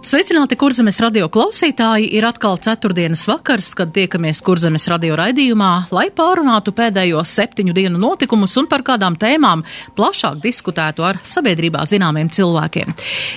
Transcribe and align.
Sveicināti, 0.00 0.56
kurzemes 0.56 0.96
radio 1.04 1.26
klausītāji! 1.28 2.06
Ir 2.16 2.24
atkal 2.24 2.56
ceturtdienas 2.64 3.20
vakars, 3.28 3.66
kad 3.76 3.90
tiekamies 3.92 4.38
kurzemes 4.40 4.86
radio 4.88 5.12
raidījumā, 5.18 5.68
lai 5.92 6.06
pārunātu 6.16 6.72
pēdējo 6.72 7.20
septiņu 7.28 7.74
dienu 7.76 8.00
notikumus 8.00 8.56
un 8.56 8.64
par 8.70 8.80
kādām 8.86 9.18
tēmām 9.20 9.60
plašāk 9.98 10.38
diskutētu 10.40 11.04
ar 11.04 11.18
sabiedrībā 11.20 11.84
zināmiem 11.84 12.30
cilvēkiem. 12.32 12.94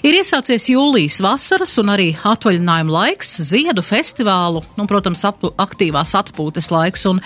Ir 0.08 0.16
iesācies 0.22 0.70
jūlijas 0.72 1.20
vasaras 1.26 1.74
un 1.84 1.92
arī 1.92 2.08
atvaļinājuma 2.32 2.96
laiks, 2.96 3.36
ziedu 3.44 3.84
festivālu, 3.84 4.64
un, 4.80 4.88
protams, 4.88 5.26
aptu, 5.28 5.52
aktīvās 5.60 6.16
atpūtas 6.22 6.72
laiks, 6.72 7.06
un 7.12 7.20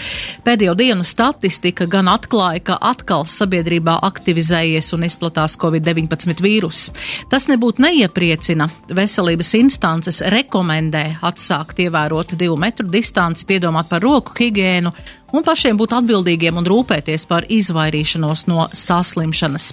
pēdējo 0.50 0.74
dienu 0.82 1.06
statistika 1.06 1.86
gan 1.86 2.10
atklāja, 2.10 2.64
ka 2.72 2.80
atkal 2.82 3.30
sabiedrībā 3.30 4.00
aktivizējies 4.10 4.92
un 4.98 5.06
izplatās 5.12 5.60
Covid-19 5.62 6.42
vīrus. 6.42 6.88
Tas 7.30 7.46
nebūtu 7.54 7.86
neiepriecina 7.86 8.72
veselību 8.90 9.27
veselības 9.28 9.50
instances 9.60 10.22
rekomendē 10.32 11.18
atsākt 11.28 11.82
ievērot 11.84 12.38
divu 12.40 12.56
metru 12.56 12.88
distanci, 12.88 13.44
piedomāt 13.46 13.90
par 13.90 14.00
roku 14.02 14.32
higiēnu 14.38 14.94
un 15.36 15.44
pašiem 15.44 15.78
būt 15.80 15.94
atbildīgiem 15.98 16.58
un 16.60 16.68
rūpēties 16.68 17.26
par 17.28 17.48
izvairīšanos 17.52 18.46
no 18.48 18.68
saslimšanas. 18.72 19.72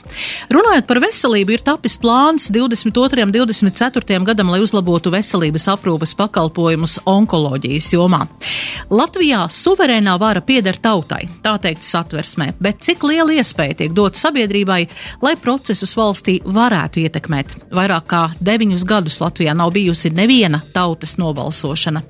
Runājot 0.54 0.88
par 0.88 1.00
veselību, 1.04 1.54
ir 1.54 1.64
tapis 1.66 1.96
plāns 2.00 2.48
22. 2.54 3.22
un 3.24 3.34
24. 3.34 4.18
gadam, 4.26 4.50
lai 4.50 4.60
uzlabotu 4.64 5.12
veselības 5.14 5.68
aprūpes 5.74 6.14
pakalpojumus 6.18 6.98
onkoloģijas 7.10 7.92
jomā. 7.94 8.24
Latvijā 8.90 9.44
suverēnā 9.50 10.16
vara 10.20 10.42
pieder 10.44 10.78
tautai, 10.82 11.28
tā 11.44 11.54
teikt 11.62 11.86
satversmē, 11.86 12.52
bet 12.62 12.82
cik 12.84 13.06
liela 13.06 13.38
iespēja 13.38 13.78
tiek 13.82 13.94
dot 13.94 14.18
sabiedrībai, 14.18 14.80
lai 15.22 15.34
procesus 15.40 15.94
valstī 15.98 16.40
varētu 16.44 17.04
ietekmēt? 17.04 17.54
Vairāk 17.74 18.08
kā 18.10 18.24
deviņus 18.42 18.86
gadus 18.88 19.20
Latvijā 19.22 19.54
nav 19.56 19.72
bijusi 19.74 20.10
neviena 20.14 20.60
tautas 20.74 21.16
nobalsošana. 21.20 22.02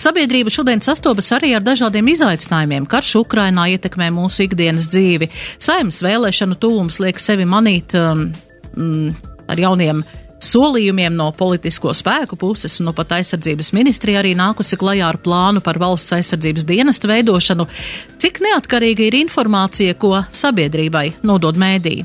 Sabiedrība 0.00 0.52
šodien 0.52 0.82
sastopas 0.84 1.32
arī 1.36 1.54
ar 1.56 1.64
dažādiem 1.64 2.12
izaicinājumiem 2.12 2.81
jautājumiem. 2.82 2.86
Karš 2.88 3.22
Ukrainā 3.22 3.68
ietekmē 3.72 4.10
mūsu 4.12 4.46
ikdienas 4.46 4.88
dzīvi. 4.90 5.30
Saimnes 5.58 6.02
vēlēšanu 6.02 6.58
tūms 6.58 7.00
liek 7.00 7.18
sevi 7.18 7.44
manīt 7.44 7.94
um, 7.94 8.32
mm, 8.76 9.14
ar 9.48 9.58
jauniem 9.58 10.04
solījumiem 10.42 11.14
no 11.14 11.30
politisko 11.30 11.92
spēku 11.94 12.34
puses, 12.36 12.80
un 12.80 12.88
no 12.88 12.92
pat 12.92 13.12
aizsardzības 13.14 13.72
ministrija 13.72 14.18
arī 14.18 14.34
nākusi 14.34 14.76
klajā 14.76 15.06
ar 15.06 15.20
plānu 15.22 15.62
par 15.62 15.78
valsts 15.78 16.12
aizsardzības 16.16 16.66
dienestu 16.66 17.06
veidošanu, 17.06 17.68
cik 18.18 18.42
neatkarīga 18.42 19.06
ir 19.06 19.20
informācija, 19.20 19.94
ko 19.94 20.24
sabiedrībai 20.34 21.22
nodod 21.22 21.54
mēdī. 21.54 22.02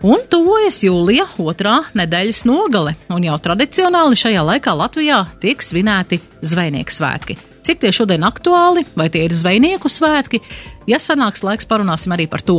Un 0.00 0.24
tuvojas 0.32 0.80
jūlija 0.80 1.28
otrā 1.36 1.82
nedēļas 1.92 2.46
nogale, 2.48 2.96
un 3.12 3.28
jau 3.28 3.36
tradicionāli 3.36 4.16
šajā 4.16 4.48
laikā 4.48 4.78
Latvijā 4.80 5.26
tiek 5.44 5.60
svinēti 5.60 6.24
zvejnieku 6.40 7.02
svētki. 7.02 7.53
Cik 7.64 7.80
tie 7.80 7.90
šodien 7.96 8.24
aktuāli, 8.28 8.82
vai 8.92 9.06
tie 9.08 9.22
ir 9.24 9.32
zvejnieku 9.32 9.88
svētki? 9.88 10.42
Ja 10.90 10.98
sanāks 11.00 11.40
laiks, 11.46 11.64
parunāsim 11.64 12.12
arī 12.12 12.26
par 12.28 12.44
to. 12.44 12.58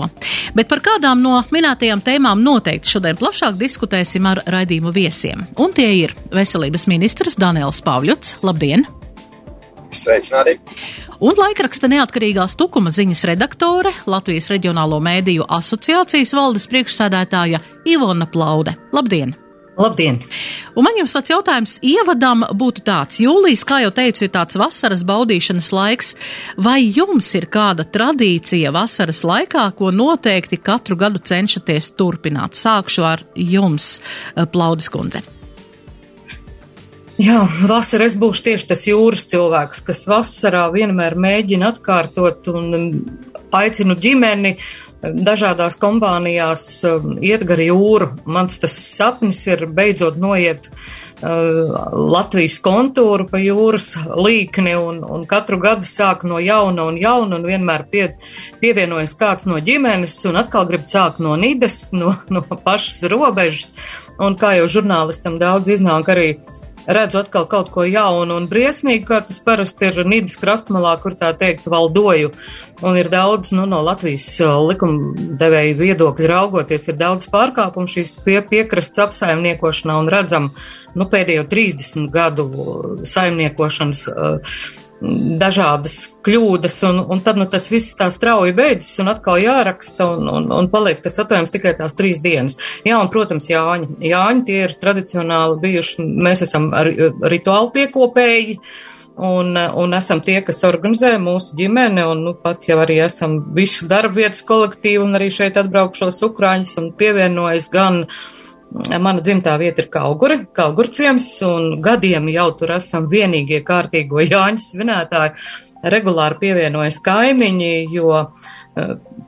Bet 0.58 0.66
par 0.72 0.82
kādām 0.82 1.22
no 1.22 1.44
minētajām 1.54 2.02
tēmām 2.02 2.42
noteikti 2.42 2.90
šodien 2.96 3.20
plašāk 3.20 3.60
diskutēsim 3.60 4.26
ar 4.26 4.42
raidījumu 4.50 4.94
viesiem. 4.96 5.46
Un 5.62 5.78
tie 5.78 5.92
ir 6.00 6.16
veselības 6.34 6.88
ministrs 6.90 7.38
Daniels 7.38 7.84
Pāvļots. 7.86 8.40
Labdien! 8.42 8.88
Sveicināti! 9.94 10.58
Un 11.22 11.38
laikraksta 11.38 11.88
neatkarīgās 11.88 12.58
tukuma 12.60 12.90
ziņas 12.92 13.24
redaktore, 13.30 13.94
Latvijas 14.10 14.50
Reģionālo 14.52 14.98
mēdīju 15.06 15.46
asociācijas 15.62 16.34
valdes 16.36 16.66
priekšsēdētāja 16.74 17.62
Ivona 17.94 18.26
Plaude. 18.26 18.74
Labdien! 18.92 19.38
Labdien! 19.76 20.22
Un 20.76 20.86
man 20.88 20.96
jums 20.96 21.14
tāds 21.18 21.32
jautājums 21.34 21.76
ievadam 21.84 22.46
būtu 22.56 22.84
tāds. 22.88 23.20
Jūlijas, 23.20 23.66
kā 23.68 23.82
jau 23.84 23.92
teicu, 23.96 24.24
ir 24.24 24.32
tāds 24.32 24.56
vasaras 24.60 25.04
baudīšanas 25.08 25.70
laiks. 25.76 26.14
Vai 26.56 26.80
jums 26.86 27.28
ir 27.36 27.50
kāda 27.52 27.84
tradīcija 27.84 28.72
vasaras 28.76 29.24
laikā, 29.28 29.68
ko 29.76 29.92
noteikti 29.92 30.62
katru 30.64 30.96
gadu 31.00 31.20
cenšaties 31.20 31.92
turpināt? 32.00 32.56
Sākšu 32.56 33.04
ar 33.04 33.26
jums, 33.36 34.00
eh, 34.36 34.46
Plaudis 34.46 34.88
kundze. 34.90 35.24
Jā, 37.16 37.46
vasarā 37.68 38.10
es 38.10 38.16
būšu 38.20 38.44
tieši 38.44 38.68
tas 38.68 38.82
jūras 38.88 39.24
cilvēks, 39.32 39.86
kas 39.88 40.06
vasarā 40.06 40.66
vienmēr 40.72 41.16
mēģina 41.16 41.72
atkārtot 41.72 42.48
un 42.52 43.06
aicinu 43.56 43.96
ģimeni 43.96 44.58
dažādās 45.14 45.78
kompānijās 45.82 46.66
um, 46.88 47.16
iet 47.22 47.46
gar 47.48 47.62
jūru. 47.62 48.12
Mans 48.26 48.60
tas 48.62 48.76
sapnis 48.96 49.44
ir 49.48 49.66
beidzot 49.68 50.18
noiet 50.22 50.70
uh, 50.70 51.76
Latvijas 52.16 52.58
kontūru 52.66 53.28
pa 53.30 53.42
jūras 53.42 53.94
līkni 54.16 54.76
un, 54.80 55.04
un 55.04 55.28
katru 55.30 55.60
gadu 55.62 55.88
sāk 55.88 56.26
no 56.28 56.42
jauna 56.44 56.88
un 56.90 57.00
jauna 57.02 57.40
un 57.40 57.48
vienmēr 57.48 57.86
pie, 57.92 58.08
pievienojas 58.64 59.16
kāds 59.20 59.50
no 59.50 59.60
ģimenes 59.60 60.18
un 60.30 60.42
atkal 60.42 60.68
grib 60.70 60.88
sākt 60.90 61.22
no 61.24 61.38
nides, 61.40 61.90
no, 61.94 62.16
no 62.34 62.42
pašas 62.42 63.06
robežas. 63.12 63.72
Un 64.16 64.38
kā 64.40 64.54
jau 64.56 64.68
žurnālistam 64.78 65.36
daudz 65.42 65.74
iznāk 65.76 66.14
arī 66.14 66.30
redzu 66.88 67.20
atkal 67.22 67.48
kaut 67.50 67.72
ko 67.74 67.86
jaunu 67.88 68.38
un 68.40 68.48
briesmīgu, 68.50 69.06
kā 69.10 69.22
tas 69.26 69.40
parasti 69.44 69.90
ir 69.90 70.06
Nīdas 70.06 70.38
krastmalā, 70.42 70.96
kur 71.02 71.18
tā 71.18 71.32
teikt 71.38 71.68
valdoju. 71.72 72.32
Un 72.86 72.98
ir 73.00 73.08
daudz, 73.10 73.54
nu, 73.56 73.64
no 73.70 73.80
Latvijas 73.86 74.28
uh, 74.44 74.58
likumdevēju 74.68 75.78
viedokļa 75.80 76.32
raugoties, 76.32 76.90
ir 76.92 76.98
daudz 77.00 77.30
pārkāpumu 77.32 77.88
šīs 77.90 78.18
pie, 78.26 78.42
piekrasts 78.46 79.00
apsaimniekošanā 79.06 79.96
un 80.02 80.12
redzam, 80.12 80.50
nu, 80.96 81.08
pēdējo 81.12 81.48
30 81.52 82.10
gadu 82.14 82.50
saimniekošanas. 83.08 84.08
Uh, 84.12 84.58
dažādas 85.40 85.98
kļūdas, 86.26 86.78
un, 86.90 87.02
un 87.12 87.22
tad 87.24 87.40
nu, 87.40 87.48
tas 87.50 87.68
viss 87.72 87.96
tā 87.98 88.08
strauji 88.14 88.56
beidzas, 88.58 88.94
un 89.04 89.12
atkal 89.12 89.40
jāraksta, 89.44 90.08
un, 90.16 90.30
un, 90.32 90.50
un 90.56 90.70
paliek 90.72 91.04
tas 91.04 91.20
atvainojums 91.22 91.54
tikai 91.54 91.76
tās 91.78 91.98
trīs 91.98 92.22
dienas. 92.24 92.58
Jā, 92.88 93.00
un, 93.00 93.12
protams, 93.14 93.50
Jāņi. 93.52 94.00
Jāņi 94.10 94.46
tie 94.48 94.60
ir 94.66 94.76
tradicionāli 94.82 95.60
bijuši, 95.64 96.06
mēs 96.28 96.46
esam 96.48 96.70
ar, 96.76 96.92
rituāli 97.32 97.74
piekopēji. 97.80 98.60
Un, 99.16 99.56
un 99.56 99.96
esam 99.96 100.20
tie, 100.20 100.42
kas 100.44 100.58
organizē 100.68 101.14
mūsu 101.24 101.56
ģimeni, 101.56 102.04
un 102.04 102.26
nu, 102.26 102.34
pat 102.36 102.66
jau 102.68 102.82
arī 102.84 102.98
esam 103.06 103.38
visu 103.56 103.88
darba 103.88 104.26
vietas 104.26 104.44
kolektīvu, 104.44 105.06
un 105.08 105.16
arī 105.16 105.30
šeit 105.32 105.56
atbraukšos 105.62 106.20
ukrāņus 106.28 106.74
un 106.82 106.90
pievienojas 107.00 107.70
gan 107.72 108.02
uh, 108.04 108.18
Mana 108.74 109.22
dzimtā 109.24 109.54
vieta 109.62 109.84
ir 109.84 109.88
Kauguri, 109.94 110.40
Kaugurciems, 110.56 111.30
un 111.48 111.78
gadiem 111.84 112.28
jau 112.34 112.50
tur 112.60 112.76
esam 112.76 113.06
vienīgie 113.12 113.62
kārtīgo 113.64 114.24
Jāņu 114.26 114.64
svinētāji. 114.66 115.36
Regulāri 115.86 116.40
pievienojas 116.42 116.98
kaimiņi, 117.06 117.74
jo 117.94 118.24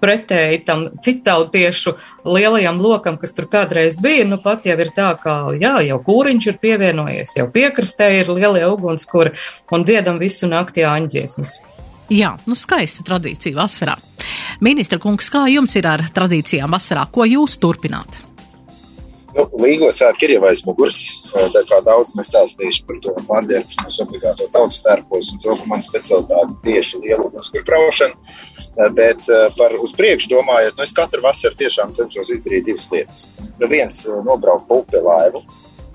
pretēji 0.02 0.60
tam 0.66 0.88
citautiešu 1.04 1.94
lielajam 2.26 2.82
lokam, 2.82 3.18
kas 3.22 3.34
tur 3.38 3.48
kādreiz 3.52 4.00
bija, 4.04 4.26
nu 4.28 4.40
pat 4.44 4.66
jau 4.68 4.76
ir 4.82 4.92
tā, 4.96 5.12
ka, 5.22 5.38
jā, 5.58 5.78
jau 5.88 6.00
kūriņš 6.04 6.50
ir 6.52 6.60
pievienojies, 6.62 7.38
jau 7.40 7.48
piekrastē 7.54 8.10
ir 8.20 8.34
lielie 8.34 8.66
ugunskuri 8.68 9.34
un 9.72 9.88
dziedam 9.88 10.20
visu 10.22 10.50
nakti 10.52 10.86
āņģiesmas. 10.88 11.58
Jā, 12.14 12.38
nu 12.48 12.56
skaista 12.56 13.04
tradīcija 13.08 13.58
vasarā. 13.58 13.98
Ministra 14.64 15.00
kungs, 15.04 15.28
kā 15.32 15.46
jums 15.52 15.76
ir 15.76 15.90
ar 15.92 16.06
tradīcijām 16.16 16.72
vasarā? 16.72 17.04
Ko 17.12 17.28
jūs 17.28 17.60
turpināt? 17.60 18.27
Nu, 19.38 19.44
Līgo 19.62 19.92
svētki 19.94 20.26
ir 20.26 20.32
jau 20.38 20.46
aiz 20.50 20.64
muguras. 20.66 21.00
Tā 21.54 21.62
kā 21.70 21.78
daudz 21.86 22.16
nestāstīšu 22.18 22.88
par 22.88 22.98
to 23.04 23.14
pārģērbšanos, 23.30 24.00
obligāto 24.08 24.48
tautas 24.54 24.82
tērpos 24.86 25.30
un 25.34 25.42
to, 25.44 25.54
ka 25.60 25.70
man 25.70 25.84
specialitāte 25.86 26.58
tieši 26.64 27.04
liela 27.04 27.28
ugunskura 27.28 27.68
kraušana. 27.68 28.18
Bet 28.98 29.30
par 29.58 29.78
uz 29.82 29.94
priekšu 29.98 30.32
domājot, 30.34 30.78
nu 30.78 30.86
es 30.86 30.94
katru 30.98 31.22
vasaru 31.26 31.58
tiešām 31.62 31.94
cenšos 31.98 32.34
izdarīt 32.34 32.66
divas 32.66 32.90
lietas. 32.94 33.24
Nu, 33.62 33.70
viens 33.70 34.04
nobraukt 34.26 34.68
pupi 34.70 35.02
laivu. 35.06 35.44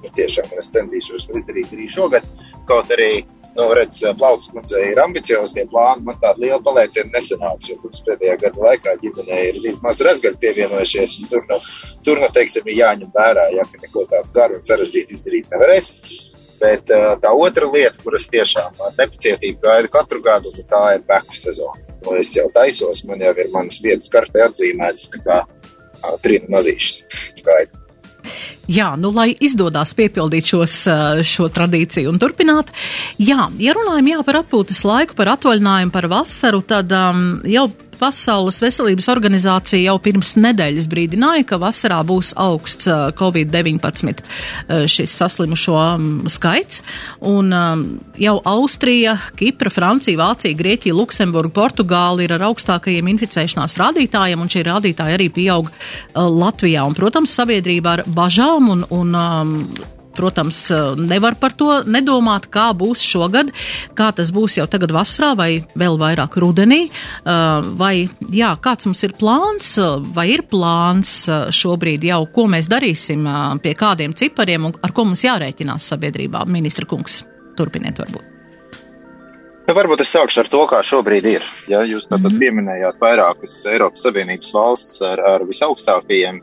Nu, 0.03 0.11
tiešām 0.15 0.55
es 0.59 0.71
centīšos 0.75 1.27
to 1.27 1.39
izdarīt 1.43 1.75
arī 1.75 1.91
šogad. 1.91 2.27
Kaut 2.71 2.95
arī 2.95 3.25
Nu, 3.57 3.67
redz, 3.77 3.99
Plauts 4.17 4.49
kundze 4.49 4.79
ir 4.89 5.01
ambiciozi 5.03 5.59
tie 5.59 5.65
plāni, 5.69 6.07
man 6.07 6.17
tāda 6.23 6.41
liela 6.41 6.61
palieciena 6.65 7.13
nesanāks, 7.13 7.69
jo 7.69 7.77
pirms 7.83 8.01
pēdējā 8.07 8.37
gada 8.47 8.63
laikā 8.65 8.95
ģimenē 9.03 9.41
ir 9.49 9.59
divi 9.59 9.75
mazi 9.85 10.07
razgaļi 10.07 10.41
pievienojušies, 10.41 11.17
tur, 11.29 11.45
nu, 11.51 11.59
tur, 12.07 12.21
nu, 12.23 12.31
teiksim, 12.33 12.71
ir 12.73 12.79
jāņem 12.79 13.11
vērā, 13.13 13.51
ja, 13.59 13.67
ka 13.69 13.83
neko 13.83 14.07
tādu 14.13 14.33
garu 14.39 14.57
un 14.57 14.65
sarežģītu 14.69 15.19
izdarīt 15.19 15.53
nevarēs. 15.53 15.91
Bet 16.63 16.89
tā 16.89 17.33
otra 17.35 17.69
lieta, 17.69 17.99
kuras 18.05 18.29
tiešām 18.33 18.81
ar 18.87 18.97
nepacietību 18.97 19.61
gaidu 19.67 19.93
katru 19.99 20.23
gadu, 20.25 20.55
nu, 20.57 20.65
tā 20.73 20.83
ir 20.97 21.05
beku 21.09 21.37
sezona. 21.37 21.83
Nu, 22.07 22.17
es 22.23 22.33
jau 22.39 22.49
taisos, 22.55 23.03
man 23.05 23.21
jau 23.21 23.35
ir 23.37 23.53
manas 23.53 23.83
vietas 23.85 24.09
kartē 24.15 24.47
atzīmētas, 24.47 25.11
tā 25.13 25.21
kā 25.27 25.43
trījus 26.25 26.49
mazīšus 26.57 27.45
gaida. 27.45 27.82
Jā, 28.71 28.93
nu, 29.01 29.11
lai 29.15 29.33
izdodas 29.43 29.95
piepildīt 29.99 30.53
šos, 30.53 30.77
šo 31.27 31.49
tradīciju 31.53 32.13
un 32.13 32.21
turpināt. 32.23 32.71
Jā, 33.19 33.49
ja 33.59 33.75
runājam 33.77 34.13
jā, 34.13 34.21
par 34.27 34.43
atpūtas 34.45 34.85
laiku, 34.87 35.19
par 35.19 35.35
atvaļinājumu, 35.35 35.95
par 35.95 36.09
vasaru, 36.13 36.63
tad 36.67 36.93
um, 36.97 37.25
jau 37.49 37.67
Pasaules 38.03 38.59
veselības 38.63 39.07
organizācija 39.13 39.79
jau 39.85 39.95
pirms 40.03 40.35
nedēļas 40.35 40.89
brīdināja, 40.91 41.45
ka 41.53 41.59
vasarā 41.63 42.01
būs 42.07 42.33
augsts 42.41 42.89
Covid-19 43.19 44.25
šis 44.91 45.15
saslimušo 45.21 45.79
skaits. 46.33 46.83
Un 47.31 47.55
jau 48.19 48.35
Austrija, 48.55 49.15
Kipra, 49.39 49.71
Francija, 49.71 50.19
Vācija, 50.19 50.59
Grieķija, 50.59 50.97
Luksemburga, 50.99 51.55
Portugāla 51.61 52.27
ir 52.27 52.35
ar 52.35 52.49
augstākajiem 52.51 53.13
inficēšanās 53.15 53.79
rādītājiem, 53.79 54.43
un 54.43 54.51
šie 54.51 54.67
rādītāji 54.67 55.19
arī 55.21 55.31
pieaug 55.33 55.71
Latvijā. 56.17 56.83
Un, 56.83 56.99
protams, 56.99 57.35
sabiedrība 57.39 57.99
ar 57.99 58.07
bažām 58.11 58.73
un, 58.75 58.87
un 58.91 59.19
Protams, 60.17 60.59
nevar 60.99 61.37
par 61.41 61.55
to 61.57 61.83
nedomāt, 61.89 62.49
kā 62.53 62.71
būs 62.77 63.05
šogad, 63.07 63.53
kā 63.99 64.11
tas 64.17 64.33
būs 64.35 64.59
jau 64.59 64.67
tagad 64.71 64.93
vasarā 64.95 65.33
vai 65.39 65.51
vēl 65.79 65.99
vairāk 66.01 66.37
rudenī, 66.43 66.83
vai 67.25 68.09
jā, 68.33 68.51
kāds 68.63 68.89
mums 68.89 69.03
ir 69.07 69.15
plāns, 69.19 69.75
vai 70.15 70.29
ir 70.35 70.45
plāns 70.51 71.15
šobrīd 71.55 72.05
jau, 72.11 72.21
ko 72.35 72.49
mēs 72.53 72.69
darīsim, 72.73 73.25
pie 73.65 73.75
kādiem 73.79 74.17
cipariem 74.19 74.69
un 74.69 74.77
ar 74.83 74.93
ko 74.93 75.07
mums 75.09 75.25
jārēķinās 75.25 75.89
sabiedrībā. 75.95 76.45
Ministra 76.51 76.89
kungs, 76.89 77.23
turpiniet 77.59 78.01
varbūt. 78.03 78.29
Nu, 79.63 79.77
varbūt 79.79 80.03
es 80.03 80.11
sākšu 80.13 80.43
ar 80.43 80.49
to, 80.53 80.63
kā 80.69 80.81
šobrīd 80.85 81.27
ir. 81.31 81.45
Ja, 81.71 81.85
jūs 81.87 82.09
tātad 82.09 82.27
mm 82.27 82.33
-hmm. 82.35 82.41
pieminējāt 82.43 82.97
vairākas 83.01 83.55
Eiropas 83.71 84.03
Savienības 84.03 84.51
valsts 84.55 85.03
ar, 85.07 85.21
ar 85.21 85.45
visaugstākajiem 85.49 86.41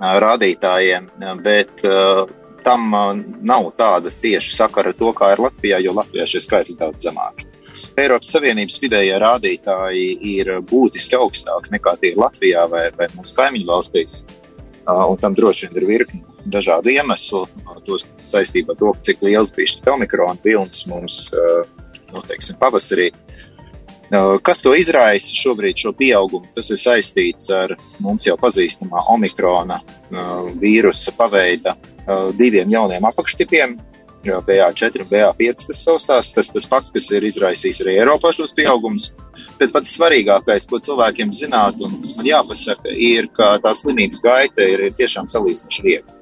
rādītājiem, 0.00 1.06
bet 1.42 1.84
tam 2.66 2.90
nav 3.46 3.68
tāda 3.78 4.10
tieši 4.10 4.56
sakara 4.56 4.90
ar 4.90 4.98
to, 4.98 5.12
kā 5.14 5.32
ir 5.34 5.44
Latvijā, 5.44 5.78
jo 5.84 5.94
Latvijā 5.94 6.26
šie 6.26 6.42
skaitļi 6.42 6.78
daudz 6.80 7.06
zemāki. 7.06 7.46
Eiropas 8.00 8.32
Savienības 8.32 8.80
vidējie 8.82 9.16
rādītāji 9.22 10.06
ir 10.34 10.50
būtiski 10.68 11.16
augstāki 11.18 11.72
nekā 11.76 11.94
tie 12.00 12.12
ir 12.12 12.20
Latvijā 12.20 12.66
vai, 12.72 12.88
vai 12.96 13.08
mūsu 13.14 13.36
kaimiņu 13.36 13.68
valstīs. 13.70 14.20
Un 14.86 15.18
tam 15.20 15.34
droši 15.36 15.66
vien 15.66 15.80
ir 15.80 15.88
virkni 15.88 16.22
dažādu 16.46 16.92
iemeslu, 16.94 17.46
tos 17.86 18.06
saistībā 18.30 18.74
ar 18.74 18.80
to, 18.80 18.92
cik 19.08 19.24
liels 19.26 19.50
bija 19.54 19.72
šis 19.72 19.88
omikrona 19.92 20.38
vilnis 20.44 20.84
mums 20.90 21.30
nu, 21.32 22.22
teiksim, 22.26 22.58
pavasarī. 22.60 23.10
Kas 24.46 24.62
to 24.62 24.76
izraisa 24.78 25.34
šobrīd, 25.34 25.78
šo 25.82 25.90
pieaugumu? 25.98 26.46
Tas 26.54 26.70
ir 26.70 26.78
saistīts 26.78 27.50
ar 27.50 27.74
mums 27.98 28.28
jau 28.28 28.36
pazīstamā 28.38 29.02
omikrona 29.16 29.80
vīrusa 30.62 31.14
paveida 31.18 31.74
diviem 32.38 32.70
jauniem 32.72 33.04
apakštipiem. 33.08 33.76
BA4 34.26 35.04
un 35.04 35.08
BA5 35.10 35.68
tas 35.68 35.80
saustās, 35.84 36.32
tas 36.34 36.48
tas 36.50 36.66
pats, 36.66 36.90
kas 36.90 37.06
ir 37.14 37.22
izraisījis 37.28 37.78
arī 37.84 37.92
Eiropā 38.00 38.32
šos 38.34 38.54
pieaugumus. 38.56 39.12
Bet 39.60 39.70
pats 39.72 39.92
svarīgākais, 39.94 40.66
ko 40.68 40.80
cilvēkiem 40.82 41.30
zināt, 41.32 41.78
un 41.80 41.94
kas 42.02 42.16
man 42.18 42.26
jāpasaka, 42.26 42.90
ir, 42.90 43.30
ka 43.36 43.54
tā 43.62 43.72
slimības 43.76 44.20
gaita 44.24 44.66
ir, 44.66 44.82
ir 44.88 44.96
tiešām 44.98 45.30
salīdzinoši 45.30 45.84
viegla. 45.86 46.16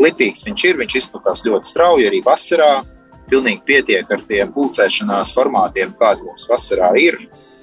Litīgs 0.00 0.44
viņš 0.46 0.64
ir, 0.68 0.78
viņš 0.80 0.96
izplatās 1.00 1.42
ļoti 1.44 1.72
strauji 1.72 2.08
arī 2.08 2.20
vasarā. 2.24 2.82
Pilnīgi 3.30 3.62
pietiek 3.66 4.08
ar 4.10 4.22
tiem 4.26 4.52
pulcēšanās 4.54 5.32
formātiem, 5.36 5.92
kādi 5.98 6.24
mums 6.26 6.48
vasarā 6.50 6.92
ir, 6.98 7.18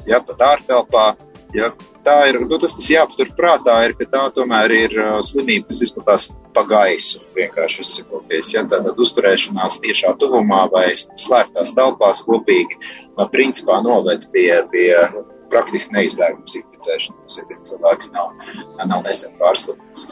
ja 0.07 0.21
pat 0.23 0.43
ārtelpā. 0.53 1.07
Ja, 1.55 1.71
tā 2.03 2.17
ir, 2.29 2.39
nu, 2.43 2.59
tas, 2.59 2.75
kas 2.75 2.87
jāpatur 2.91 3.33
prātā, 3.35 3.79
ir, 3.87 3.95
ka 3.99 4.07
tā 4.11 4.23
tomēr 4.35 4.73
ir 4.75 4.95
uh, 4.99 5.17
slimība, 5.23 5.67
kas 5.71 5.81
izplatās 5.87 6.29
pa 6.57 6.63
gaisu, 6.65 7.21
vienkārši 7.37 7.83
izsakoties. 7.83 8.51
Ja, 8.55 8.63
tātad 8.71 8.97
uzturēšanās 9.03 9.77
tiešā 9.83 10.15
tuvumā 10.21 10.63
vai 10.73 10.87
slēgtās 10.97 11.75
telpās 11.77 12.23
kopīgi, 12.25 12.79
no 13.17 13.27
principā 13.33 13.77
noved 13.85 14.25
pie, 14.33 14.49
pie 14.71 14.89
nu, 15.13 15.21
praktiski 15.51 15.93
neizbēgamas 15.95 16.57
inficēšanas, 16.59 17.37
ja 17.37 17.45
viens 17.51 17.69
cilvēks 17.69 18.09
nav, 18.15 18.33
nav 18.81 19.05
nesen 19.05 19.37
pārslimts. 19.39 20.07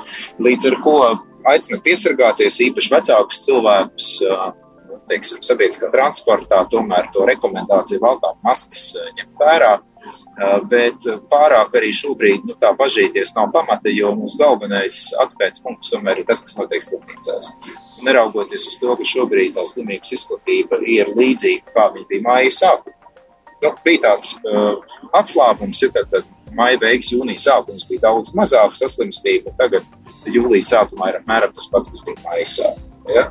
Līdz 0.46 0.70
ar 0.70 0.78
ko 0.86 1.00
aicina 1.50 1.82
piesargāties 1.84 2.62
īpaši 2.70 2.94
vecākus 2.94 3.42
cilvēkus, 3.48 4.12
nu, 4.86 5.02
teiksim, 5.10 5.42
sabiedriskā 5.46 5.90
transportā, 5.98 6.62
tomēr 6.72 7.10
to 7.16 7.26
rekomendāciju 7.28 8.06
valkāt 8.06 8.40
maskas 8.46 8.92
ņemt 9.18 9.42
vērā 9.42 9.74
bet 10.72 11.06
pārāk 11.32 11.76
arī 11.80 11.92
šobrīd 11.96 12.46
nu, 12.50 12.56
tā 12.62 12.72
bažīties 12.78 13.34
nav 13.38 13.52
pamata, 13.56 13.92
jo 13.94 14.12
mūsu 14.18 14.40
galvenais 14.42 15.00
atskaites 15.24 15.64
punkts 15.64 15.94
tomēr 15.94 16.22
ir 16.22 16.28
tas, 16.30 16.44
kas 16.46 16.58
notiek 16.60 16.84
slimnīcās. 16.84 17.52
Neraugoties 18.06 18.68
uz 18.70 18.78
to, 18.82 18.96
ka 19.00 19.08
šobrīd 19.08 19.56
tā 19.56 19.66
slimības 19.68 20.14
izplatība 20.18 20.82
ir 20.84 21.14
līdzīga, 21.18 21.76
kā 21.76 21.90
viņa 21.96 22.10
bija 22.12 22.28
māja 22.28 22.56
sākumā. 22.60 22.94
Nu, 23.64 23.72
bija 23.86 24.02
tāds 24.04 24.34
uh, 24.46 24.98
atslābums, 25.16 25.80
ja 25.82 25.90
tad, 25.96 26.12
tad 26.12 26.28
maija 26.58 26.78
beigas, 26.82 27.12
jūnija 27.14 27.42
sākums 27.48 27.88
bija 27.90 28.04
daudz 28.10 28.34
mazāk 28.38 28.76
saslimstība, 28.78 29.52
un 29.52 29.58
tagad 29.62 30.28
jūlijas 30.30 30.74
sākumā 30.74 31.12
ir 31.12 31.22
apmēram 31.22 31.56
tas 31.56 31.72
pats, 31.72 31.90
kas 31.94 32.04
bija 32.06 32.20
māja 32.28 32.50
sākumā. 32.52 33.16
Ja? 33.16 33.30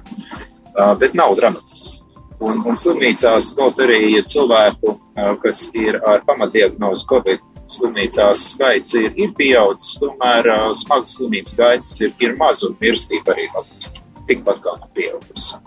Uh, 0.75 0.95
bet 0.99 1.15
nav 1.15 1.37
dramatiski. 1.39 2.04
Un, 2.43 2.63
un 2.67 2.77
slimnīcās 2.77 3.53
kaut 3.59 3.79
arī 3.85 4.19
cilvēku, 4.27 4.97
kas 5.43 5.69
ir 5.79 6.01
ar 6.03 6.25
pamatdiagnozu 6.27 7.07
Covid, 7.11 7.45
slimnīcās 7.71 8.49
skaits 8.55 8.97
ir, 8.99 9.13
ir 9.17 9.33
pieaudzis, 9.39 9.99
tomēr 10.03 10.51
smagas 10.77 11.17
slimības 11.19 11.57
gaitas 11.61 11.95
ir, 12.03 12.13
ir 12.21 12.37
maz 12.41 12.65
un 12.67 12.77
mirstība 12.83 13.37
arī 13.37 13.47
faktiski 13.55 14.03
tikpat 14.29 14.61
kā 14.65 14.77
pieaugusi. 14.97 15.61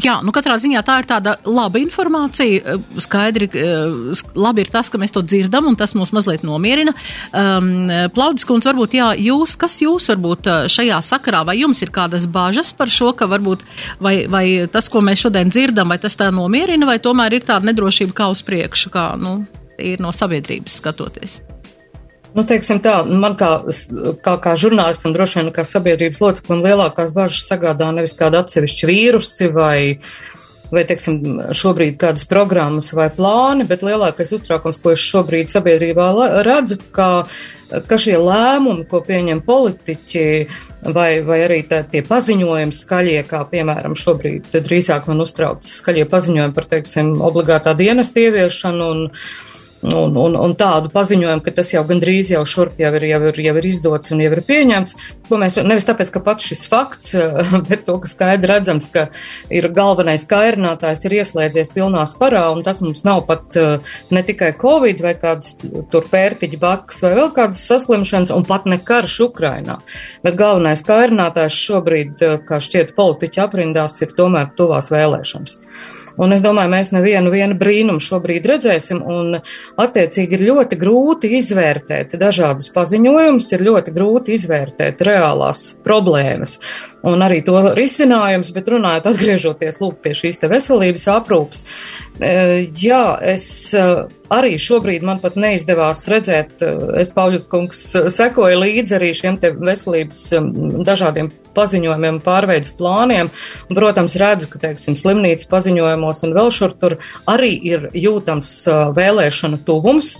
Jā, 0.00 0.14
nu 0.24 0.32
katrā 0.32 0.56
ziņā 0.56 0.80
tā 0.86 0.96
ir 1.02 1.08
tāda 1.10 1.34
laba 1.44 1.80
informācija. 1.82 2.78
Skaidri, 3.02 3.48
labi 4.38 4.64
ir 4.64 4.72
tas, 4.72 4.88
ka 4.88 5.00
mēs 5.00 5.12
to 5.12 5.20
dzirdam, 5.26 5.68
un 5.68 5.76
tas 5.76 5.92
mūs 5.98 6.14
mazliet 6.16 6.46
nomierina. 6.46 6.94
Um, 7.36 7.92
Plaudis 8.14 8.48
kundze, 8.48 8.70
varbūt, 8.70 8.96
jā, 8.96 9.10
jūs, 9.20 9.58
kas 9.60 9.80
jūs 9.84 10.08
varbūt 10.14 10.48
šajā 10.72 11.02
sakarā, 11.04 11.44
vai 11.48 11.58
jums 11.60 11.84
ir 11.84 11.92
kādas 11.92 12.24
bažas 12.24 12.72
par 12.76 12.92
šo, 12.92 13.12
ka 13.16 13.28
varbūt, 13.28 13.66
vai, 14.00 14.16
vai 14.32 14.46
tas, 14.72 14.88
ko 14.92 15.04
mēs 15.04 15.26
šodien 15.26 15.52
dzirdam, 15.52 15.92
vai 15.92 16.00
tas 16.00 16.16
tā 16.16 16.32
nomierina, 16.32 16.88
vai 16.88 16.96
tomēr 17.02 17.36
ir 17.36 17.48
tāda 17.48 17.68
nedrošība 17.68 18.16
kā 18.16 18.32
uz 18.32 18.44
priekšu, 18.46 18.92
kā, 18.96 19.10
nu, 19.20 19.42
ir 19.76 20.00
no 20.00 20.14
sabiedrības 20.16 20.80
skatoties? 20.80 21.42
Nu, 22.32 22.44
teiksim 22.48 22.80
tā, 22.80 23.02
man 23.04 23.34
kā, 23.36 23.50
kā, 24.24 24.36
kā 24.40 24.52
žurnālistam, 24.60 25.12
droši 25.12 25.40
vien 25.40 25.50
kā 25.52 25.66
sabiedrības 25.68 26.20
loceklim 26.22 26.62
lielākās 26.64 27.12
bažas 27.12 27.44
sagādā 27.48 27.90
nevis 27.92 28.16
kāda 28.16 28.40
atsevišķa 28.40 28.88
vīrusi 28.88 29.48
vai, 29.52 29.76
vai, 30.72 30.86
teiksim, 30.88 31.18
šobrīd 31.52 31.98
kādas 32.00 32.24
programmas 32.28 32.88
vai 32.96 33.10
plāni, 33.12 33.68
bet 33.68 33.84
lielākais 33.84 34.32
uztraukums, 34.38 34.80
ko 34.80 34.94
es 34.94 35.04
šobrīd 35.04 35.52
sabiedrībā 35.52 36.08
redzu, 36.46 36.80
ka, 36.96 37.10
ka 37.68 38.00
šie 38.00 38.16
lēmumi, 38.16 38.88
ko 38.88 39.02
pieņem 39.04 39.44
politiķi, 39.44 40.26
vai, 40.88 41.10
vai 41.28 41.42
arī 41.44 41.62
tā, 41.68 41.84
tie 41.84 42.00
paziņojumi 42.06 42.80
skaļie, 42.80 43.20
kā 43.28 43.44
piemēram 43.52 43.92
šobrīd 43.98 44.48
drīzāk 44.56 45.12
man 45.12 45.20
uztrauc 45.28 45.68
skaļie 45.68 46.08
paziņojumi 46.08 46.56
par, 46.56 46.72
teiksim, 46.78 47.18
obligātā 47.20 47.76
dienesta 47.76 48.24
ieviešanu 48.24 48.92
un, 48.96 49.10
un, 49.82 50.14
un, 50.16 50.36
un 50.38 50.54
tādu 50.58 50.90
paziņojumu, 50.92 51.42
ka 51.42 51.54
tas 51.56 51.72
jau 51.74 51.82
gandrīz 51.86 52.30
jau 52.32 52.42
šurp 52.46 52.78
jau 52.80 52.92
ir, 52.98 53.06
jau 53.10 53.20
ir, 53.30 53.40
jau 53.46 53.54
ir 53.58 53.66
izdots 53.66 54.12
un 54.14 54.22
jau 54.22 54.30
ir 54.30 54.42
pieņemts, 54.46 54.96
ko 55.28 55.38
mēs 55.42 55.58
nevis 55.66 55.88
tāpēc, 55.88 56.12
ka 56.14 56.22
pats 56.24 56.50
šis 56.52 56.64
fakts, 56.70 57.16
bet 57.68 57.84
to, 57.88 57.96
ka 58.02 58.10
skaidri 58.10 58.52
redzams, 58.52 58.88
ka 58.94 59.08
ir 59.50 59.66
galvenais 59.74 60.24
kairinātājs 60.30 61.06
ir 61.08 61.16
ieslēdzies 61.18 61.74
pilnā 61.74 62.04
sparā, 62.10 62.44
un 62.54 62.62
tas 62.66 62.82
mums 62.84 63.02
nav 63.08 63.24
pat 63.30 63.58
eh, 63.58 63.94
ne 64.14 64.22
tikai 64.26 64.52
covid 64.60 65.02
vai 65.02 65.16
kādas 65.18 65.56
tur 65.62 66.06
pērtiķi 66.12 66.60
bakas 66.62 67.02
vai 67.04 67.14
vēl 67.18 67.32
kādas 67.34 67.64
saslimšanas, 67.66 68.34
un 68.34 68.46
pat 68.46 68.68
ne 68.70 68.78
karš 68.82 69.18
Ukrainā. 69.26 69.80
Bet 70.22 70.38
galvenais 70.38 70.84
kairinātājs 70.86 71.58
šobrīd, 71.66 72.14
eh, 72.22 72.38
kā 72.46 72.62
šķiet 72.62 72.94
politiķi 72.98 73.42
aprindās, 73.42 73.98
ir 74.04 74.14
tomēr 74.18 74.54
tuvās 74.58 74.92
vēlēšanas. 74.94 75.58
Un 76.20 76.34
es 76.36 76.42
domāju, 76.44 76.72
mēs 76.72 76.92
nevienu 76.92 77.32
vienu 77.32 77.56
brīnumu 77.58 78.02
šobrīd 78.02 78.48
redzēsim, 78.50 79.00
un 79.00 79.38
attiecīgi 79.80 80.36
ir 80.36 80.46
ļoti 80.50 80.78
grūti 80.80 81.32
izvērtēt 81.38 82.16
dažādus 82.20 82.68
paziņojumus, 82.74 83.52
ir 83.56 83.66
ļoti 83.68 83.94
grūti 83.96 84.36
izvērtēt 84.36 85.04
reālās 85.08 85.70
problēmas 85.86 86.58
un 87.02 87.22
arī 87.24 87.40
to 87.46 87.56
risinājums, 87.76 88.52
bet 88.54 88.70
runājot, 88.72 89.08
atgriežoties 89.10 89.80
lūk 89.82 90.00
pie 90.04 90.14
šīs 90.16 90.40
veselības 90.50 91.08
aprūpas, 91.16 91.64
e, 91.64 92.11
jā, 92.20 93.04
es 93.24 93.46
e, 93.72 93.82
arī 94.32 94.56
šobrīd 94.60 95.04
man 95.06 95.20
pat 95.22 95.38
neizdevās 95.40 96.04
redzēt, 96.12 96.58
e, 96.60 96.72
es 97.00 97.12
Pauļu 97.16 97.44
kungs 97.48 97.80
sekoju 98.12 98.58
līdzi 98.60 98.98
arī 98.98 99.12
šiem 99.16 99.38
te 99.40 99.52
veselības 99.56 100.20
dažādiem 100.84 101.30
paziņojumiem, 101.56 102.20
pārveidas 102.24 102.74
plāniem, 102.76 103.30
un, 103.68 103.76
protams, 103.76 104.16
redzu, 104.20 104.50
ka, 104.52 104.60
teiksim, 104.66 104.96
slimnīcas 105.00 105.48
paziņojumos 105.50 106.22
un 106.28 106.36
vēl 106.36 106.52
šur 106.52 106.76
tur 106.80 106.98
arī 107.28 107.52
ir 107.72 107.88
jūtams 107.96 108.52
vēlēšana 108.96 109.60
tuvums. 109.66 110.18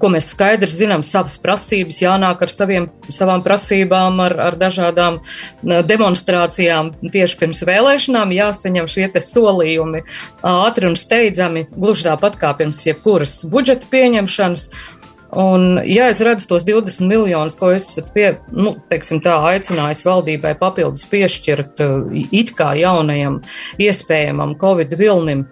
Ko 0.00 0.10
mēs 0.12 0.30
skaidri 0.34 0.70
zinām, 0.72 1.04
savas 1.06 1.38
prasības, 1.40 2.02
jānāk 2.02 2.44
ar 2.44 2.52
saviem, 2.52 2.88
savām 3.08 3.44
prasībām, 3.44 4.20
ar, 4.24 4.36
ar 4.50 4.58
dažādām 4.60 5.20
demonstrācijām 5.62 6.92
tieši 7.12 7.40
pirms 7.40 7.64
vēlēšanām, 7.68 8.34
jāsaņem 8.36 8.90
šie 8.90 9.08
te 9.14 9.24
solījumi 9.24 10.04
ātri 10.46 10.90
un 10.90 10.96
steidzami, 11.00 11.66
gluži 11.76 12.10
tāpat 12.10 12.40
kā 12.40 12.54
pirms 12.58 12.84
jebkuras 12.86 13.40
budžeta 13.50 13.88
pieņemšanas. 13.92 14.70
Un, 15.30 15.78
ja 15.86 16.08
es 16.10 16.18
redzu 16.26 16.48
tos 16.50 16.64
20 16.66 17.06
miljonus, 17.06 17.54
ko 17.54 17.68
es 17.70 17.92
pie, 18.14 18.32
nu, 18.50 18.72
tā, 18.90 19.36
aicinājis 19.52 20.02
valdībai 20.02 20.56
papildus 20.58 21.06
piešķirt 21.06 21.82
it 22.34 22.50
kā 22.58 22.72
jaunajam 22.80 23.38
iespējamam 23.78 24.56
Covid 24.58 24.96
vilnim, 24.98 25.44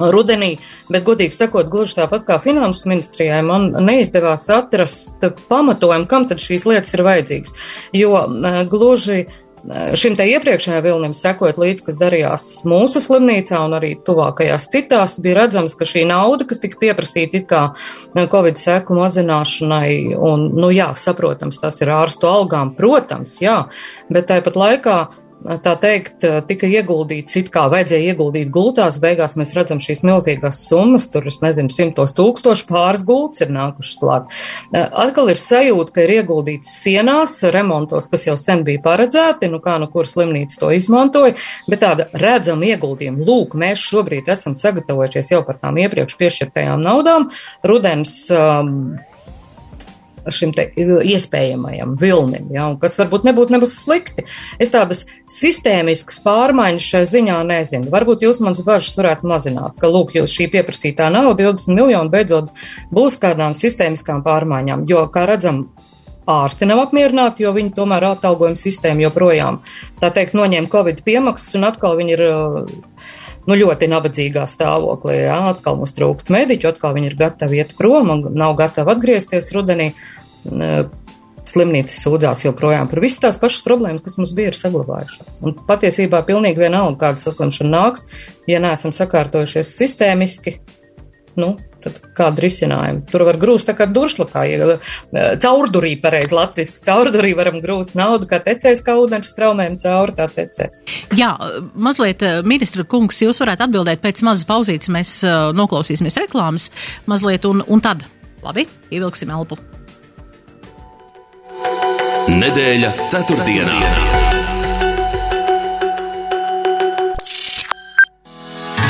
rudenī, 0.00 0.56
bet, 0.90 1.04
godīgi 1.06 1.36
sakot, 1.36 1.70
gluži 1.70 2.00
tāpat 2.00 2.26
kā 2.28 2.40
finanses 2.42 2.86
ministrijai, 2.90 3.42
man 3.46 3.70
neizdevās 3.84 4.48
atrast 4.52 5.24
pamatojumu, 5.48 6.08
kam 6.10 6.28
tad 6.30 6.42
šīs 6.42 6.66
lietas 6.68 6.96
ir 6.96 7.04
vajadzīgas. 7.06 7.56
Jo 7.94 8.24
gluži 8.70 9.24
šim 9.96 10.16
te 10.18 10.26
iepriekšējā 10.28 10.80
vilnim 10.84 11.14
sekot 11.16 11.58
līdzi, 11.60 11.84
kas 11.86 11.98
darījās 12.00 12.44
mūsu 12.68 13.00
slimnīcā 13.02 13.62
un 13.64 13.76
arī 13.78 13.94
tuvākajās 14.04 14.68
citās, 14.72 15.16
bija 15.24 15.38
redzams, 15.40 15.76
ka 15.78 15.88
šī 15.88 16.04
nauda, 16.10 16.46
kas 16.48 16.60
tika 16.62 16.80
pieprasīta 16.82 17.40
it 17.40 17.48
kā 17.50 17.62
Covid 18.32 18.60
seku 18.60 18.98
mazināšanai, 18.98 20.14
un, 20.18 20.50
nu 20.58 20.70
jā, 20.74 20.90
saprotams, 21.00 21.60
tas 21.62 21.80
ir 21.80 21.92
ārstu 21.94 22.28
algām, 22.28 22.74
protams, 22.76 23.38
jā, 23.42 23.62
bet 24.12 24.28
tāpat 24.32 24.58
laikā 24.60 24.98
tā 25.44 25.74
teikt, 25.80 26.24
tika 26.48 26.68
ieguldīts, 26.68 27.36
it 27.40 27.50
kā 27.52 27.66
vajadzēja 27.72 28.14
ieguldīt 28.14 28.50
gultās, 28.54 28.96
beigās 29.02 29.36
mēs 29.36 29.54
redzam 29.56 29.80
šīs 29.82 30.04
milzīgās 30.08 30.62
summas, 30.68 31.06
tur, 31.12 31.26
es 31.28 31.40
nezinu, 31.44 31.72
simtos 31.72 32.14
tūkstoši 32.16 32.66
pāris 32.68 33.04
gultas 33.06 33.44
ir 33.44 33.52
nākušas 33.54 34.00
klāt. 34.00 34.34
Atkal 34.72 35.32
ir 35.32 35.40
sajūta, 35.40 35.94
ka 35.94 36.04
ir 36.06 36.14
ieguldīts 36.18 36.72
sienās, 36.80 37.36
remontos, 37.54 38.08
kas 38.12 38.26
jau 38.28 38.36
sen 38.40 38.64
bija 38.66 38.82
paredzēti, 38.84 39.50
nu 39.52 39.60
kā 39.64 39.76
nu 39.82 39.90
kur 39.92 40.08
slimnīca 40.08 40.62
to 40.64 40.72
izmantoja, 40.74 41.36
bet 41.68 41.84
tāda 41.84 42.08
redzama 42.16 42.72
ieguldījuma. 42.72 43.24
Lūk, 43.24 43.58
mēs 43.60 43.84
šobrīd 43.84 44.30
esam 44.32 44.56
sagatavojušies 44.58 45.34
jau 45.36 45.42
par 45.46 45.60
tām 45.60 45.80
iepriekš 45.84 46.16
piešķirtajām 46.20 46.84
naudām. 46.84 47.28
Rudens 47.68 48.16
um, 48.32 48.96
šim 50.32 50.52
iespējamajam 50.56 51.94
vilnim, 52.00 52.48
ja, 52.54 52.68
kas 52.80 52.98
varbūt 53.00 53.26
nebūtu 53.28 53.56
nebūs 53.56 53.76
slikti. 53.82 54.26
Es 54.62 54.72
tādas 54.74 55.04
sistēmiskas 55.30 56.20
pārmaiņas 56.24 56.90
šai 56.94 57.02
ziņā 57.10 57.40
nezinu. 57.48 57.90
Varbūt 57.92 58.24
jūs 58.26 58.40
manas 58.44 58.64
bažas 58.66 58.96
varētu 58.98 59.28
mazināt, 59.30 59.80
ka, 59.80 59.90
lūk, 59.92 60.14
jūs 60.18 60.34
šī 60.34 60.48
pieprasītā 60.54 61.10
nauda, 61.12 61.50
20 61.50 61.76
miljoni, 61.76 62.12
beidzot 62.12 62.54
būs 62.94 63.18
kādām 63.22 63.56
sistēmiskām 63.58 64.24
pārmaiņām, 64.26 64.86
jo, 64.90 65.04
kā 65.12 65.26
redzam, 65.30 65.66
ārsti 66.30 66.68
nav 66.68 66.86
apmierināti, 66.86 67.44
jo 67.44 67.52
viņi 67.56 67.74
tomēr 67.76 68.06
atalgojuma 68.14 68.56
sistēma 68.56 69.04
joprojām, 69.06 69.60
tā 70.00 70.08
teikt, 70.14 70.36
noņēma 70.38 70.72
Covid 70.72 71.04
piemaksas 71.04 71.58
un 71.58 71.68
atkal 71.68 71.98
viņi 72.00 72.16
ir 72.16 72.24
nu, 73.48 73.56
ļoti 73.60 73.88
nabadzīgā 73.92 74.46
stāvoklī. 74.50 75.20
Jā. 75.24 75.38
Atkal 75.52 75.78
mums 75.80 75.94
trūkst 75.96 76.32
mediķu, 76.34 76.70
atkal 76.72 76.96
viņi 76.96 77.10
ir 77.12 77.18
gatavi 77.20 77.60
iet 77.62 77.74
prom 77.78 78.12
un 78.14 78.26
nav 78.36 78.56
gatavi 78.60 78.94
atgriezties 78.94 79.52
rudenī. 79.56 79.92
Slimnīcas 81.44 81.98
sūdzās 82.00 82.46
joprojām 82.46 82.88
par 82.88 83.02
visas 83.04 83.20
tās 83.20 83.36
pašas 83.40 83.66
problēmas, 83.66 84.02
kas 84.04 84.16
mums 84.16 84.32
bija 84.36 84.54
saglabājušās. 84.56 85.42
Un 85.44 85.58
patiesībā 85.68 86.22
pilnīgi 86.26 86.64
vienalga, 86.64 86.96
kāda 87.02 87.20
saslimšana 87.20 87.70
nāks, 87.70 88.08
ja 88.48 88.62
neesam 88.64 88.94
sakārtojušies 88.96 89.74
sistēmiski, 89.76 90.56
nu, 91.36 91.52
tad 91.84 92.00
kāda 92.16 92.44
risinājuma? 92.44 93.04
Tur 93.10 93.26
var 93.28 93.38
grūst 93.40 93.68
tā 93.68 93.76
kā 93.78 93.86
duršlakā, 93.90 94.44
ja 94.50 94.76
caurdurī 95.42 95.94
pareizi 96.02 96.34
latviski, 96.34 96.82
caurdurī 96.86 97.34
varam 97.36 97.60
grūst 97.62 97.96
naudu, 97.98 98.28
kā 98.30 98.40
tecēs, 98.44 98.82
kā 98.84 98.96
ūdens 99.00 99.30
straumēm 99.34 99.78
cauri, 99.82 100.16
tā 100.18 100.28
tecēs. 100.32 100.82
Jā, 101.18 101.34
mazliet, 101.74 102.24
ministra 102.46 102.86
kungs, 102.88 103.22
jūs 103.24 103.42
varētu 103.44 103.68
atbildēt 103.68 104.02
pēc 104.04 104.24
mazas 104.26 104.48
pauzītes, 104.48 104.92
mēs 104.92 105.16
noklausīsimies 105.56 106.20
reklāmas 106.24 106.70
mazliet 107.10 107.46
un, 107.48 107.64
un 107.68 107.84
tad, 107.84 108.06
labi, 108.44 108.66
ievilksim 108.90 109.32
elpu. 109.34 109.60
Nedēļa 112.34 112.90
ceturtdienā. 113.12 113.78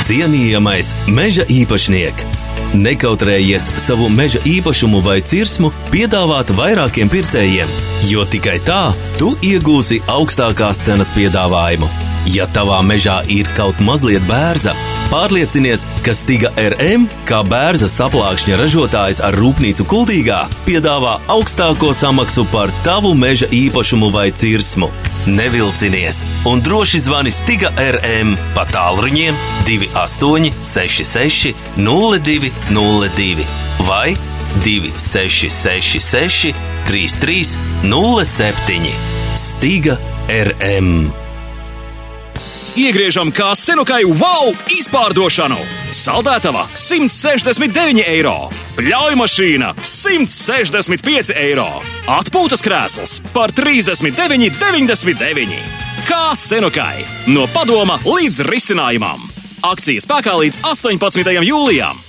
Cienījamais 0.05 0.93
meža 1.09 1.47
īpašnieks! 1.49 2.54
Nekautrējies 2.73 3.67
savu 3.83 4.09
meža 4.09 4.41
īpašumu 4.47 5.01
vai 5.05 5.19
cirsmu 5.21 5.69
piedāvāt 5.93 6.51
vairākiem 6.57 7.11
pircējiem, 7.11 7.69
jo 8.09 8.25
tikai 8.25 8.57
tā 8.65 8.81
tu 9.19 9.35
iegūsi 9.45 10.01
augstākās 10.11 10.81
cenas 10.87 11.13
piedāvājumu. 11.15 11.89
Ja 12.33 12.47
tavā 12.49 12.79
mežā 12.81 13.19
ir 13.29 13.45
kaut 13.53 13.79
mazliet 13.85 14.23
bērza, 14.25 14.73
pārliecinies, 15.11 15.85
ka 16.01 16.15
Stiga 16.17 16.49
RM, 16.57 17.05
kā 17.29 17.43
bērza 17.45 17.89
saplākšņa 17.91 18.57
ražotājs 18.63 19.21
ar 19.21 19.37
rūpnīcu 19.37 19.85
Kuldīgā, 19.85 20.41
piedāvā 20.65 21.19
augstāko 21.29 21.93
samaksu 21.93 22.47
par 22.49 22.73
tavu 22.87 23.13
meža 23.13 23.51
īpašumu 23.53 24.09
vai 24.15 24.31
cirsmu. 24.33 24.89
Nevilcinies 25.25 26.25
un 26.45 26.61
droši 26.61 26.99
zvani 26.99 27.31
Stiga 27.31 27.69
RM 27.77 28.35
pa 28.55 28.65
tālruņiem 28.69 29.35
2866 29.67 31.53
0202 31.77 33.45
vai 33.87 34.15
2666 34.63 36.53
3307 36.87 38.89
Stiga 39.35 39.97
RM. 40.29 41.24
Iegriežam 42.75 43.29
kā 43.31 43.53
senukai 43.55 44.01
wow 44.03 44.51
izpārdošanu! 44.75 45.55
Saldētava 45.95 46.65
169 46.75 48.03
eiro, 48.03 48.51
pļauju 48.75 49.15
mašīna 49.21 49.69
165 49.79 51.31
eiro, 51.39 51.69
atpūtas 52.17 52.59
krēsls 52.65 53.13
par 53.31 53.55
39,99. 53.55 55.55
Kā 56.09 56.35
senukai! 56.35 57.07
No 57.31 57.47
padoma 57.55 57.95
līdz 58.03 58.43
risinājumam! 58.51 59.23
Akcijas 59.63 60.03
spēkā 60.03 60.35
līdz 60.43 60.59
18. 60.67 61.31
jūlijam! 61.47 62.04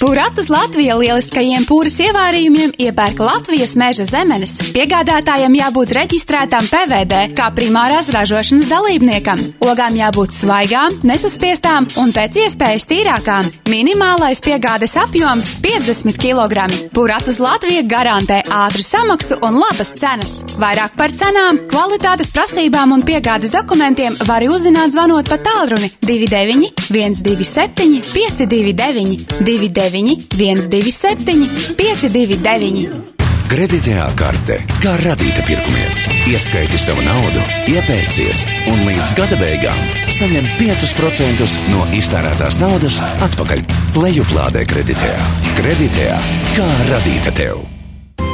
Puratus 0.00 0.50
Latvija 0.52 0.92
lieliskajiem 1.00 1.64
pūras 1.64 1.94
ievārījumiem 2.04 2.74
iepērk 2.84 3.20
Latvijas 3.24 3.72
meža 3.80 4.04
zemenes. 4.04 4.58
Piegādātājam 4.76 5.54
jābūt 5.56 5.94
reģistrētam 5.96 6.66
PVD 6.68 7.20
kā 7.36 7.46
primārās 7.56 8.10
ražošanas 8.12 8.68
dalībniekam. 8.68 9.40
Ogām 9.64 9.96
jābūt 9.96 10.34
svaigām, 10.36 10.98
nesaspiestām 11.08 11.88
un 12.02 12.12
pēc 12.12 12.36
iespējas 12.42 12.84
tīrākām. 12.90 13.48
Minimālais 13.72 14.42
piegādes 14.44 14.98
apjoms- 15.00 15.48
50 15.64 16.20
kg. 16.20 16.68
Puratus 16.92 17.40
Latvija 17.40 17.82
garantē 17.88 18.42
ātru 18.44 18.84
samaksu 18.84 19.40
un 19.40 19.56
labas 19.64 19.94
cenas. 19.96 20.42
Vairāk 20.60 20.92
par 20.96 21.08
cenām, 21.08 21.62
kvalitātes 21.72 22.32
prasībām 22.36 22.92
un 22.92 23.02
piegādes 23.02 23.50
dokumentiem 23.50 24.12
var 24.26 24.42
uzzināt 24.42 24.92
zvanot 24.92 25.28
pa 25.28 25.38
tālruni 25.38 25.90
29 26.04 26.68
127 26.90 28.02
529 28.12 29.24
29. 29.40 29.85
127, 29.90 31.76
529. 31.78 33.14
Kreditējā 33.46 34.06
karte 34.18 34.56
kā 34.82 34.96
radīta 35.04 35.44
pirkumiem. 35.46 35.92
Ieskaiti 36.26 36.80
savu 36.82 37.04
naudu, 37.06 37.44
iepērcies 37.70 38.42
un 38.72 38.82
līdz 38.88 39.14
gada 39.18 39.38
beigām 39.38 39.78
saņem 40.16 40.48
5% 40.58 41.46
no 41.70 41.86
iztērētās 41.94 42.58
naudas 42.62 42.98
atpakaļ. 43.28 43.62
Lejuplādē 44.02 44.66
kreditējā. 44.66 45.30
Kreditējā 45.60 46.20
kā 46.58 46.68
radīta 46.90 47.34
tev. 47.38 47.75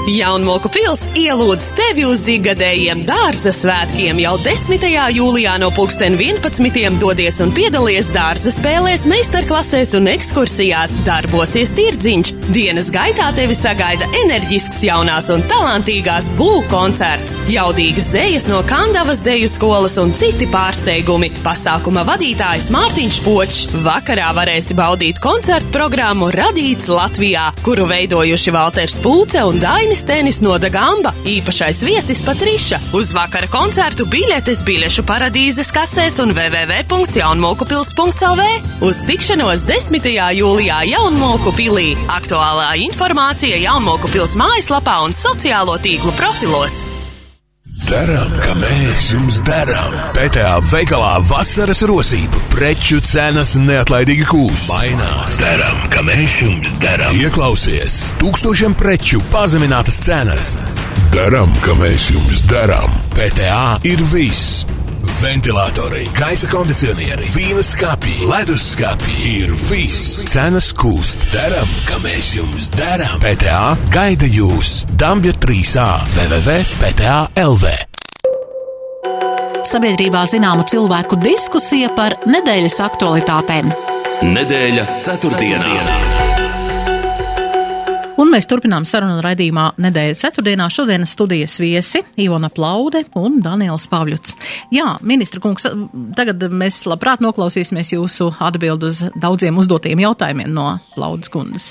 Jaunmoku 0.02 0.66
pils 0.74 1.04
ielūdz 1.14 1.68
tevi 1.78 2.02
uz 2.10 2.24
zigadējiem 2.26 3.04
dārza 3.06 3.52
svētkiem 3.54 4.18
jau 4.18 4.32
10. 4.42 4.82
jūlijā 5.14 5.52
no 5.62 5.68
2011. 5.76 6.96
dodies 6.98 7.38
un 7.44 7.52
piedalies 7.54 8.08
dārza 8.10 8.50
spēlēs, 8.50 9.04
meistarklasēs 9.06 9.94
un 9.94 10.10
ekskursijās, 10.10 10.96
darbosies 11.06 11.70
tirdziņš. 11.76 12.32
Dienas 12.48 12.90
gaitā 12.90 13.28
tevi 13.36 13.54
sagaida 13.54 14.08
enerģisks 14.24 14.82
jaunās 14.88 15.30
un 15.30 15.46
talantīgās 15.46 16.26
būvniecības 16.34 16.50
koncerts, 16.72 17.36
jaudīgas 17.50 18.10
dejas 18.12 18.48
no 18.50 18.58
Kandavas 18.66 19.22
deju 19.24 19.48
skolas 19.50 19.96
un 20.02 20.10
citi 20.16 20.46
pārsteigumi. 20.50 21.30
Pasākuma 21.44 22.02
vadītājs 22.08 22.68
Mārtiņš 22.74 23.20
Počs. 23.24 23.62
Vakarā 23.86 24.34
varēsi 24.36 24.76
baudīt 24.78 25.22
koncertu 25.22 25.70
programmu 25.74 26.32
Radīts 26.34 26.90
Latvijā, 26.90 27.48
kuru 27.62 27.86
veidojuši 27.90 28.54
Valters 28.58 28.98
Pūce 29.02 29.46
un 29.46 29.62
Daina. 29.62 29.91
Dainis 29.92 30.08
Tēnis 30.08 30.38
no 30.40 30.54
Dagamba, 30.56 31.10
īpašais 31.28 31.84
viesis 31.84 32.24
Patriša. 32.24 32.96
Uz 32.96 33.12
vakara 33.12 33.44
koncertu 33.52 34.08
biļetes 34.08 34.64
biļešu 34.64 35.04
paradīzes 35.04 35.68
kasēs 35.76 36.16
un 36.24 36.32
www.jaunmokupils.lv. 36.32 38.40
Uz 38.88 39.04
tikšanos 39.04 39.68
10. 39.68 40.08
jūlijā 40.38 40.78
Jaunmoku 40.94 41.52
pilī. 41.58 41.90
Aktuālā 42.08 42.70
informācija 42.86 43.60
Jaunmoku 43.66 44.08
pils 44.14 44.32
mājaslapā 44.32 44.96
un 45.04 45.12
sociālo 45.12 45.76
tīklu 45.84 46.08
profilos. 46.16 46.80
Darām, 47.92 48.30
kā 48.40 48.54
mēs 48.56 49.10
jums 49.12 49.36
darām. 49.44 49.92
PTA 50.16 50.54
veikalā 50.64 51.18
vasaras 51.28 51.82
rosība, 51.84 52.40
preču 52.54 53.02
cenas 53.04 53.52
neatlaidīgi 53.60 54.24
kūst. 54.30 54.70
Mainās. 54.72 55.34
Darām, 55.42 55.82
kā 55.92 56.00
mēs 56.06 56.38
jums 56.40 56.70
darām. 56.80 57.12
Ieklausies, 57.20 57.98
tūkstošiem 58.22 58.78
preču 58.80 59.20
pazeminātas 59.34 60.00
cenas. 60.06 60.54
Darām, 61.12 61.52
kā 61.66 61.76
mēs 61.82 62.08
jums 62.14 62.40
darām. 62.48 62.96
PTA 63.12 63.82
ir 63.92 64.00
viss. 64.14 64.62
Ventilatori, 65.20 66.06
gaisa 66.16 66.48
kondicionieri, 66.50 67.28
vīna 67.34 67.62
skāpji, 67.66 68.26
ledus 68.30 68.72
skāpji 68.74 69.16
ir 69.42 69.54
viss. 69.68 70.22
Cenas 70.30 70.72
kūst. 70.76 71.22
Darām, 71.34 71.68
kā 71.88 71.98
mēs 72.04 72.34
jums 72.38 72.70
darām. 72.74 73.18
PTA 73.22 73.76
gaida 73.94 74.28
jūs. 74.30 74.82
Dambja 74.98 75.34
3A 75.42 75.88
www.pta.lv. 76.16 77.72
Sabiedrībā 79.72 80.24
zināma 80.28 80.66
cilvēku 80.68 81.16
diskusija 81.22 81.92
par 81.96 82.18
nedēļas 82.28 82.80
aktualitātēm. 82.88 83.72
Nedēļa 84.34 84.86
ceturtdienā. 85.06 86.21
Un 88.20 88.28
mēs 88.28 88.44
turpinām 88.48 88.84
sarunu 88.88 89.22
raidījumā 89.24 89.70
nedēļas 89.80 90.20
ceturtdienā. 90.26 90.66
Šodienas 90.72 91.14
studijas 91.16 91.54
viesi 91.62 92.02
Ivona 92.20 92.50
Plaude 92.52 93.06
un 93.16 93.38
Daniels 93.44 93.86
Pavļuts. 93.88 94.34
Jā, 94.74 94.98
ministra 95.00 95.40
kungs, 95.40 95.64
tagad 96.18 96.44
mēs 96.52 96.82
labprāt 96.88 97.22
noklausīsimies 97.24 97.94
jūsu 97.94 98.28
atbildu 98.36 98.90
uz 98.92 99.00
daudziem 99.16 99.56
uzdotiem 99.62 100.04
jautājumiem 100.04 100.52
no 100.52 100.66
Plaudas 100.96 101.32
kundas. 101.32 101.70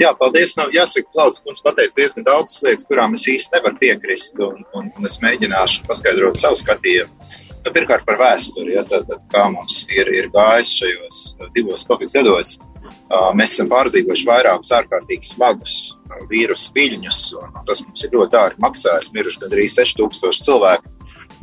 Jā, 0.00 0.14
paldies. 0.16 0.56
Nav 0.56 0.72
jāsaka, 0.72 1.10
Plauds 1.12 1.44
kundze 1.44 1.60
pateica 1.66 1.98
diezgan 1.98 2.24
daudzas 2.24 2.64
lietas, 2.64 2.88
kurām 2.88 3.18
es 3.18 3.28
īsti 3.28 3.58
nevaru 3.58 3.76
piekrist, 3.82 4.40
un, 4.40 4.64
un, 4.78 4.88
un 4.96 5.10
es 5.10 5.20
mēģināšu 5.20 5.84
paskaidrot 5.90 6.40
savu 6.40 6.56
skatījumu. 6.62 7.30
Nu, 7.60 7.74
pirmkārt 7.76 8.08
par 8.08 8.16
vēsturi, 8.16 8.78
ja, 8.78 8.86
tad, 8.88 9.04
tad 9.12 9.20
kā 9.28 9.44
mums 9.52 9.82
ir, 9.92 10.08
ir 10.16 10.32
gājis 10.32 10.72
šajos 10.80 11.22
divos 11.52 11.84
Covid 11.84 12.16
gados. 12.16 12.56
Uh, 12.56 12.69
mēs 13.38 13.54
esam 13.56 13.70
pārdzīvojuši 13.70 14.28
vairākus 14.28 14.72
ārkārtīgi 14.76 15.32
smagus 15.32 15.76
uh, 15.90 16.22
vīrusu 16.30 16.72
viļņus, 16.76 17.20
un 17.40 17.60
tas 17.66 17.82
mums 17.84 18.04
ir 18.04 18.14
ļoti 18.14 18.34
dārgi 18.36 18.64
maksājis. 18.64 19.12
Miruši 19.14 19.42
gandrīz 19.44 19.76
6000 19.78 20.46
cilvēku, 20.46 20.92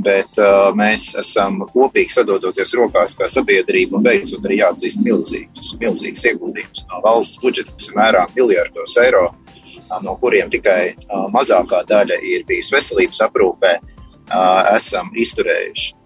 bet 0.06 0.40
uh, 0.42 0.70
mēs 0.78 1.10
esam 1.20 1.60
kopīgi 1.74 2.16
sadodoties 2.16 2.74
rokās 2.78 3.18
kā 3.18 3.30
sabiedrība 3.32 3.98
un 3.98 4.06
beidzot 4.06 4.46
arī 4.46 4.62
jāatzīst 4.62 5.04
milzīgus, 5.06 5.74
milzīgus 5.82 6.26
ieguldījumus 6.32 6.86
no 6.92 7.04
valsts 7.06 7.42
budžeta, 7.44 7.74
kas 7.76 7.90
ir 7.90 8.00
mērā 8.00 8.26
miljardos 8.36 8.98
eiro, 9.04 9.28
uh, 9.32 10.00
no 10.06 10.18
kuriem 10.22 10.54
tikai 10.54 10.82
uh, 10.94 11.28
mazākā 11.34 11.84
daļa 11.90 12.22
ir 12.34 12.48
bijusi 12.50 12.76
veselības 12.78 13.24
aprūpē, 13.30 13.78
uh, 13.82 14.76
esam 14.78 15.12
izturējuši. 15.18 15.97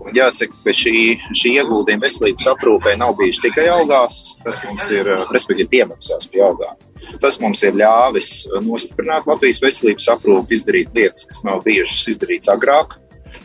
Un 0.00 0.16
jāsaka, 0.16 0.56
ka 0.64 0.72
šī, 0.72 0.94
šī 1.36 1.52
ieguldījuma 1.60 2.06
veselības 2.06 2.48
aprūpē 2.54 2.94
nav 3.00 3.16
bijuši 3.18 3.42
tikai 3.44 3.66
algās, 3.68 4.20
tas 4.44 4.56
mums 4.64 4.88
ir, 4.94 5.10
respektīvi, 5.34 5.68
piemaksās 5.74 6.28
pie 6.32 6.40
algām. 6.46 6.78
Tas 7.20 7.36
mums 7.42 7.60
ir 7.66 7.76
ļāvis 7.80 8.32
nostiprināt 8.64 9.28
Latvijas 9.28 9.60
veselības 9.64 10.08
aprūpi, 10.14 10.56
izdarīt 10.56 10.96
lietas, 10.96 11.28
kas 11.28 11.44
nav 11.44 11.60
bijušas 11.66 12.14
izdarītas 12.14 12.52
agrāk. 12.54 12.96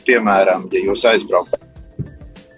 Piemēram, 0.07 0.69
ja 0.73 0.85
jūs 0.87 1.03
aizbraukat 1.11 1.61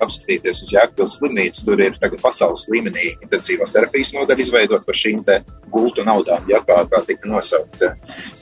apskatīties 0.04 0.62
uz 0.62 0.74
Jēkabils 0.76 1.18
slimnīcu, 1.18 1.64
tur 1.66 1.82
ir 1.82 1.98
tagad 2.02 2.22
pasaules 2.22 2.68
līmenī 2.72 3.16
intensīvās 3.26 3.74
terapijas 3.74 4.14
nodaļa 4.14 4.46
izveidot 4.46 4.86
par 4.86 4.98
šīm 4.98 5.24
te 5.26 5.40
gultu 5.72 6.06
naudām, 6.08 6.46
ja 6.50 6.62
kā, 6.66 6.80
kā 6.92 7.02
tika 7.08 7.30
nosaukts. 7.32 7.86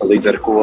Līdz 0.03 0.29
ar 0.32 0.39
ko 0.46 0.55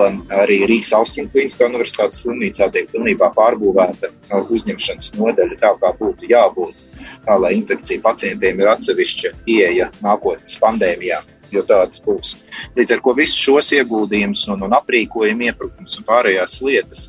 arī 0.43 0.63
Rīgas 0.71 0.95
Austrum 0.99 1.29
Klīniskā 1.33 1.69
universitātes 1.71 2.23
slimnīcā 2.25 2.71
tiek 2.75 2.89
pilnībā 2.93 3.33
pārbūvēta 3.37 4.13
uzņemšanas 4.43 5.13
nodaļa 5.19 5.61
tā, 5.61 5.75
kā 5.83 5.93
būtu 5.99 6.31
jābūt, 6.31 6.89
tā 7.27 7.39
lai 7.41 7.55
infekcija 7.59 8.03
pacientiem 8.05 8.63
ir 8.63 8.73
atsevišķa 8.77 9.37
pieeja 9.47 9.93
nākotnes 10.05 10.59
pandēmijām 10.63 11.31
jo 11.53 11.63
tādas 11.69 12.01
būs. 12.03 12.37
Līdz 12.77 12.97
ar 12.97 13.03
to 13.05 13.15
visus 13.19 13.41
šos 13.41 13.73
ieguldījumus 13.77 14.47
un, 14.53 14.65
un 14.67 14.77
aprīkojumu 14.79 15.49
iepirkums 15.51 15.99
un 15.99 16.07
pārējās 16.09 16.59
lietas, 16.65 17.05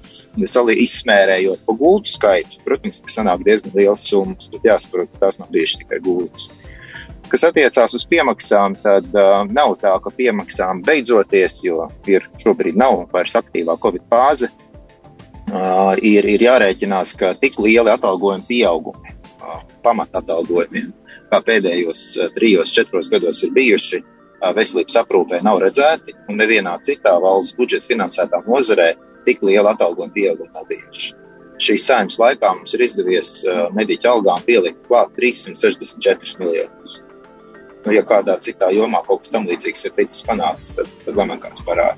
salī 0.50 0.80
izsmērējot 0.84 1.64
pa 1.68 1.78
gultu 1.80 2.14
skaitu, 2.14 2.60
protams, 2.66 3.02
ka 3.04 3.14
sanāk 3.14 3.46
diezgan 3.48 3.76
liels 3.78 4.06
summas, 4.10 4.50
bet 4.52 4.68
jāsaprot, 4.68 5.12
ka 5.14 5.26
tās 5.26 5.40
nav 5.40 5.52
bijušas 5.54 5.84
tikai 5.84 6.02
gultas. 6.04 6.50
Kas 7.34 7.48
attiecās 7.48 7.96
uz 7.98 8.04
piemaksām, 8.06 8.76
tad 8.84 9.08
uh, 9.18 9.40
nav 9.50 9.72
tā, 9.82 9.90
ka 10.04 10.12
piemaksām 10.14 10.84
beidzoties, 10.86 11.56
jo 11.66 11.88
ir 12.06 12.28
šobrīd 12.44 12.76
nav 12.78 13.08
vairs 13.10 13.34
aktīvā 13.40 13.74
Covid 13.82 14.04
fāze, 14.12 14.52
uh, 15.50 15.96
ir, 15.98 16.28
ir 16.30 16.44
jārēķinās, 16.46 17.16
ka 17.18 17.32
tik 17.42 17.56
lieli 17.58 17.90
atalgojumi 17.90 18.46
pieaugumi 18.46 19.16
uh, 19.16 19.64
pamatatalgojumiem, 19.82 20.92
kā 21.32 21.40
pēdējos 21.48 22.04
uh, 22.20 22.28
trijos, 22.36 22.74
četros 22.76 23.10
gados 23.10 23.42
ir 23.48 23.56
bijuši, 23.56 24.04
veselības 24.54 25.00
aprūpē 25.02 25.40
nav 25.42 25.58
redzēti, 25.64 26.14
un 26.30 26.38
nevienā 26.38 26.76
citā 26.86 27.16
valsts 27.24 27.56
budžeta 27.58 27.88
finansētā 27.88 28.44
nozarē 28.46 28.92
tik 29.26 29.42
liela 29.42 29.72
atalgojuma 29.74 30.14
pieauguma 30.14 30.60
nav 30.60 30.68
bijuši. 30.70 31.16
Šīs 31.64 31.88
saimnes 31.88 32.20
laikā 32.22 32.52
mums 32.60 32.76
ir 32.78 32.86
izdevies 32.86 33.34
mediķu 33.74 34.12
algām 34.12 34.46
pielikt 34.46 34.86
klāt 34.86 35.16
364 35.18 36.44
miljonus. 36.44 37.00
Nu, 37.84 37.92
ja 37.92 38.04
kādā 38.08 38.38
citā 38.40 38.70
jomā 38.72 39.02
kaut 39.08 39.24
kas 39.24 39.34
tam 39.34 39.48
līdzīgs 39.50 39.88
ir 39.88 39.96
ticis 39.98 40.24
panākts, 40.28 40.72
tad, 40.78 40.92
tad 41.06 41.18
lemē 41.20 41.40
kāds 41.44 41.64
parāda. 41.68 41.98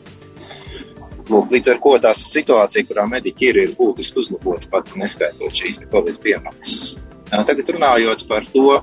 Lūk, 1.29 1.49
līdz 1.53 1.71
ar 1.73 1.81
to 1.81 1.93
tā 2.03 2.11
situācija, 2.17 2.85
kurā 2.89 3.05
mediķi 3.09 3.49
ir, 3.49 3.59
ir 3.63 3.75
būtiski 3.77 4.21
uzlabota 4.21 4.69
pat 4.69 4.91
neskaitot 4.97 5.57
šīs 5.57 5.81
Covid 5.89 6.19
piemaksas. 6.21 6.95
Tagad 7.33 7.69
runājot 7.73 8.27
par 8.29 8.45
to, 8.53 8.79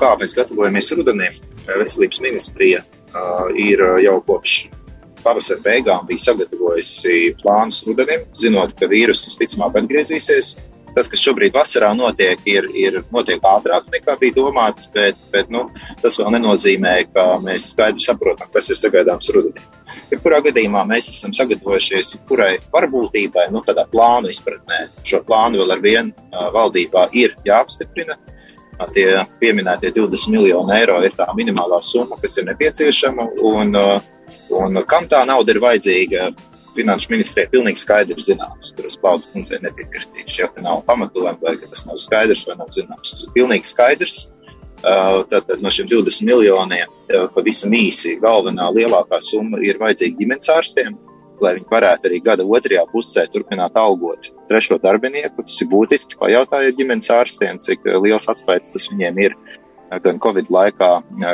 kā 0.00 0.10
mēs 0.20 0.36
gatavojamies 0.36 0.92
rudenim, 0.98 1.38
veselības 1.66 2.20
ministrija 2.24 2.82
ir 3.56 3.82
jau 4.04 4.18
kopš 4.28 4.58
pavasara 5.24 5.62
beigām 5.64 6.06
bija 6.06 6.22
sagatavojusi 6.28 7.34
plānus 7.40 7.80
rudenim, 7.86 8.26
zinot, 8.36 8.76
ka 8.78 8.88
vīruss 8.90 9.26
visticamāk 9.26 9.80
atgriezīsies. 9.80 10.54
Tas, 10.96 11.10
kas 11.12 11.20
šobrīd 11.20 11.52
vasarā 11.52 11.90
notiek, 11.92 12.40
ir, 12.48 12.70
ir 12.72 13.02
notiek 13.12 13.42
ātrāk 13.44 13.90
nekā 13.92 14.14
bija 14.16 14.32
domāts, 14.38 14.86
bet, 14.94 15.18
bet 15.32 15.50
nu, 15.52 15.66
tas 16.00 16.16
vēl 16.16 16.30
nenozīmē, 16.38 16.94
ka 17.12 17.26
mēs 17.44 17.74
skaidri 17.74 18.00
saprotam, 18.00 18.48
kas 18.54 18.70
ir 18.72 18.80
sagaidāms 18.80 19.28
rudenī. 19.36 19.60
Jebkurā 20.08 20.38
gadījumā 20.46 20.86
mēs 20.88 21.10
esam 21.12 21.34
sagatavojušies 21.36 22.14
jebkurai 22.14 22.54
varbūtībai, 22.72 23.44
nu, 23.52 23.60
tādā 23.66 23.84
plānu 23.92 24.32
izpratnē. 24.32 24.86
Šo 25.04 25.20
plānu 25.26 25.60
vēl 25.60 25.76
ar 25.76 25.84
vienu 25.84 26.40
valdībā 26.56 27.10
ir 27.12 27.36
jāapstiprina. 27.44 28.16
Tie 28.96 29.06
pieminētie 29.40 29.92
20 29.96 30.32
miljoni 30.32 30.78
eiro 30.78 30.96
ir 31.04 31.12
tā 31.16 31.28
minimālā 31.36 31.82
summa, 31.84 32.16
kas 32.20 32.36
ir 32.40 32.48
nepieciešama. 32.48 33.30
Un, 33.52 33.76
un 34.56 34.82
kam 34.88 35.08
tā 35.12 35.22
nauda 35.28 35.52
ir 35.52 35.60
vajadzīga, 35.64 36.28
finanšu 36.76 37.10
ministrijai 37.12 37.50
pilnīgi 37.52 37.82
skaidrs 37.82 38.28
zināms. 38.28 38.72
Tur 38.76 38.86
es 38.88 38.96
paudu 39.00 39.28
kundzei 39.32 39.58
nepiekritīšu, 39.64 40.38
ja 40.44 40.48
nav 40.64 40.84
pamatojumi 40.86 41.42
vai 41.42 41.56
tas 41.64 41.86
nav 41.88 41.98
skaidrs 42.00 42.44
vai 42.48 42.56
nav 42.60 42.70
zināms. 42.74 43.10
Tas 43.12 43.24
ir 43.26 43.34
pilnīgi 43.34 43.72
skaidrs. 43.72 44.22
Tātad 44.84 45.62
no 45.64 45.72
šiem 45.72 45.88
20 45.88 46.22
miljoniem 46.28 46.90
pavisam 47.34 47.72
īsi 47.74 48.18
galvenā 48.22 48.68
lielākā 48.76 49.18
summa 49.24 49.58
ir 49.64 49.80
vajadzīga 49.80 50.20
ģimenes 50.20 50.50
ārstiem, 50.52 50.98
lai 51.42 51.54
viņi 51.56 51.68
varētu 51.72 52.10
arī 52.10 52.20
gada 52.24 52.44
otrajā 52.44 52.84
pusē 52.92 53.24
turpināt 53.32 53.74
algot 53.80 54.28
trešo 54.50 54.78
darbinieku. 54.82 55.42
Tas 55.48 55.58
ir 55.64 55.70
būtiski. 55.72 56.20
Pajautājiet 56.20 56.76
ģimenes 56.78 57.08
ārstiem, 57.12 57.58
cik 57.64 57.88
liels 58.04 58.28
atspējas 58.30 58.76
tas 58.76 58.86
viņiem 58.92 59.22
ir 59.24 59.36
gan 60.04 60.20
Covid 60.22 60.52
laikā, 60.52 60.92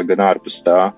gan 0.08 0.24
ārpus 0.30 0.62
tā. 0.64 0.92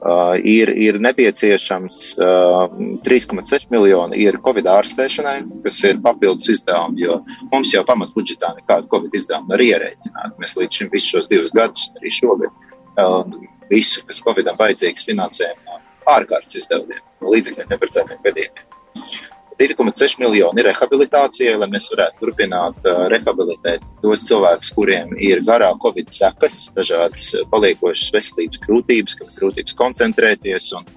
Uh, 0.00 0.38
ir, 0.48 0.70
ir 0.80 0.96
nepieciešams 0.96 1.96
uh, 2.16 2.70
3,6 3.04 3.66
miljoni 3.68 4.16
ir 4.24 4.38
Covid 4.40 4.70
ārstēšanai, 4.72 5.34
kas 5.66 5.80
ir 5.84 5.98
papildus 6.00 6.48
izdevumi, 6.54 7.02
jo 7.04 7.18
mums 7.50 7.74
jau 7.74 7.82
pamatbudžetā 7.84 8.54
nekādu 8.62 8.88
Covid 8.94 9.18
izdevumu 9.18 9.52
var 9.52 9.64
ierēķināt. 9.66 10.38
Mēs 10.40 10.56
līdz 10.56 10.78
šim 10.78 10.90
visus 10.94 11.12
šos 11.12 11.28
divus 11.28 11.52
gadus, 11.52 11.90
arī 12.00 12.14
šogad, 12.16 12.64
uh, 12.96 13.20
visu, 13.68 14.00
kas 14.08 14.22
Covidam 14.24 14.56
vajadzīgs, 14.62 15.04
finansējam 15.10 15.60
no 15.68 15.82
ārkārtas 16.14 16.62
izdevumiem, 16.62 17.04
līdzekļiem 17.36 17.68
neparedzētiem 17.74 18.24
gadījumiem. 18.24 19.29
2,6 19.60 20.16
miljoni 20.22 20.64
rehabilitācijai, 20.64 21.58
lai 21.60 21.68
mēs 21.72 21.90
varētu 21.92 22.24
turpināt 22.24 22.88
uh, 22.88 23.04
rehabilitēt 23.12 23.84
tos 24.00 24.24
cilvēkus, 24.28 24.72
kuriem 24.76 25.12
ir 25.20 25.44
garā 25.44 25.68
covid 25.82 26.08
sekas, 26.14 26.70
dažādas 26.76 27.34
paliekošas 27.52 28.12
veselības 28.14 28.62
grūtības, 28.64 29.18
grūtības 29.36 29.76
koncentrēties 29.76 30.70
un, 30.78 30.88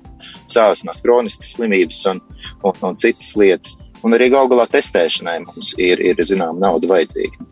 sāsnās, 0.49 1.01
kroniskas 1.03 1.53
slimības 1.57 2.05
un, 2.11 2.21
un, 2.63 2.77
un 2.87 2.99
citas 2.99 3.33
lietas. 3.39 3.77
Un 4.03 4.15
arī 4.15 4.29
gal 4.33 4.49
galā 4.51 4.65
testēšanai 4.71 5.39
mums 5.45 5.71
ir, 5.79 6.01
ir 6.03 6.19
zinām, 6.27 6.59
nauda 6.63 6.89
vajadzīga. 6.91 7.47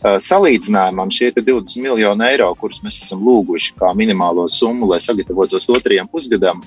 Uh, 0.00 0.16
salīdzinājumam 0.22 1.10
šie 1.12 1.30
20 1.36 1.82
miljoni 1.84 2.26
eiro, 2.30 2.48
kurus 2.58 2.82
mēs 2.84 3.02
esam 3.04 3.22
lūguši 3.26 3.74
kā 3.78 3.90
minimālo 3.98 4.46
summu, 4.48 4.88
lai 4.90 5.00
sagatavotos 5.02 5.68
otrajam 5.70 6.08
pusgadam, 6.10 6.62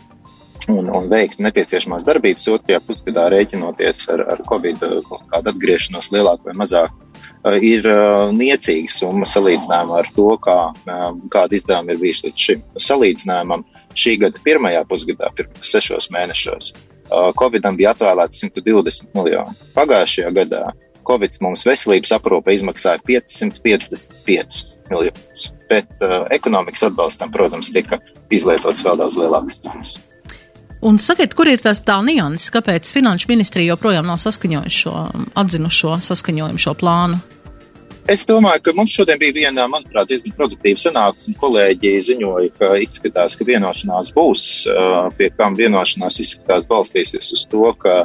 un, 0.72 0.90
un 0.92 1.10
veikt 1.12 1.42
nepieciešamās 1.44 2.06
darbības 2.08 2.48
otrajā 2.56 2.82
pusgadā, 2.86 3.28
rēķinoties 3.34 4.06
ar, 4.14 4.26
ar 4.36 4.44
Covid 4.48 4.84
kādu 5.32 5.52
atgriešanos 5.54 6.12
lielāku 6.14 6.50
vai 6.50 6.56
mazāku, 6.62 6.96
uh, 7.00 7.58
ir 7.60 7.88
uh, 7.90 8.32
niecīga 8.36 8.92
summa 8.92 9.28
salīdzinājumā 9.30 10.00
ar 10.04 10.10
to, 10.16 10.30
kā, 10.44 10.58
kāda 11.34 11.60
izdevuma 11.60 11.96
ir 11.96 12.02
bijuši 12.04 12.28
līdz 12.28 12.48
šim. 12.48 12.64
Salīdzinājumam 12.88 13.66
šī 13.98 14.18
gada 14.24 14.42
pirmajā 14.46 14.86
pusgadā, 14.90 15.32
pirmajos 15.38 15.76
sešos 15.76 16.10
mēnešos, 16.14 16.74
Covidam 17.38 17.76
bija 17.78 17.92
atvēlēts 17.94 18.42
120 18.46 19.12
miljoni. 19.18 19.58
Pagājušajā 19.76 20.32
gadā 20.34 20.64
Covid 21.08 21.36
mums 21.44 21.66
veselības 21.68 22.14
aprūpe 22.16 22.56
izmaksāja 22.56 23.02
555 23.04 24.62
miljonus, 24.90 25.50
bet 25.70 25.92
uh, 26.00 26.24
ekonomikas 26.34 26.88
atbalstam, 26.88 27.32
protams, 27.34 27.72
tika 27.76 28.00
izlietots 28.34 28.84
vēl 28.86 29.00
daudz 29.04 29.20
lielākas 29.20 29.60
summas. 29.60 29.98
Un 30.84 30.98
sakiet, 31.00 31.32
kur 31.32 31.48
ir 31.48 31.62
tās 31.64 31.80
tā 31.88 31.96
nianses, 32.04 32.52
kāpēc 32.52 32.90
Finanšu 32.92 33.30
ministrija 33.32 33.72
joprojām 33.72 34.04
nav 34.10 34.20
saskaņojuši 34.20 34.82
šo, 34.84 34.96
atzinušo 35.40 35.96
saskaņojumu 36.04 36.60
šo 36.60 36.74
plānu? 36.76 37.22
Es 38.12 38.26
domāju, 38.28 38.60
ka 38.66 38.74
mums 38.76 38.92
šodien 38.92 39.16
bija 39.16 39.32
viena, 39.38 39.64
manuprāt, 39.72 40.10
diezgan 40.10 40.34
produktīva 40.36 40.76
sanāksme. 40.82 41.38
Kolēģi 41.40 41.94
ziņoja, 42.10 42.50
ka 42.58 42.74
izskatās, 42.84 43.38
ka 43.40 43.48
vienošanās 43.48 44.10
būs, 44.12 44.48
pie 45.16 45.30
kam 45.38 45.56
vienošanās 45.56 46.20
izskatās 46.20 46.68
balstīsies 46.68 47.32
uz 47.32 47.46
to, 47.48 47.70
ka 47.80 48.02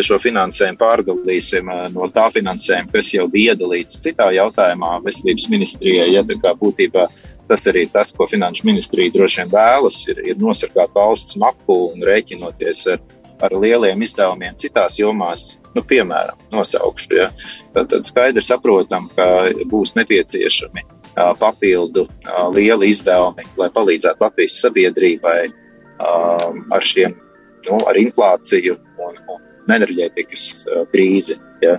šo 0.00 0.16
finansējumu 0.24 0.80
pārdalīsim 0.80 1.68
no 1.92 2.08
tā 2.14 2.30
finansējuma, 2.32 2.94
kas 2.94 3.12
jau 3.12 3.28
bija 3.28 3.52
iedalīts 3.52 4.00
citā 4.00 4.30
jautājumā 4.32 5.02
veselības 5.04 5.50
ministrijai, 5.52 6.08
ja 6.14 6.24
tā 6.24 6.40
kā 6.40 6.56
būtībā 6.56 7.10
tas 7.52 7.66
arī 7.68 7.84
tas, 7.92 8.12
ko 8.16 8.26
Finanšu 8.30 8.64
ministrija 8.68 9.12
droši 9.12 9.42
vien 9.42 9.50
vēlas, 9.52 10.02
ir, 10.08 10.22
ir 10.24 10.38
nosargāt 10.40 10.94
valsts 10.96 11.36
maku 11.40 11.76
un 11.90 12.04
rēķinoties 12.08 12.86
ar, 12.94 13.02
ar 13.44 13.56
lieliem 13.60 14.04
izdevumiem 14.06 14.56
citās 14.60 14.96
jomās. 15.00 15.52
Nu, 15.72 15.80
piemēram, 15.88 16.36
nosaukšu, 16.52 17.14
ja. 17.16 17.30
tad, 17.72 17.88
tad 17.92 18.04
skaidri 18.04 18.44
saprotam, 18.44 19.06
ka 19.16 19.26
būs 19.70 19.94
nepieciešami 19.96 20.84
uh, 20.84 21.32
papildu 21.40 22.04
uh, 22.04 22.42
lieli 22.52 22.90
izdevumi, 22.92 23.46
lai 23.60 23.70
palīdzētu 23.72 24.20
Latvijas 24.20 24.58
sabiedrībai 24.66 25.38
uh, 25.48 26.50
ar 26.76 26.84
šiem, 26.84 27.16
nu, 27.68 27.80
ar 27.88 28.00
inflāciju 28.00 28.76
un, 29.00 29.16
un 29.32 29.72
enerģētikas 29.72 30.46
krīzi. 30.92 31.38
Ja. 31.62 31.76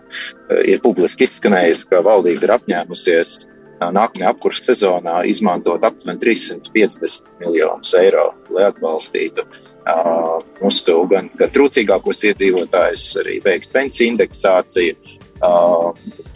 Ir 0.64 0.80
publiski 0.82 1.28
izskanējis, 1.28 1.84
ka 1.90 2.00
valdība 2.06 2.48
ir 2.48 2.54
apņēmusies 2.56 3.42
nākamajā 3.92 4.32
apkurss 4.32 4.66
sezonā 4.68 5.24
izmantot 5.30 5.84
aptuveni 5.84 6.22
350 6.22 7.28
miljonus 7.42 7.94
eiro, 8.00 8.30
lai 8.54 8.68
atbalstītu 8.70 9.44
uh, 9.44 10.40
mūsu 10.62 10.98
gan, 11.12 11.30
gan 11.40 11.54
trūcīgākos 11.56 12.24
iedzīvotājus, 12.30 13.06
arī 13.24 13.40
veikt 13.44 13.72
pensiju 13.76 14.14
indeksāciju, 14.14 14.96
uh, 15.44 15.92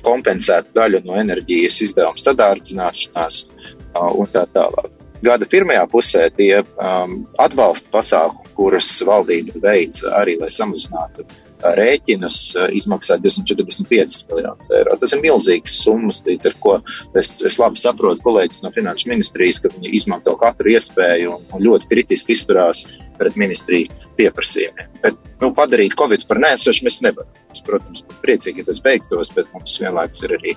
kompensēt 0.06 0.74
daļu 0.76 1.04
no 1.08 1.18
enerģijas 1.22 1.82
izdevumu 1.88 2.22
sadārdzināšanās 2.22 3.44
uh, 3.48 4.12
un 4.12 4.32
tā 4.34 4.48
tālāk. 4.54 4.94
Gada 5.26 5.48
pirmajā 5.50 5.88
pusē 5.90 6.28
tie 6.38 6.62
um, 6.62 7.24
atbalsta 7.42 7.90
pasākumi, 7.94 8.54
kurus 8.58 8.92
valdība 9.06 9.58
veica 9.64 10.12
arī, 10.20 10.36
lai 10.42 10.52
samazinātu 10.54 11.26
uh, 11.26 11.47
rēķinus 11.64 12.40
izmaksā 12.78 13.18
245 13.22 14.26
miljonus 14.30 14.70
eiro. 14.74 14.98
Tas 15.02 15.14
ir 15.16 15.22
milzīgs 15.24 15.80
summas, 15.84 16.22
līdz 16.26 16.50
ar 16.52 16.58
ko 16.62 16.76
es, 17.18 17.32
es 17.48 17.58
labi 17.62 17.82
saprotu 17.82 18.24
kolēģis 18.26 18.64
no 18.66 18.72
Finanšu 18.76 19.10
ministrijas, 19.12 19.60
ka 19.64 19.72
viņi 19.74 19.94
izmanto 19.98 20.36
katru 20.40 20.74
iespēju 20.76 21.34
un, 21.34 21.48
un 21.56 21.66
ļoti 21.66 21.90
kritiski 21.92 22.36
izturās 22.38 22.86
pret 23.18 23.38
ministriju 23.40 23.90
pieprasījumiem. 24.20 24.94
Bet 25.04 25.18
nu, 25.42 25.52
padarīt 25.58 25.98
Covid 25.98 26.28
par 26.30 26.42
nēsošu 26.44 26.86
mēs 26.86 27.02
nevaram. 27.06 27.34
Es, 27.54 27.64
protams, 27.66 28.04
būtu 28.06 28.22
priecīgi, 28.26 28.62
ja 28.62 28.70
tas 28.70 28.84
beigtos, 28.86 29.34
bet 29.34 29.50
mums 29.56 29.80
vienlaikus 29.82 30.26
ir 30.28 30.38
arī 30.38 30.54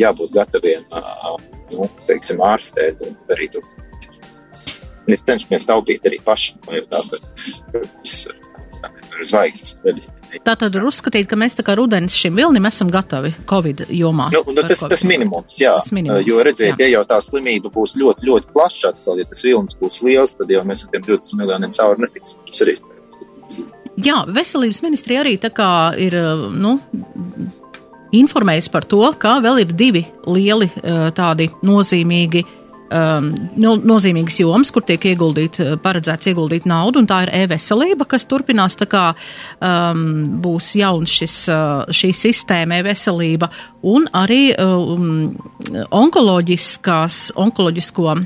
jābūt 0.00 0.34
gataviem 0.34 0.84
nu, 1.70 1.86
teiksim, 2.08 2.42
ārstēt 2.44 3.02
un 3.06 3.16
darīt 3.30 3.54
to. 3.54 3.64
Mēs 5.10 5.24
cenšamies 5.26 5.66
taupīt 5.66 6.04
arī 6.06 6.20
paši, 6.22 6.58
jo 6.70 6.86
tā, 6.90 7.00
ka 7.10 7.82
viss 7.82 8.26
zvaigznes. 9.26 10.10
Tā 10.44 10.54
tad 10.58 10.76
var 10.76 10.86
uzskatīt, 10.88 11.28
ka 11.30 11.38
mēs 11.40 11.58
tā 11.58 11.64
kā 11.66 11.74
rudenis 11.78 12.16
šim 12.16 12.36
vilnim 12.38 12.68
esam 12.68 12.90
gatavi 12.92 13.32
Covid 13.50 13.86
jomā. 13.88 14.30
Nu, 14.34 14.42
nu, 14.48 14.64
tas, 14.68 14.84
tas 14.92 15.04
minimums, 15.06 15.58
jā. 15.60 15.74
Tas 15.80 15.92
minimums, 15.96 16.26
jo 16.28 16.40
redziet, 16.46 16.74
jā. 16.74 16.86
ja 16.86 16.98
jau 16.98 17.04
tā 17.10 17.20
slimība 17.24 17.72
būs 17.74 17.96
ļoti, 18.00 18.26
ļoti 18.28 18.52
plaša 18.54 18.94
atkal, 18.94 19.20
ja 19.20 19.28
tas 19.28 19.44
vilnis 19.46 19.76
būs 19.80 20.02
liels, 20.06 20.36
tad 20.38 20.52
jau 20.52 20.64
mēs 20.68 20.86
ar 20.86 20.94
tiem 20.94 21.06
20 21.08 21.40
miljoniem 21.40 21.74
cauri 21.76 22.06
netiksim. 22.06 22.42
Tas 22.48 22.64
ir 22.64 22.74
iespējams. 22.74 22.96
Jā, 24.00 24.20
veselības 24.32 24.80
ministrija 24.84 25.24
arī 25.24 25.34
tā 25.42 25.50
kā 25.52 25.70
ir, 26.00 26.14
nu, 26.56 26.78
informējis 28.16 28.70
par 28.72 28.86
to, 28.88 29.02
ka 29.20 29.36
vēl 29.44 29.64
ir 29.64 29.74
divi 29.76 30.04
lieli 30.30 30.70
tādi 31.16 31.50
nozīmīgi 31.66 32.44
um, 32.90 33.30
nozīmīgas 33.56 34.40
jomas, 34.42 34.70
kur 34.74 34.84
tiek 34.86 35.04
ieguldīt, 35.12 35.60
uh, 35.62 35.74
paredzēts 35.82 36.30
ieguldīt 36.32 36.66
naudu, 36.70 37.02
un 37.02 37.08
tā 37.10 37.22
ir 37.26 37.32
e-veselība, 37.42 38.06
kas 38.10 38.26
turpinās 38.30 38.76
tā 38.80 38.88
kā 38.90 39.04
um, 39.12 40.04
būs 40.42 40.74
jauns 40.80 41.14
šis, 41.20 41.36
uh, 41.52 41.84
šī 41.94 42.12
sistēma 42.16 42.80
e-veselība, 42.80 43.50
un 43.90 44.06
arī 44.16 44.50
um, 44.60 45.30
onkoloģiskās, 45.96 47.20
onkoloģisko 47.40 48.08
uh, 48.12 48.24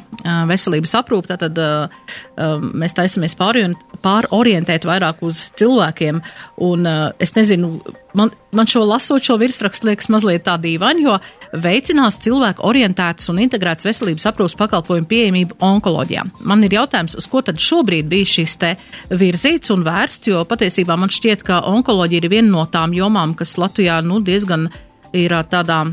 veselības 0.50 0.96
aprūp, 0.98 1.28
tātad 1.30 1.60
um, 1.60 2.70
mēs 2.74 2.96
taisamies 2.96 3.36
pārorientēt 3.38 4.88
vairāk 4.88 5.22
uz 5.26 5.46
cilvēkiem, 5.60 6.22
un 6.66 6.88
uh, 6.88 7.04
es 7.22 7.36
nezinu, 7.36 7.76
man, 8.18 8.32
man 8.54 8.70
šo 8.70 8.84
lasot 8.86 9.24
šo 9.24 9.38
virsrakstu 9.40 9.90
liekas 9.90 10.10
mazliet 10.12 10.46
tā 10.46 10.56
dīvaini, 10.60 11.06
jo 11.06 11.18
veicinās 11.64 12.18
cilvēku 12.24 12.64
orientētas 12.66 13.30
un 13.30 13.40
integrētas 13.44 13.86
veselības 13.88 14.26
aprūpas 14.30 14.53
pakalpojumu 14.58 15.08
pieejamību 15.10 15.58
onkoloģijā. 15.64 16.24
Man 16.48 16.64
ir 16.66 16.76
jautājums, 16.78 17.16
uz 17.18 17.28
ko 17.30 17.42
tad 17.44 17.60
šobrīd 17.62 18.08
bija 18.10 18.30
šis 18.36 18.56
te 18.60 18.74
virzīts 19.10 19.72
un 19.74 19.84
vērsts, 19.86 20.32
jo 20.32 20.42
patiesībā 20.48 20.96
man 21.00 21.12
šķiet, 21.12 21.44
ka 21.46 21.62
onkoloģija 21.70 22.24
ir 22.24 22.32
viena 22.32 22.50
no 22.52 22.66
tām 22.70 22.96
jomām, 22.96 23.36
kas 23.38 23.56
Latvijā 23.60 24.00
nu, 24.06 24.20
diezgan 24.24 24.68
ir 25.14 25.34
tādā, 25.50 25.84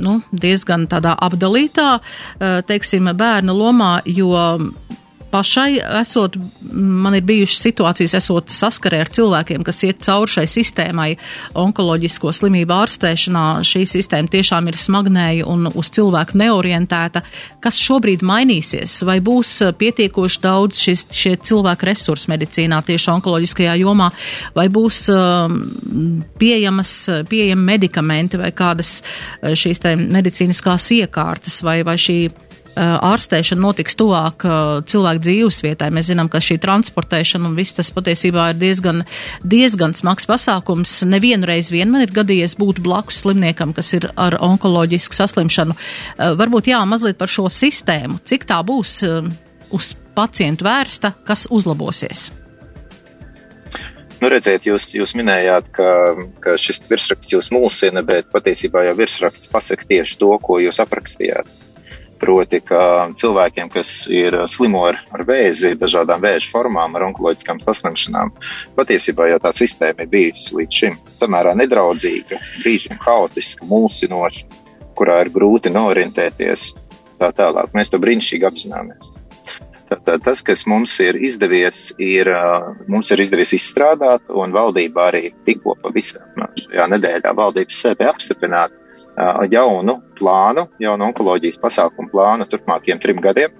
nu, 0.00 0.14
diezgan 0.32 0.86
tādā 0.90 1.12
apdalītā, 1.28 1.90
teiksim, 2.68 3.10
bērna 3.16 3.52
lomā, 3.56 3.90
jo 4.08 4.32
pašai 5.30 5.78
esot, 6.00 6.36
man 6.72 7.14
ir 7.14 7.24
bijušas 7.26 7.62
situācijas, 7.64 8.14
esot 8.18 8.50
saskarē 8.54 9.00
ar 9.04 9.10
cilvēkiem, 9.14 9.64
kas 9.66 9.82
iet 9.86 10.02
cauri 10.04 10.32
šai 10.34 10.46
sistēmai 10.50 11.08
onkoloģisko 11.58 12.32
slimību 12.34 12.74
ārstēšanā. 12.74 13.44
Šī 13.66 13.84
sistēma 13.88 14.30
tiešām 14.32 14.70
ir 14.70 14.78
smagnēja 14.80 15.46
un 15.50 15.70
uz 15.70 15.92
cilvēku 15.96 16.38
neorientēta. 16.40 17.22
Kas 17.62 17.78
šobrīd 17.82 18.24
mainīsies? 18.26 19.00
Vai 19.06 19.20
būs 19.24 19.56
pietiekoši 19.80 20.42
daudz 20.44 20.82
šis, 20.84 21.06
šie 21.16 21.36
cilvēku 21.50 21.88
resursi 21.90 22.30
medicīnā 22.32 22.82
tieši 22.86 23.10
onkoloģiskajā 23.14 23.78
jomā? 23.84 24.10
Vai 24.56 24.68
būs 24.72 25.02
um, 25.14 25.58
pieejamas, 26.40 26.94
pieejami 27.30 27.66
medikamenti 27.72 28.40
vai 28.40 28.52
kādas 28.56 29.00
uh, 29.00 29.54
šīs 29.54 29.82
medicīniskās 30.00 30.90
iekārtas 31.00 31.62
vai, 31.66 31.80
vai 31.86 31.98
šī 32.00 32.20
ārstēšana 32.78 33.60
notiks 33.60 33.96
tuvāk 33.98 34.44
cilvēku 34.90 35.22
dzīvesvietai. 35.24 35.90
Mēs 35.94 36.10
zinām, 36.10 36.30
ka 36.30 36.42
šī 36.42 36.58
transportēšana 36.62 37.50
un 37.50 37.56
viss 37.58 37.76
tas 37.76 37.90
patiesībā 37.94 38.50
ir 38.52 38.60
diezgan, 38.60 39.04
diezgan 39.42 39.94
smags 39.98 40.28
pasākums. 40.30 41.00
Nevienu 41.08 41.48
reizi 41.50 41.74
vien 41.74 41.90
man 41.92 42.06
ir 42.06 42.14
gadījies 42.14 42.56
būt 42.60 42.82
blakus 42.84 43.22
slimniekam, 43.24 43.74
kas 43.76 43.92
ir 43.98 44.10
ar 44.14 44.38
onkoloģisku 44.40 45.18
saslimšanu. 45.18 45.76
Varbūt 46.40 46.70
jā, 46.72 46.82
mazliet 46.88 47.18
par 47.20 47.32
šo 47.32 47.48
sistēmu. 47.52 48.20
Cik 48.24 48.46
tā 48.50 48.60
būs 48.66 49.00
uz 49.70 49.94
pacientu 50.16 50.66
vērsta, 50.66 51.14
kas 51.26 51.46
uzlabosies? 51.50 52.30
Nu, 54.20 54.28
redziet, 54.28 54.66
jūs, 54.68 54.90
jūs 54.92 55.14
minējāt, 55.16 55.70
ka, 55.72 55.88
ka 56.44 56.58
šis 56.60 56.82
virsraksts 56.90 57.32
jūs 57.32 57.48
mulsina, 57.54 58.02
bet 58.04 58.28
patiesībā 58.34 58.84
jau 58.84 58.92
virsraksts 58.98 59.48
pasaka 59.48 59.88
tieši 59.88 60.18
to, 60.20 60.34
ko 60.44 60.58
jūs 60.60 60.80
aprakstījāt. 60.84 61.48
Proti, 62.20 62.58
ka 62.60 63.08
cilvēkiem, 63.16 63.70
kas 63.72 63.90
ir 64.12 64.34
slimo 64.50 64.82
ar, 64.90 64.98
ar 65.14 65.22
vēzi, 65.24 65.72
dažādām 65.80 66.20
vēža 66.20 66.50
formām, 66.52 66.96
ar 66.98 67.06
onkoloģiskām 67.06 67.62
saslimšanām, 67.64 68.34
patiesībā 68.76 69.30
jau 69.30 69.38
tā 69.40 69.54
sistēma 69.56 70.04
ir 70.04 70.10
bijusi 70.12 70.58
līdz 70.58 70.80
šim 70.82 70.98
samērā 71.22 71.54
nedraudzīga, 71.56 72.40
brīžiem 72.60 73.00
haotiska, 73.00 73.64
mulsinoša, 73.70 74.60
kurā 75.00 75.22
ir 75.24 75.32
grūti 75.32 75.72
norientēties 75.72 76.74
tā 77.20 77.32
tālāk. 77.36 77.72
Mēs 77.76 77.92
to 77.92 78.00
brīnišķīgi 78.02 78.48
apzināmies. 78.50 79.14
Tātad 79.90 80.22
tas, 80.22 80.44
kas 80.46 80.62
mums 80.70 80.92
ir 81.02 81.16
izdevies, 81.18 81.88
ir, 81.98 82.28
mums 82.86 83.10
ir 83.10 83.24
izdevies 83.24 83.56
izstrādāt, 83.56 84.28
un 84.28 84.52
valdība 84.54 85.08
arī 85.08 85.32
tikko 85.48 85.74
pavisam 85.82 86.44
šajā 86.60 86.86
nedēļā 86.92 87.32
valdības 87.40 87.80
sēdē 87.86 88.06
apstiprināt 88.12 88.76
jaunu 89.50 90.00
plānu, 90.18 90.66
jaunu 90.82 91.08
onkoloģijas 91.10 91.60
pasākumu 91.62 92.10
plānu 92.12 92.46
turpmākiem 92.50 93.00
trim 93.02 93.20
gadiem, 93.22 93.54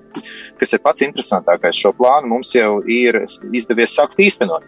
kas 0.60 0.74
ir 0.74 0.82
pats 0.84 1.04
interesantākais. 1.06 1.78
Šo 1.78 1.94
plānu 1.96 2.30
mums 2.34 2.54
jau 2.54 2.80
ir 2.86 3.24
izdevies 3.52 3.96
sākt 3.96 4.20
īstenot. 4.20 4.66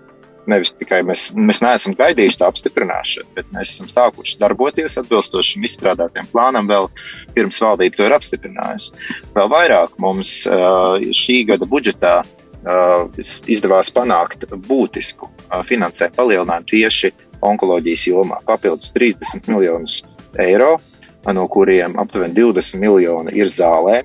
Nevis 0.51 0.73
tikai 0.75 1.05
mēs, 1.07 1.29
mēs 1.39 1.61
neesam 1.63 1.95
gaidījuši 1.95 2.39
tā 2.41 2.49
apstiprināšanu, 2.51 3.29
bet 3.37 3.51
mēs 3.55 3.77
esam 3.77 3.87
sākuši 3.87 4.41
darboties 4.41 4.99
atbilstoši 4.99 5.55
šim 5.55 5.67
izstrādātiem 5.69 6.27
plānam 6.33 6.67
vēl 6.67 6.89
pirms 7.37 7.61
valdība 7.63 8.01
to 8.01 8.09
ir 8.09 8.17
apstiprinājusi. 8.17 8.97
Vēl 9.37 9.53
vairāk 9.53 9.95
mums 10.03 10.41
šī 11.23 11.37
gada 11.53 11.69
budžetā 11.71 12.17
izdevās 13.55 13.93
panākt 13.95 14.49
būtisku 14.67 15.31
finansējumu 15.69 16.19
palielinājumu 16.19 16.73
tieši 16.75 17.13
onkoloģijas 17.43 18.09
jomā- 18.11 18.43
papildus 18.51 18.91
30 18.95 19.47
miljonus 19.51 20.03
eiro, 20.41 20.77
no 21.33 21.49
kuriem 21.49 21.99
aptuveni 22.01 22.35
20 22.39 22.81
miljoni 22.81 23.35
ir 23.37 23.51
zālē. 23.53 24.03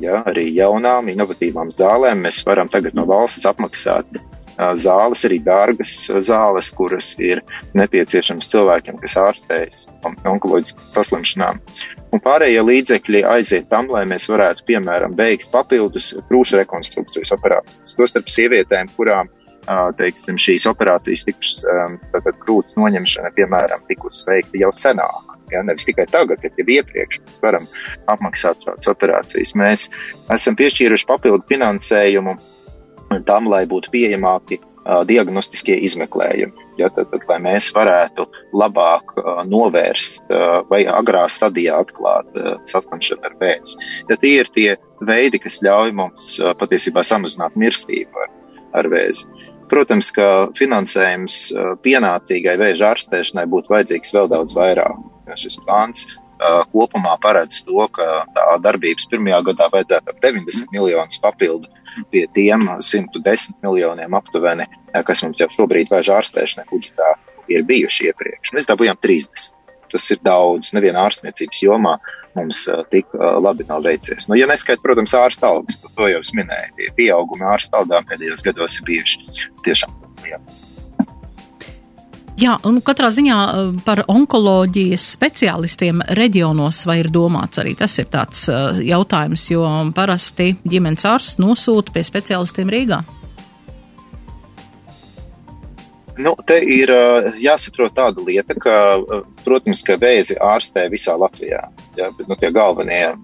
Ja, 0.00 0.20
arī 0.28 0.50
jaunām, 0.52 1.08
inovatīvām 1.08 1.70
zālēm 1.72 2.20
mēs 2.26 2.42
varam 2.44 2.68
tagad 2.68 2.96
no 2.98 3.06
valsts 3.08 3.46
apmaksāt 3.48 4.18
zāles, 4.56 5.22
arī 5.28 5.38
dārgas 5.44 5.94
zāles, 6.24 6.70
kuras 6.72 7.14
ir 7.20 7.42
nepieciešamas 7.76 8.48
cilvēkiem, 8.52 8.98
kas 9.00 9.16
ārstējas 9.20 9.86
onkoloģiskām 10.04 10.90
saslimšanām. 10.96 11.60
Un 12.12 12.22
pārējie 12.24 12.62
līdzekļi 12.64 13.24
aiziet 13.28 13.68
tam, 13.72 13.88
lai 13.92 14.04
mēs 14.08 14.28
varētu, 14.28 14.64
piemēram, 14.68 15.16
veikt 15.16 15.50
papildus 15.52 16.14
krūšu 16.28 16.60
rekonstrukcijas 16.60 17.32
operācijas. 17.36 17.96
Tostarp 17.96 18.28
sievietēm, 18.32 18.92
kurām 18.96 19.32
teiksim, 19.98 20.36
šīs 20.40 20.68
operācijas 20.70 21.24
tikušas, 21.28 21.64
tātad 22.12 22.36
krūts 22.44 22.76
noņemšana, 22.80 23.32
piemēram, 23.36 23.84
tikusi 23.88 24.28
veikta 24.28 24.60
jau 24.60 24.72
senāk. 24.76 25.35
Ja, 25.52 25.62
nevis 25.62 25.86
tikai 25.86 26.08
tagad, 26.10 26.40
bet 26.42 26.58
jau 26.58 26.66
iepriekš 26.66 27.20
mēs 27.22 27.42
varam 27.42 27.66
apmaksāt 28.10 28.64
šādas 28.66 28.90
operācijas. 28.90 29.54
Mēs 29.58 29.88
esam 30.34 30.56
piešķīruši 30.58 31.06
papildu 31.06 31.46
finansējumu 31.50 32.34
tam, 33.26 33.46
lai 33.50 33.62
būtu 33.70 33.92
pieejamāki 33.92 34.58
uh, 34.58 35.02
diagnostiskie 35.06 35.78
izmeklējumi. 35.86 36.66
Ja, 36.80 36.90
tad, 36.92 37.08
tad, 37.12 37.24
lai 37.30 37.38
mēs 37.40 37.70
varētu 37.74 38.26
labāk 38.56 39.14
uh, 39.16 39.42
novērst 39.48 40.26
uh, 40.34 40.60
vai 40.70 40.82
agrā 40.90 41.24
stadijā 41.32 41.78
atklāt 41.84 42.28
uh, 42.36 42.56
saslimšanu 42.68 43.30
ar 43.30 43.36
vēzi. 43.40 43.78
Ja 44.10 44.18
tie 44.20 44.34
ir 44.42 44.52
tie 44.52 44.68
veidi, 45.06 45.40
kas 45.42 45.62
ļauj 45.64 45.94
mums 45.96 46.36
uh, 46.40 46.52
patiesībā 46.58 47.06
samazināt 47.06 47.56
mirstību 47.56 48.26
ar, 48.26 48.32
ar 48.82 48.90
vēzi. 48.92 49.28
Protams, 49.66 50.12
ka 50.14 50.52
finansējums 50.54 51.36
pienācīgai 51.82 52.52
vēža 52.60 52.92
ārstēšanai 52.92 53.48
būtu 53.50 53.72
vajadzīgs 53.72 54.12
vēl 54.14 54.28
daudz 54.30 54.54
vairāk. 54.54 55.00
Šis 55.34 55.58
plāns 55.64 56.04
uh, 56.06 56.62
kopumā 56.70 57.16
paredz 57.22 57.64
to, 57.66 57.88
ka 57.92 58.24
tā 58.36 58.46
darbības 58.62 59.08
pirmajā 59.10 59.42
gadā 59.50 59.70
vajadzētu 59.72 60.12
ap 60.12 60.22
90 60.22 60.70
miljonus 60.76 61.18
papildu 61.22 61.72
pie 62.10 62.26
tiem 62.32 62.68
110 62.80 63.56
miljoniem 63.62 64.14
aptuveni, 64.14 64.66
eh, 64.92 65.02
kas 65.02 65.22
mums 65.24 65.40
jau 65.40 65.48
šobrīd 65.52 65.90
vajag 65.92 66.12
ārstēšanai 66.18 66.68
budžetā, 66.70 67.14
ir 67.48 67.64
bijuši 67.64 68.10
iepriekš. 68.10 68.52
Mēs 68.56 68.68
dabūjām 68.68 69.00
30. 69.00 69.52
Tas 69.92 70.10
ir 70.10 70.18
daudz, 70.26 70.72
nevienā 70.74 71.04
ārstniecības 71.06 71.62
jomā 71.62 71.94
mums 72.34 72.64
uh, 72.68 72.82
tik 72.90 73.06
uh, 73.14 73.38
labi 73.40 73.64
nav 73.68 73.86
veicies. 73.86 74.26
Nu, 74.28 74.36
ja 74.36 74.48
neskait, 74.50 74.82
protams, 74.82 75.14
ārsta 75.14 75.48
algas, 75.54 75.78
par 75.80 75.94
to 75.96 76.10
jau 76.10 76.20
es 76.20 76.34
minēju, 76.36 76.74
tie 76.76 76.90
pieaugumi 76.98 77.46
ārsta 77.48 77.80
algām 77.80 78.04
pēdējos 78.10 78.44
gados 78.44 78.80
ir 78.80 78.88
bijuši 78.90 79.52
tiešām 79.64 79.94
lieli. 80.26 80.75
Jā, 82.36 82.58
un 82.68 82.82
katrā 82.84 83.08
ziņā 83.16 83.36
eh, 83.48 83.68
par 83.86 84.02
onkoloģijas 84.12 85.04
speciālistiem 85.14 86.02
reģionos 86.18 86.82
vai 86.84 86.98
ir 87.00 87.08
domāts 87.08 87.62
arī 87.62 87.72
tas 87.78 87.94
ir 87.96 88.10
tāds 88.12 88.42
eh, 88.52 88.82
jautājums, 88.90 89.46
jo 89.48 89.64
parasti 89.96 90.50
ģimenes 90.68 91.08
ārsts 91.08 91.40
nosūta 91.40 91.94
pie 91.94 92.02
speciālistiem 92.04 92.72
Rīgā. 92.74 92.98
Nu, 96.20 96.34
te 96.48 96.58
ir 96.60 96.92
eh, 96.92 97.30
jāsaprot 97.40 97.96
tāda 97.96 98.20
lieta, 98.28 98.52
ka, 98.60 98.76
protams, 99.46 99.80
ka 99.88 99.96
vēzi 100.00 100.36
ārstē 100.36 100.90
visā 100.92 101.16
Latvijā. 101.16 101.62
Ja, 101.96 102.10
bet, 102.12 102.28
nu, 102.28 102.36
tie 102.36 102.52
galvenie, 102.52 103.14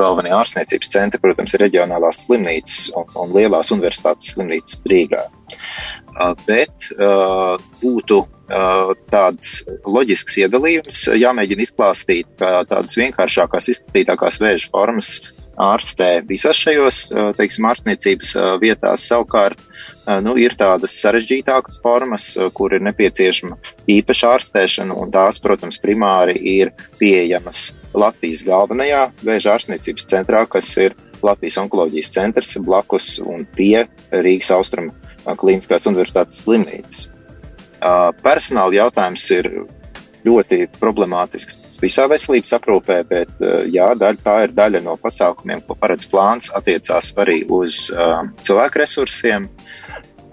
galvenie 0.00 0.32
ārstniecības 0.32 0.94
centri, 0.96 1.20
protams, 1.20 1.52
ir 1.52 1.66
reģionālās 1.66 2.24
slimnīcas 2.24 2.86
un, 2.96 3.12
un 3.20 3.36
lielās 3.36 3.74
universitātes 3.76 4.32
slimnīcas 4.32 4.80
Rīgā. 4.88 5.26
Bet 6.46 6.90
būtu 7.82 8.22
tāds 9.10 9.62
loģisks 9.84 10.38
iedalījums 10.44 11.02
jāmēģina 11.12 11.66
izklāstīt, 11.66 12.28
ka 12.40 12.62
tādas 12.68 12.96
vienkāršākās, 12.96 13.68
izplatītākās 13.74 14.40
vēža 14.40 14.70
formas 14.72 15.16
ārstē 15.60 16.20
visās 16.28 16.58
šajos, 16.60 17.06
teiksim, 17.36 17.66
ārstniecības 17.68 18.34
vietās 18.62 19.08
savukārt. 19.10 19.60
Nu, 20.22 20.36
ir 20.38 20.54
tādas 20.54 20.94
sarežģītākas 21.02 21.80
formas, 21.82 22.28
kur 22.54 22.76
ir 22.76 22.84
nepieciešama 22.86 23.56
īpaša 23.90 24.28
ārstēšana, 24.36 24.94
un 24.94 25.10
tās, 25.10 25.40
protams, 25.42 25.80
primāri 25.82 26.38
ir 26.60 26.70
pieejamas 27.00 27.72
Latvijas 27.96 28.44
galvenajā 28.46 29.08
vēža 29.26 29.56
ārstniecības 29.56 30.06
centrā, 30.12 30.44
kas 30.46 30.70
ir 30.78 30.94
Latvijas 31.26 31.58
onkoloģijas 31.64 32.12
centrs 32.14 32.54
blakus 32.62 33.16
un 33.24 33.48
pie 33.58 33.88
Rīgas 34.14 34.52
austrumu 34.54 34.94
Kliniskās 35.34 35.86
universitātes 35.90 36.42
slimnīcas. 36.44 37.08
Personāla 38.22 38.78
jautājums 38.78 39.24
ir 39.34 39.50
ļoti 40.26 40.66
problemātisks 40.80 41.58
visā 41.80 42.06
veselības 42.08 42.54
aprūpē, 42.56 42.96
bet 43.08 43.32
jā, 43.72 43.90
daļa, 43.98 44.22
tā 44.24 44.36
ir 44.46 44.54
daļa 44.56 44.82
no 44.86 44.96
pasākumiem, 45.00 45.62
ko 45.66 45.76
paredz 45.78 46.08
plāns, 46.08 46.48
attiecās 46.56 47.12
arī 47.20 47.42
uz 47.52 47.86
uh, 47.92 48.22
cilvēku 48.40 48.80
resursiem. 48.82 49.50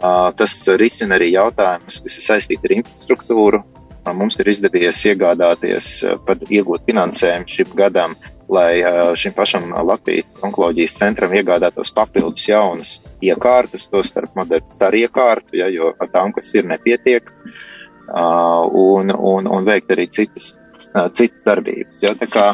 Uh, 0.03 0.31
tas 0.35 0.55
risina 0.79 1.15
arī 1.15 1.29
jautājumus, 1.33 2.01
kas 2.03 2.17
ir 2.19 2.25
saistīti 2.25 2.67
ar 2.67 2.75
infrastruktūru. 2.79 3.61
Uh, 4.03 4.13
mums 4.15 4.39
ir 4.39 4.49
izdevies 4.51 5.03
iegādāties, 5.07 5.91
uh, 6.03 6.17
pat 6.27 6.43
iegūt 6.49 6.87
finansējumu 6.89 7.51
šim 7.55 7.75
gadam 7.79 8.15
lai 8.51 8.83
šim 9.19 9.33
pašam 9.35 9.69
Latvijas 9.87 10.37
onkoloģijas 10.43 10.97
centram 10.99 11.33
iegādātos 11.35 11.93
papildus 11.95 12.47
jaunas 12.47 12.97
iekārtas, 13.23 13.87
to 13.91 14.03
starp 14.03 14.35
modernu 14.35 14.73
staru 14.73 15.03
iekārtu, 15.05 15.57
ja, 15.59 15.69
jo 15.71 15.93
ar 15.99 16.11
tām, 16.11 16.33
kas 16.35 16.53
ir, 16.55 16.67
nepietiek, 16.69 17.29
un, 18.13 19.13
un, 19.15 19.47
un 19.47 19.67
veikt 19.67 19.93
arī 19.95 20.09
citas, 20.11 20.53
citas 21.15 21.45
darbības. 21.45 22.01
Ja, 22.03 22.15
tā 22.19 22.27
kā 22.29 22.47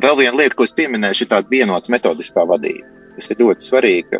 vēl 0.00 0.22
viena 0.22 0.38
lieta, 0.40 0.56
ko 0.56 0.66
es 0.66 0.74
pieminēju, 0.76 1.24
ir 1.24 1.32
tāda 1.34 1.52
vienota 1.52 1.92
metodiskā 1.92 2.46
vadība. 2.48 2.94
Tas 3.18 3.32
ir 3.32 3.40
ļoti 3.42 3.66
svarīgi, 3.66 4.18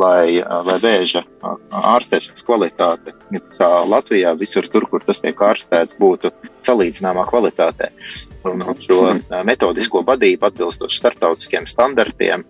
lai, 0.00 0.40
lai 0.40 0.76
vēža 0.80 1.20
ārstēšanas 1.68 2.46
kvalitāte 2.48 3.12
Latvijā, 3.92 4.32
visur 4.40 4.64
tur, 4.72 4.86
kur 4.88 5.04
tas 5.04 5.20
tiek 5.20 5.36
ārstēts, 5.36 5.98
būtu 6.00 6.32
salīdzināmā 6.64 7.26
kvalitātē. 7.28 7.90
Un, 8.48 8.62
un 8.64 8.78
šo 8.80 9.00
metodisko 9.46 10.02
vadību 10.06 10.48
atbilstoši 10.48 11.00
starptautiskiem 11.00 11.66
standartiem 11.68 12.44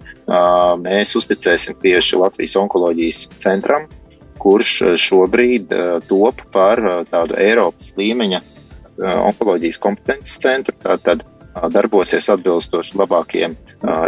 mēs 0.82 1.14
uzticēsim 1.18 1.78
tieši 1.82 2.20
Latvijas 2.20 2.56
onkoloģijas 2.61 3.24
centram, 3.42 3.88
kurš 4.38 4.74
šobrīd 5.02 5.74
top 6.08 6.44
par 6.54 6.82
tādu 7.11 7.38
Eiropas 7.40 7.90
līmeņa 7.98 8.42
onkoloģijas 8.98 9.82
kompetences 9.82 10.38
centru. 10.42 10.76
Tātad 10.82 11.26
darbosies 11.74 12.30
atbilstoši 12.30 12.98
labākiem 13.00 13.58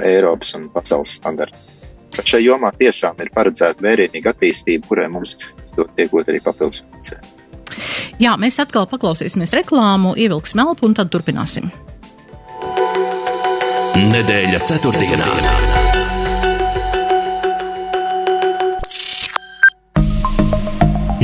Eiropas 0.06 0.54
un 0.58 0.70
pasaules 0.74 1.18
standartiem 1.18 1.78
šai 2.26 2.42
jomā 2.44 2.72
tiešām 2.76 3.20
ir 3.22 3.30
paredzēta 3.34 3.84
vērīga 3.84 4.34
attīstība, 4.34 4.88
kurai 4.88 5.08
mums 5.12 5.36
dots 5.76 6.00
iegūt 6.00 6.32
arī 6.32 6.42
papildus 6.44 6.82
finansējumu. 6.82 7.39
Jā, 8.22 8.36
mēs 8.40 8.58
atkal 8.62 8.88
paklausīsimies 8.90 9.54
reklāmu, 9.56 10.14
ievilksim 10.18 10.62
elpu 10.64 10.88
un 10.88 10.96
tad 10.98 11.12
turpināsim. 11.12 11.70
Nedēļa 14.00 14.60
ceturtdienā. 14.66 15.26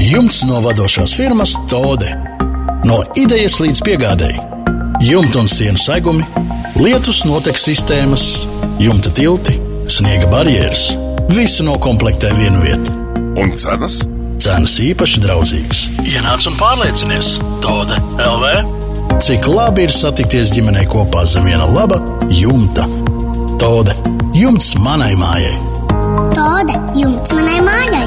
Jumts 0.07 0.43
no 0.47 0.61
vadošās 0.63 1.15
firmas 1.17 1.57
Tode. 1.71 2.13
No 2.87 3.01
idejas 3.19 3.59
līdz 3.65 3.81
piegādēji. 3.87 4.43
Jumta 5.03 5.43
un 5.43 5.51
sienu 5.51 5.81
segumi, 5.81 6.25
lietus 6.79 7.25
noteks 7.27 7.67
sistēmas, 7.69 8.27
jumta 8.81 9.11
tilti 9.17 9.59
sniega 9.93 10.29
barjeras. 10.31 10.93
Visu 11.33 11.67
noklāpē 11.67 12.31
vienu 12.39 12.63
vietu. 12.63 13.01
Un 13.37 13.57
cenas? 13.59 14.05
Cenas 14.47 14.77
īpaši 14.79 15.19
draudzīgas. 15.25 15.79
Ienāc 16.07 16.45
un 16.47 16.55
pārliecinies, 16.55 17.33
Toda 17.65 17.97
LV. 18.23 19.17
Cik 19.19 19.49
labi 19.51 19.89
ir 19.89 19.91
satikties 19.91 20.53
ģimenei 20.55 20.85
kopā 20.87 21.25
zem 21.27 21.49
viena 21.49 21.67
laba 21.67 21.99
jumta. 22.31 22.85
Tode, 23.59 23.97
jumts 24.39 24.77
manai 24.79 25.17
mājai. 25.19 25.57
Tode 26.37 26.77
jumts 26.95 27.35
manai 27.35 27.57
mājai! 27.67 28.05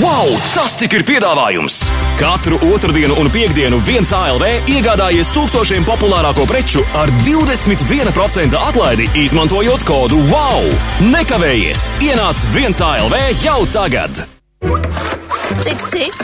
Wow! 0.00 0.32
Tas 0.54 0.78
tik 0.80 0.96
ir 0.96 1.04
piedāvājums! 1.10 1.82
Katru 2.16 2.56
otrdienu 2.70 3.20
un 3.20 3.28
piekdienu 3.34 3.82
viens 3.84 4.14
ALV 4.16 4.72
iegādājies 4.72 5.34
tūkstošiem 5.36 5.84
populārāko 5.88 6.48
preču 6.48 6.86
ar 6.96 7.12
21% 7.28 8.56
atlaidi, 8.70 9.12
izmantojot 9.26 9.84
kodu 9.84 10.24
WOW! 10.32 10.72
Nekavējies! 11.12 11.90
Ienāc 12.08 12.48
viens 12.56 12.84
ALV 12.88 13.20
jau 13.44 13.60
tagad! 13.76 14.37
Cik, 14.60 15.80
cik? 15.88 16.14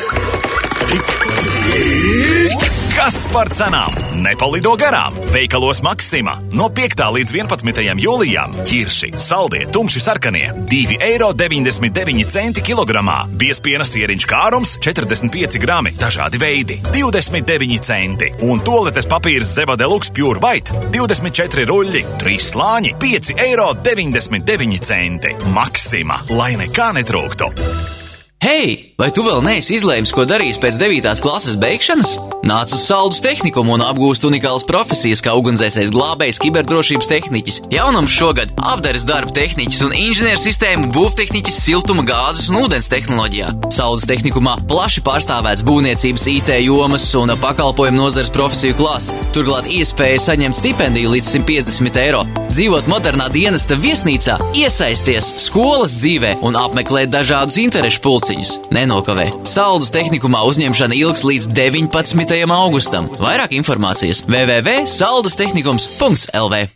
Kas 2.95 3.25
par 3.33 3.49
cenām? 3.53 3.93
Nepalido 4.23 4.73
garām! 4.81 5.15
Veikalos 5.35 5.81
Maksima 5.85 6.37
no 6.57 6.69
5. 6.73 7.03
līdz 7.15 7.33
11. 7.35 8.01
jūlijam 8.03 8.55
ķirši, 8.67 9.11
saldie, 9.23 9.65
tumši 9.75 10.01
sarkanie- 10.03 10.53
2,99 10.71 12.31
eiro 12.31 12.63
kilogramā, 12.65 13.27
biespiena 13.29 13.85
sieriņš 13.85 14.27
kārums- 14.27 14.77
45 14.85 15.59
grami, 15.59 15.93
dažādi 15.99 16.39
veidi- 16.39 16.81
29 16.95 17.79
centi, 17.81 18.33
un 18.41 18.61
toaletes 18.61 19.07
papīrs 19.07 19.55
Zeva 19.55 19.77
Deluxe 19.77 20.11
Pure 20.13 20.39
White- 20.41 20.71
24 20.95 21.67
ruļļi, 21.67 22.05
3 22.19 22.39
slāņi- 22.39 22.95
5,99 23.03 24.91
eiro. 24.91 25.35
Maksima, 25.55 26.21
lai 26.31 26.55
nekā 26.55 26.93
netrūktu! 26.95 28.04
Hei, 28.45 28.93
vai 29.01 29.07
tu 29.09 29.23
vēl 29.25 29.39
neesi 29.41 29.73
izlēmis, 29.79 30.11
ko 30.13 30.27
darīs 30.29 30.59
pēc 30.61 30.77
9. 30.77 31.07
klases 31.25 31.55
beigšanas? 31.57 32.11
Nāc 32.45 32.75
uz 32.77 32.83
saldus 32.85 33.23
tehnikumu 33.25 33.73
un 33.73 33.83
apgūst 33.87 34.27
unikālas 34.29 34.67
profesijas, 34.69 35.23
kā 35.25 35.33
ugunsdzēsējs 35.39 35.89
glābējs, 35.95 36.41
kiberdrošības 36.45 37.09
tehniķis, 37.09 37.61
jaunums 37.73 38.13
šogad 38.13 38.53
apdares 38.61 39.07
darba 39.09 39.33
tehniķis 39.33 39.81
un 39.87 39.95
inženiersistēmu 39.97 40.91
būvtehniķis 40.93 41.61
siltuma, 41.65 42.05
gāzes 42.05 42.51
un 42.53 42.67
ūdens 42.67 42.91
tehnoloģijā. 42.93 43.55
Saules 43.73 44.05
tehnikumā 44.11 44.59
plaši 44.69 45.01
pārstāvēts 45.09 45.65
būvniecības, 45.65 46.27
IT 46.35 46.53
jomas 46.67 47.09
un 47.17 47.33
pakalpojumu 47.41 48.03
nozares 48.03 48.33
profesiju 48.35 48.77
klāsts. 48.77 49.17
Turklāt 49.33 49.71
iespēja 49.73 50.21
saņemt 50.27 50.61
stipendiju 50.61 51.15
līdz 51.17 51.33
150 51.39 52.03
eiro, 52.05 52.27
dzīvot 52.53 52.93
modernā 52.93 53.31
dienesta 53.33 53.81
viesnīcā, 53.81 54.37
iesaisties 54.61 55.33
skolas 55.49 55.97
dzīvē 56.03 56.37
un 56.45 56.61
apmeklēt 56.61 57.15
dažādus 57.17 57.57
interešu 57.65 58.05
pulciņus. 58.35 58.59
Nenokavē. 58.75 59.47
Saldus 59.47 59.93
tehnikumā 59.95 60.43
uzņemšana 60.49 60.95
ilgs 60.99 61.23
līdz 61.25 61.49
19. 61.55 62.51
augustam. 62.51 63.09
Vairāk 63.19 63.53
informācijas 63.55 64.25
www.saldustehnikums.lv 64.27 66.67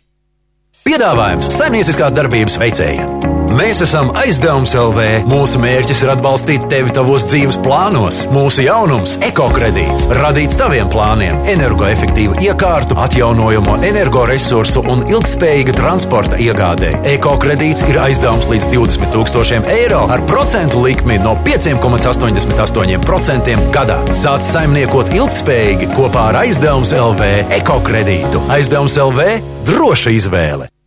Piedāvājums 0.79 1.51
saimnieciskās 1.53 2.13
darbības 2.15 2.55
veicējiem. 2.57 3.18
Mēs 3.49 3.79
esam 3.81 4.11
aizdevums 4.13 4.75
LV. 4.77 5.25
Mūsu 5.29 5.57
mērķis 5.61 6.03
ir 6.03 6.09
atbalstīt 6.13 6.67
tevi 6.69 6.91
tavos 6.93 7.23
dzīves 7.31 7.57
plānos. 7.65 8.27
Mūsu 8.29 8.61
jaunums- 8.67 9.15
ekokredīts, 9.29 10.05
radīts 10.19 10.57
taviem 10.59 10.87
plāniem, 10.93 11.35
energoefektīvu 11.55 12.33
iekārtu, 12.45 12.93
atjaunojumu 13.01 13.73
energoresursu 13.89 14.79
un 14.85 15.01
ilgspējīga 15.09 15.73
transporta 15.73 16.35
iegādē. 16.37 17.01
Ekokredīts 17.15 17.81
ir 17.89 17.97
aizdevums 17.97 18.45
līdz 18.53 18.65
20 18.69 19.09
000 19.17 19.65
eiro 19.65 20.05
ar 20.09 20.21
procentu 20.29 20.77
likmi 20.85 21.17
no 21.17 21.33
5,88% 21.43 23.57
gadā. 23.73 23.97
Sāc 24.13 24.45
saimniekot 24.45 25.09
ilgspējīgi 25.09 25.89
kopā 25.97 26.29
ar 26.29 26.35
aizdevums 26.45 26.93
LV 26.93 27.21
ekokredītu. 27.61 28.45
Aizdevums 28.49 28.97
LV- 28.97 29.41
droša 29.69 30.09
izvēle! 30.13 30.78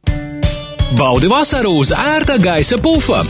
Baudi 0.99 1.29
vasaru 1.29 1.71
uz 1.81 1.93
ērta 1.97 2.37
gaisa 2.43 2.77
pufa! 2.83 3.23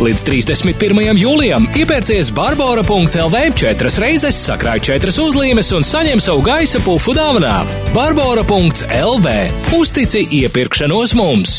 Līdz 0.00 0.22
31. 0.24 1.18
jūlijam 1.20 1.66
iepērcies 1.76 2.30
Barbara.CLV 2.32 3.42
četras 3.60 3.98
reizes, 4.00 4.38
sakrāj 4.46 4.80
četras 4.88 5.18
uzlīmes 5.20 5.68
un 5.76 5.84
saņem 5.84 6.22
savu 6.24 6.40
gaisa 6.46 6.80
pufu 6.84 7.12
dāvanā. 7.16 7.58
Barbara.CLV 7.92 9.34
Uztici 9.76 10.24
iepirkšanos 10.40 11.12
mums! 11.18 11.58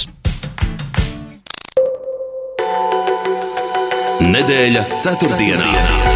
Nedēļa 4.21 4.87
ceturtdienā. 5.03 6.10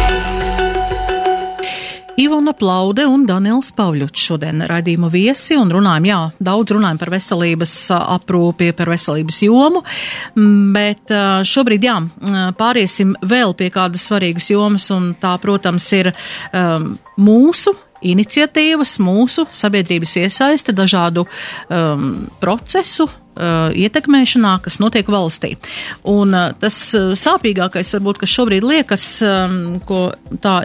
Ivona 2.16 2.52
Plaude 2.56 3.04
un 3.04 3.26
Daniels 3.28 3.68
Pavļuts 3.76 4.22
šodien 4.28 4.62
raidījumu 4.64 5.10
viesi 5.12 5.56
un 5.60 5.68
runājam, 5.72 6.06
jā, 6.08 6.20
daudz 6.48 6.72
runājam 6.72 7.00
par 7.02 7.10
veselības 7.12 7.74
aprūpi, 7.96 8.70
par 8.76 8.88
veselības 8.94 9.42
jomu, 9.44 9.82
bet 10.72 11.12
šobrīd, 11.50 11.84
jā, 11.84 11.98
pāriesim 12.56 13.12
vēl 13.20 13.52
pie 13.58 13.68
kādas 13.74 14.08
svarīgas 14.08 14.48
jomas 14.54 14.88
un 14.96 15.10
tā, 15.20 15.34
protams, 15.42 15.90
ir 15.98 16.08
um, 16.12 16.94
mūsu 17.20 17.76
iniciatīvas, 18.06 18.96
mūsu 19.04 19.44
sabiedrības 19.52 20.16
iesaiste 20.24 20.72
dažādu 20.76 21.26
um, 21.28 22.26
procesu 22.40 23.10
uh, 23.36 23.68
ietekmēšanā, 23.76 24.56
kas 24.64 24.78
notiek 24.82 25.08
valstī. 25.12 25.54
Un 26.08 26.34
uh, 26.36 26.50
tas 26.60 26.76
uh, 26.96 27.12
sāpīgākais, 27.18 27.94
varbūt, 27.98 28.22
kas 28.22 28.34
šobrīd 28.34 28.66
liekas, 28.66 29.06
um, 29.26 29.78
ko 29.86 30.00
tā 30.42 30.58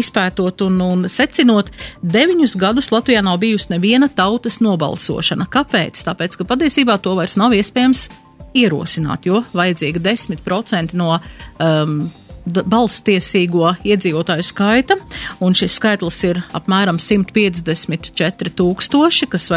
izpētot 0.00 0.64
un, 0.66 0.80
un 0.86 1.04
secinot, 1.10 1.72
deviņus 2.02 2.56
gadus 2.60 2.90
Latvijā 2.94 3.22
nav 3.26 3.40
bijusi 3.42 3.74
neviena 3.74 4.08
tautas 4.08 4.60
nobalsošana. 4.64 5.48
Kāpēc? 5.50 6.02
Tāpēc, 6.06 6.40
ka 6.40 6.48
patiesībā 6.54 7.00
to 7.02 7.16
vairs 7.18 7.38
nav 7.40 7.54
iespējams 7.56 8.08
ierosināt, 8.56 9.28
jo 9.28 9.44
vajadzīga 9.54 10.02
10% 10.02 10.96
no 10.98 11.12
um, 11.14 12.00
balstiesīgo 12.46 13.74
iedzīvotāju 13.86 14.44
skaita, 14.46 14.96
un 15.44 15.56
šis 15.56 15.76
skaitlis 15.78 16.18
ir 16.28 16.40
apmēram 16.56 16.98
154 17.02 18.54
tūkstoši, 18.56 19.28
kas 19.30 19.48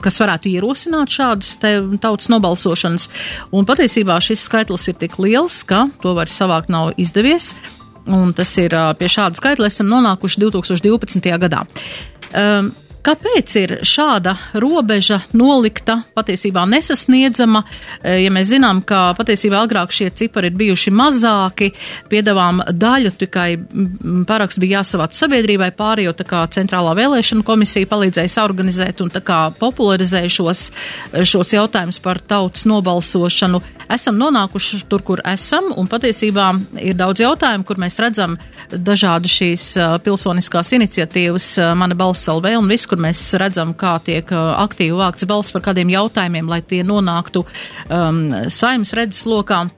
kas 0.00 0.20
varētu 0.22 0.50
ierosināt 0.52 1.12
šādas 1.12 1.56
tautas 1.60 2.30
nobalsošanas, 2.32 3.08
un 3.52 3.68
patiesībā 3.68 4.18
šis 4.24 4.46
skaitlis 4.48 4.88
ir 4.92 5.00
tik 5.00 5.18
liels, 5.22 5.62
ka 5.64 5.86
to 6.02 6.14
var 6.16 6.30
savākt 6.32 6.72
nav 6.72 6.94
izdevies, 7.00 7.52
un 8.10 8.34
tas 8.36 8.52
ir 8.60 8.76
pie 8.98 9.10
šāda 9.12 9.38
skaitļa 9.40 9.70
esam 9.70 9.90
nonākuši 9.92 10.44
2012. 10.44 11.32
gadā. 11.44 11.64
Um, 12.30 12.70
Kāpēc 13.00 13.54
ir 13.56 13.72
šāda 13.86 14.34
robeža 14.60 15.22
nolikta, 15.32 16.02
patiesībā 16.12 16.66
nesasniedzama, 16.68 17.62
ja 18.04 18.32
mēs 18.34 18.50
zinām, 18.50 18.82
ka 18.84 19.14
patiesībā 19.16 19.62
agrāk 19.64 19.94
šie 19.96 20.10
cipari 20.12 20.50
ir 20.50 20.58
bijuši 20.60 20.92
mazāki, 20.92 21.70
piedāvām 22.12 22.60
daļu 22.76 23.14
tikai 23.22 23.48
paraksts 24.28 24.60
bija 24.60 24.80
jāsavāc 24.82 25.16
sabiedrībai, 25.16 25.70
pārējo 25.78 26.12
tā 26.18 26.26
kā 26.28 26.42
centrālā 26.52 26.92
vēlēšana 26.98 27.46
komisija 27.46 27.88
palīdzēja 27.88 28.44
organizēt 28.44 29.00
un 29.00 29.12
tā 29.12 29.24
kā 29.24 29.40
popularizēja 29.56 30.36
šos, 30.36 30.66
šos 31.24 31.56
jautājumus 31.56 32.02
par 32.04 32.20
tautas 32.20 32.68
nobalsošanu. 32.68 33.62
Esam 33.90 34.20
nonākuši 34.20 34.84
tur, 34.92 35.02
kur 35.02 35.24
esam, 35.26 35.72
un 35.74 35.88
patiesībā 35.90 36.52
ir 36.78 36.94
daudz 37.00 37.24
jautājumu, 37.24 37.64
kur 37.66 37.80
mēs 37.82 37.98
redzam 37.98 38.36
dažādu 38.70 39.26
šīs 39.32 39.64
pilsoniskās 40.04 40.70
iniciatīvas, 40.76 41.48
mana 41.74 41.96
balss 41.98 42.28
LV 42.30 42.54
un 42.60 42.70
viss, 42.70 42.86
kur 42.90 43.00
mēs 43.02 43.22
redzam, 43.40 43.74
kā 43.78 43.96
tiek 44.04 44.32
aktīvi 44.34 44.96
vākts 44.98 45.28
balss 45.30 45.54
par 45.54 45.64
kādiem 45.70 45.92
jautājumiem, 45.92 46.50
lai 46.50 46.60
tie 46.66 46.82
nonāktu 46.86 47.44
um, 47.44 48.24
saimnes 48.50 48.94
redzes 48.98 49.26
lokā. 49.30 49.68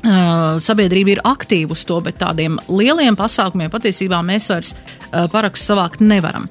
Uh, 0.00 0.56
sabiedrība 0.64 1.12
ir 1.12 1.20
aktīva 1.28 1.74
uz 1.76 1.82
to, 1.84 1.98
bet 2.00 2.16
tādiem 2.22 2.54
lieliem 2.72 3.18
pasākumiem 3.20 3.68
patiesībā 3.68 4.22
mēs 4.24 4.48
vairs 4.48 4.70
uh, 4.72 5.26
parakstu 5.28 5.74
savākt 5.74 6.00
nevaram. 6.00 6.46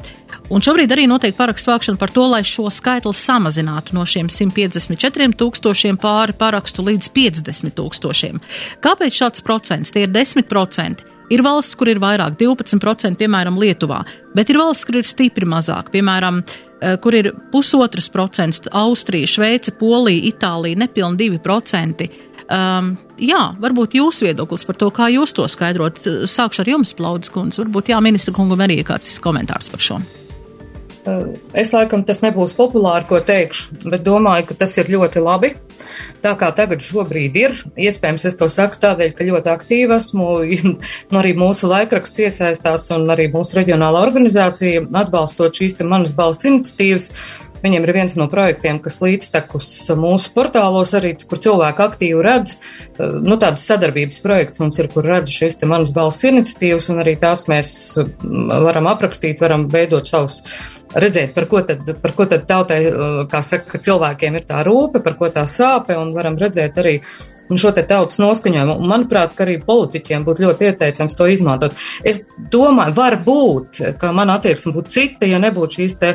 Un 0.54 0.62
šobrīd 0.66 0.90
arī 0.94 1.08
notiek 1.10 1.34
parakstu 1.38 1.70
vākšana 1.70 1.98
par 2.02 2.14
to, 2.14 2.28
lai 2.30 2.44
šo 2.46 2.70
skaitli 2.74 3.14
samazinātu 3.14 3.94
no 3.98 4.06
šiem 4.10 4.30
154 4.34 5.38
tūkstošiem 5.38 5.98
pāri 6.02 6.38
parakstu 6.38 6.86
līdz 6.86 7.10
50 7.14 7.74
tūkstošiem. 7.78 8.42
Kāpēc 8.86 9.18
šāds 9.18 9.46
procents? 9.46 9.94
Tie 9.94 10.06
ir 10.06 10.14
10%. 10.14 11.06
Ir 11.30 11.44
valsts, 11.46 11.78
kur 11.78 11.92
ir 11.92 12.02
vairāk, 12.02 12.38
12%, 12.40 13.20
piemēram, 13.20 13.60
Lietuvā, 13.62 14.02
bet 14.36 14.50
ir 14.50 14.58
valsts, 14.58 14.88
kur 14.88 14.98
ir 15.00 15.10
stipri 15.10 15.46
mazāk, 15.50 15.92
piemēram, 15.94 16.42
kur 17.04 17.16
ir 17.16 17.34
pusotras 17.52 18.10
procents- 18.10 18.64
Austrija, 18.84 19.28
Šveice, 19.28 19.72
Polija, 19.78 20.32
Itālija, 20.32 20.80
nepilni 20.86 21.18
2%. 21.18 22.10
Um, 22.50 22.96
jā, 23.22 23.42
varbūt 23.62 23.94
jūsu 23.94 24.26
viedoklis 24.26 24.66
par 24.66 24.76
to, 24.76 24.90
kā 24.90 25.12
jūs 25.14 25.36
to 25.38 25.46
skaidrot. 25.46 26.02
Sākšu 26.26 26.64
ar 26.64 26.72
jums, 26.72 26.96
Plaudas 26.98 27.30
kundze. 27.30 27.62
Varbūt 27.62 27.92
jā, 27.94 28.00
ministra 28.02 28.34
kungam 28.34 28.64
arī 28.66 28.80
ir 28.80 28.88
kāds 28.88 29.20
komentārs 29.22 29.70
par 29.70 29.80
šo. 29.80 30.00
Es 31.54 31.72
laikam 31.74 32.04
tas 32.06 32.24
nebūs 32.24 32.56
populāri, 32.58 33.06
ko 33.10 33.22
teikšu, 33.24 33.84
bet 33.90 34.04
domāju, 34.06 34.50
ka 34.50 34.58
tas 34.66 34.76
ir 34.82 34.90
ļoti 34.92 35.24
labi. 35.24 35.54
Tā 36.24 36.34
kā 36.40 36.50
tagad 36.56 36.84
šobrīd 36.84 37.38
ir, 37.40 37.58
iespējams, 37.80 38.26
es 38.30 38.38
to 38.40 38.50
saku 38.52 38.80
tādēļ, 38.84 39.14
ka 39.16 39.28
ļoti 39.28 39.54
aktīvi 39.54 39.96
esmu, 39.96 40.30
un 40.40 41.20
arī 41.22 41.36
mūsu 41.38 41.70
laikraksts 41.72 42.26
iesaistās, 42.26 42.90
un 42.96 43.08
arī 43.14 43.30
mūsu 43.34 43.60
reģionāla 43.62 44.02
organizācija 44.08 44.88
atbalstot 45.02 45.62
šīs 45.62 45.80
te 45.80 45.88
manas 45.88 46.16
balss 46.18 46.48
iniciatīvas. 46.48 47.14
Viņiem 47.60 47.84
ir 47.84 47.92
viens 47.92 48.14
no 48.16 48.30
projektiem, 48.32 48.78
kas 48.80 49.02
līdztekus 49.04 49.68
mūsu 50.00 50.32
portālos 50.32 50.94
arī, 50.96 51.12
kur 51.28 51.42
cilvēki 51.44 51.84
aktīvi 51.84 52.24
redz, 52.24 52.56
nu, 52.98 53.36
tādas 53.36 53.66
sadarbības 53.68 54.22
projekts 54.24 54.64
mums 54.64 54.80
ir, 54.80 54.88
kur 54.94 55.08
redz 55.08 55.34
šīs 55.36 55.60
te 55.60 55.68
manas 55.68 55.92
balss 55.96 56.24
iniciatīvas, 56.30 56.88
un 56.94 57.04
arī 57.04 57.18
tās 57.20 57.50
mēs 57.52 57.74
varam 58.24 58.88
aprakstīt, 58.92 59.44
varam 59.44 59.68
veidot 59.72 60.08
savus 60.08 60.40
redzēt, 60.96 61.34
par 61.36 61.50
ko 61.50 61.64
tad, 61.66 61.84
par 62.02 62.16
ko 62.18 62.28
tad 62.30 62.48
tautai, 62.50 62.80
kā 63.32 63.42
saka, 63.46 63.82
cilvēkiem 63.82 64.40
ir 64.40 64.48
tā 64.50 64.64
rūpe, 64.68 65.04
par 65.06 65.18
ko 65.20 65.30
tā 65.34 65.46
sāpe, 65.50 65.98
un 65.98 66.14
varam 66.16 66.40
redzēt 66.40 66.80
arī 66.82 67.00
šo 67.58 67.72
te 67.74 67.84
tautas 67.88 68.20
noskaņojumu. 68.22 68.76
Un, 68.78 68.90
manuprāt, 68.90 69.34
arī 69.42 69.58
politiķiem 69.66 70.26
būtu 70.28 70.46
ļoti 70.46 70.68
ieteicams 70.70 71.18
to 71.18 71.26
izmantot. 71.32 71.78
Es 72.06 72.22
domāju, 72.54 72.94
varbūt, 72.98 73.82
ka 74.02 74.12
mana 74.14 74.38
attieksme 74.38 74.74
būtu 74.76 74.94
cita, 74.94 75.30
ja 75.30 75.40
nebūtu 75.42 75.80
šīs 75.80 75.96
te, 76.02 76.12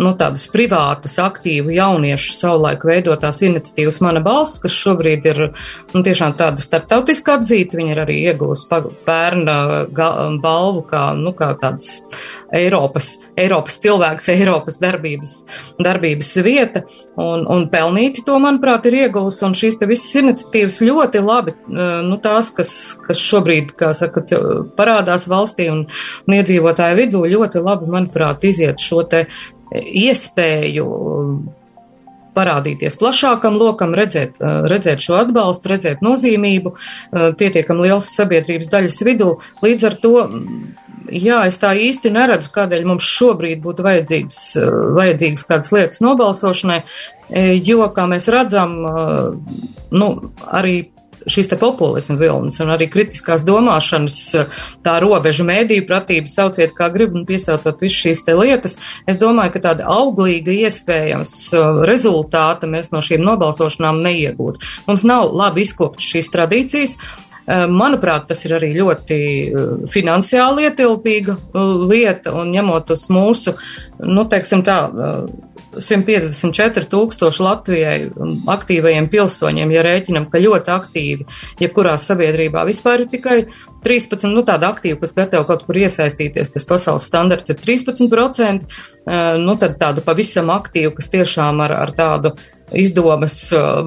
nu, 0.00 0.14
tādas 0.18 0.46
privātas, 0.52 1.18
aktīvu 1.20 1.74
jauniešu 1.76 2.36
savulaik 2.36 2.86
veidotās 2.88 3.42
iniciatīvas 3.44 4.00
Mana 4.04 4.22
balss, 4.24 4.60
kas 4.62 4.72
šobrīd 4.72 5.28
ir, 5.28 5.42
nu, 5.92 6.02
tiešām 6.06 6.36
tāda 6.38 6.64
starptautiska 6.64 7.36
atzīta. 7.38 7.76
Viņi 7.78 7.92
ir 7.92 8.02
arī 8.06 8.18
iegūst 8.30 8.72
bērna 9.06 9.58
balvu 10.40 10.84
kā, 10.88 11.10
nu, 11.18 11.34
kā 11.36 11.52
tāds 11.60 11.98
Eiropas, 12.54 13.10
Eiropas 13.38 13.76
cilvēks, 13.82 14.28
Eiropas 14.32 14.78
darbības, 14.80 15.32
darbības 15.84 16.30
vieta, 16.44 16.84
un, 17.20 17.44
un 17.50 17.66
pelnīti 17.72 18.24
to, 18.26 18.38
manuprāt, 18.42 18.88
ir 18.88 18.98
ieguvusi, 19.04 19.44
un 19.48 19.56
šīs 19.58 19.78
te 19.80 19.88
visas 19.90 20.16
iniciatīvas 20.22 20.80
ļoti 20.86 21.22
labi, 21.24 21.54
nu, 21.68 22.18
tās, 22.24 22.50
kas, 22.56 22.72
kas 23.04 23.20
šobrīd, 23.20 23.74
kā 23.78 23.92
saka, 23.96 24.24
parādās 24.78 25.28
valstī 25.30 25.68
un, 25.72 25.84
un 26.26 26.38
iedzīvotāju 26.38 27.00
vidū, 27.02 27.22
ļoti 27.36 27.64
labi, 27.64 27.92
manuprāt, 27.92 28.48
iziet 28.48 28.80
šo 28.82 29.04
te 29.08 29.26
iespēju 29.76 30.88
parādīties 32.38 32.98
plašākam 33.02 33.58
lokam, 33.58 33.96
redzēt, 33.98 34.38
redzēt 34.70 35.02
šo 35.04 35.18
atbalstu, 35.18 35.74
redzēt 35.74 36.04
nozīmību 36.06 36.74
pietiekam 37.38 37.82
liels 37.82 38.12
sabiedrības 38.14 38.70
daļas 38.72 39.02
vidū. 39.10 39.32
Līdz 39.66 39.90
ar 39.90 39.98
to 40.02 40.14
jā, 41.12 41.40
es 41.48 41.58
tā 41.60 41.72
īsti 41.78 42.12
neredzu, 42.14 42.50
kādēļ 42.54 42.84
mums 42.88 43.06
šobrīd 43.06 43.62
būtu 43.64 43.84
vajadzīgs, 43.86 44.40
eh, 44.60 44.68
vajadzīgas 44.98 45.46
kādas 45.48 45.72
lietas 45.74 46.02
nobalsošanai, 46.04 46.82
eh, 47.30 47.54
jo, 47.64 47.88
kā 47.94 48.06
mēs 48.08 48.28
redzam, 48.32 48.76
eh, 48.86 49.30
nu, 49.90 50.32
arī 50.46 50.88
šīs 51.32 51.50
te 51.50 51.58
populisma 51.60 52.16
vilnis 52.20 52.60
un 52.64 52.72
arī 52.74 52.88
kritiskās 52.92 53.44
domāšanas 53.46 54.18
tā 54.84 54.96
robeža 55.04 55.46
mēdīju 55.48 55.86
pratība, 55.88 56.30
sauciet 56.32 56.74
kā 56.76 56.90
grib 56.94 57.16
un 57.18 57.26
piesaucot 57.28 57.80
visu 57.84 58.08
šīs 58.08 58.24
te 58.26 58.34
lietas, 58.38 58.78
es 59.08 59.20
domāju, 59.20 59.54
ka 59.56 59.64
tāda 59.70 59.88
auglīga 59.92 60.54
iespējams 60.66 61.38
rezultāta 61.88 62.70
mēs 62.70 62.92
no 62.94 63.04
šīm 63.04 63.24
nobalsošanām 63.26 64.02
neiegūtu. 64.04 64.62
Mums 64.88 65.06
nav 65.08 65.32
labi 65.36 65.66
izkoptas 65.66 66.10
šīs 66.12 66.30
tradīcijas. 66.34 66.98
Eh, 67.48 67.64
manuprāt, 67.64 68.26
tas 68.28 68.42
ir 68.44 68.52
arī 68.58 68.68
ļoti 68.76 69.16
eh, 69.16 69.68
finansiāli 69.88 70.66
ietilpīga 70.68 71.32
eh, 71.32 71.70
lieta, 71.88 72.34
un 72.36 72.50
ņemot 72.52 72.92
uz 72.92 73.06
mūsu, 73.08 73.54
nu, 74.06 74.24
teiksim 74.30 74.64
tā, 74.66 74.78
154 75.78 76.88
tūkstoši 76.90 77.44
Latvijai 77.44 77.96
aktīvajiem 78.50 79.08
pilsoņiem, 79.12 79.72
ja 79.74 79.82
rēķinam, 79.84 80.28
ka 80.32 80.40
ļoti 80.42 80.72
aktīvi, 80.74 81.26
jebkurā 81.60 81.96
sabiedrībā 82.00 82.64
vispār 82.68 83.04
ir 83.04 83.10
tikai 83.12 83.36
13, 83.84 84.26
nu 84.32 84.42
tāda 84.46 84.72
aktīva, 84.72 84.98
kas 85.02 85.14
gatava 85.16 85.46
kaut 85.48 85.66
kur 85.66 85.78
iesaistīties, 85.78 86.54
tas 86.54 86.66
pasaules 86.68 87.06
standarts 87.06 87.52
ir 87.52 87.60
13%, 87.60 88.80
nu 89.44 89.56
tad 89.60 89.76
tādu 89.80 90.04
pavisam 90.06 90.50
aktīvu, 90.56 90.96
kas 90.96 91.12
tiešām 91.12 91.62
ar, 91.66 91.76
ar 91.84 91.94
tādu 91.96 92.34
izdomas 92.74 93.38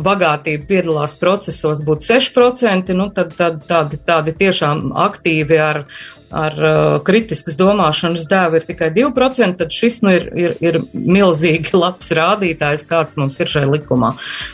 bagātību 0.06 0.70
piedalās 0.70 1.18
procesos 1.22 1.84
būtu 1.88 2.14
6%, 2.14 2.96
nu 2.98 3.12
tad, 3.16 3.36
tad 3.38 3.62
tādi, 3.68 4.00
tādi 4.06 4.38
tiešām 4.38 4.90
aktīvi 5.10 5.60
ar, 5.62 5.84
ar 6.32 6.58
uh, 6.58 6.98
kritiskas 7.06 7.58
domāšanas 7.60 8.28
dēvu 8.30 8.60
ir 8.60 8.66
tikai 8.68 8.90
2%, 8.96 9.58
tad 9.60 9.76
šis 9.76 10.02
nu, 10.06 10.14
ir, 10.16 10.28
ir, 10.38 10.56
ir 10.64 10.80
milzīgi 10.94 11.76
labs 11.84 12.12
rādītājs, 12.18 12.88
kāds 12.90 13.20
mums 13.20 13.40
ir 13.42 13.52
šai 13.52 13.68
likumā. 13.70 14.14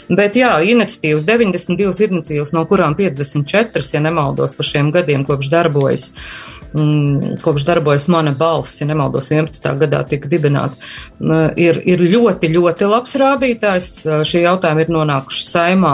Bet 0.09 0.37
jā, 0.39 0.55
iniciatīvas, 0.73 1.25
92 1.27 2.09
iniciatīvas, 2.09 2.53
no 2.57 2.65
kurām 2.69 2.97
54, 2.97 3.87
ja 3.93 4.03
nemaldos 4.03 4.57
par 4.57 4.69
šiem 4.69 4.91
gadiem, 4.95 5.25
kopš 5.27 5.51
darbojas. 5.53 6.11
Mm, 6.75 7.37
kopš 7.41 7.63
darbojas 7.63 8.09
mana 8.11 8.33
balss, 8.35 8.81
ja 8.81 8.87
nemaldos, 8.89 9.29
11. 9.31 9.69
gadā 9.79 10.01
tika 10.09 10.27
dibināta, 10.29 10.75
mm, 11.21 11.53
ir, 11.63 11.79
ir 11.87 12.03
ļoti, 12.03 12.49
ļoti 12.51 12.89
labs 12.91 13.15
rādītājs. 13.21 13.91
Šie 14.27 14.43
jautājumi 14.43 14.83
ir 14.83 14.91
nonākuši 14.97 15.45
saimā. 15.47 15.93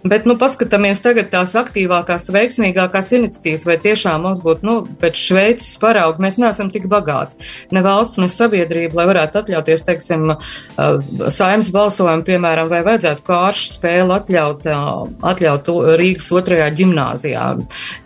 Bet, 0.00 0.24
nu, 0.24 0.32
paskatāmies 0.40 1.02
tagad 1.04 1.28
tās 1.32 1.52
aktīvākās, 1.60 2.30
veiksmīgākās 2.32 3.10
iniciatīvas, 3.18 3.66
vai 3.68 3.76
tiešām 3.82 4.22
mums 4.24 4.40
būtu, 4.44 4.64
nu, 4.64 4.76
pēc 5.00 5.18
Šveices 5.20 5.74
parauga, 5.82 6.22
mēs 6.24 6.38
neesam 6.40 6.70
tik 6.72 6.86
bagāti. 6.88 7.36
Ne 7.76 7.82
valsts, 7.84 8.20
ne 8.22 8.30
sabiedrība, 8.32 8.96
lai 8.96 9.06
varētu 9.10 9.42
atļauties, 9.42 9.84
teiksim, 9.84 10.30
uh, 10.32 11.26
saimnes 11.28 11.68
balsojumu, 11.74 12.24
piemēram, 12.24 12.70
vai 12.72 12.80
vajadzētu 12.86 13.26
kāršu 13.28 13.74
spēli 13.74 14.16
atļaut, 14.16 14.64
uh, 14.72 15.02
atļaut 15.32 15.68
Rīgas 16.00 16.30
otrajā 16.32 16.70
ģimnāzijā. 16.80 17.50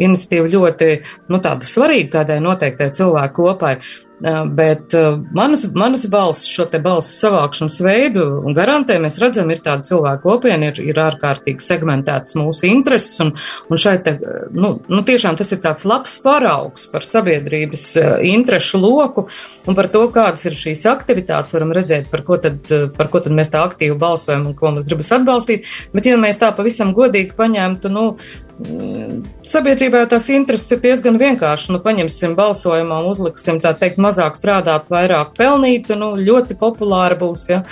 Iniciatīva 0.03 0.51
ļoti, 0.57 0.91
nu, 1.31 1.43
tāda 1.45 1.69
svarīga 1.69 2.19
kādai 2.19 2.41
noteiktai 2.43 2.91
cilvēku 2.99 3.39
kopai. 3.53 3.79
Bet 4.25 4.95
manas, 5.37 5.67
manas 5.75 6.07
balss, 6.09 6.47
šo 6.49 6.65
te 6.73 6.79
balss 6.81 7.19
savākšanas 7.21 7.75
veidu 7.85 8.23
un 8.47 8.55
garantē, 8.57 8.97
mēs 9.03 9.19
redzam, 9.21 9.51
ir 9.53 9.61
tāda 9.61 9.85
cilvēku 9.85 10.25
kopiena, 10.25 10.71
ir, 10.71 10.81
ir 10.81 11.01
ārkārtīgi 11.03 11.61
segmentētas 11.61 12.39
mūsu 12.41 12.65
intereses, 12.71 13.19
un, 13.21 13.35
un 13.69 13.81
šeit, 13.81 14.07
te, 14.07 14.15
nu, 14.57 14.79
nu, 14.89 15.03
tiešām 15.05 15.37
tas 15.37 15.53
ir 15.53 15.61
tāds 15.65 15.85
labs 15.89 16.17
paraugs 16.25 16.87
par 16.93 17.05
sabiedrības 17.05 17.85
interešu 18.31 18.81
loku 18.81 19.27
un 19.69 19.77
par 19.77 19.91
to, 19.93 20.07
kādas 20.15 20.49
ir 20.49 20.57
šīs 20.57 20.87
aktivitātes, 20.89 21.53
varam 21.59 21.75
redzēt, 21.77 22.09
par 22.13 22.25
ko 22.25 22.41
tad, 22.41 22.65
par 22.97 23.13
ko 23.13 23.21
tad 23.25 23.37
mēs 23.37 23.53
tā 23.53 23.61
aktīvi 23.67 23.99
balsojam 24.01 24.49
un 24.49 24.57
ko 24.57 24.73
mums 24.73 24.89
gribas 24.89 25.13
atbalstīt, 25.19 25.69
bet 25.93 26.09
ja 26.09 26.17
mēs 26.21 26.41
tā 26.41 26.49
pavisam 26.57 26.97
godīgi 26.97 27.37
paņemtu, 27.37 27.93
nu, 27.93 28.07
Sabiedrībā 28.55 30.05
tās 30.07 30.29
intereses 30.31 30.77
ir 30.77 30.83
diezgan 30.85 31.19
vienkārši. 31.19 31.73
Nu, 31.75 31.81
paņemsim 31.83 32.37
balsojumā 32.39 33.01
uzliksim 33.11 33.59
tā 33.63 33.75
teikt 33.79 33.99
mazāk 34.03 34.39
strādāt, 34.39 34.93
vairāk 34.95 35.35
pelnīt. 35.39 35.91
Nu, 35.99 36.13
ļoti 36.19 36.57
populāri 36.61 37.19
būs. 37.19 37.49
Ja? 37.51 37.63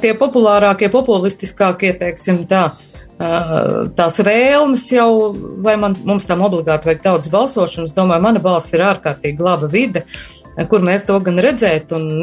Tie 0.00 0.14
populārākie, 0.16 0.88
populistiskākie, 0.92 1.92
teiksim 2.00 2.44
tā. 2.50 2.70
Tās 3.14 4.16
vēlmes 4.26 4.88
jau, 4.90 5.10
vai 5.62 5.76
man, 5.78 5.94
mums 6.08 6.26
tam 6.26 6.42
obligāti 6.44 6.90
vajag 6.90 7.04
daudz 7.04 7.28
balsošanas, 7.30 7.94
domāju, 7.94 8.24
mana 8.24 8.42
balss 8.42 8.74
ir 8.74 8.82
ārkārtīgi 8.88 9.44
laba 9.44 9.68
vide. 9.70 10.02
Uh, 10.02 10.43
kur 10.70 10.84
mēs 10.86 11.04
to 11.08 11.16
gan 11.24 11.40
redzēt, 11.42 11.92
un 11.96 12.22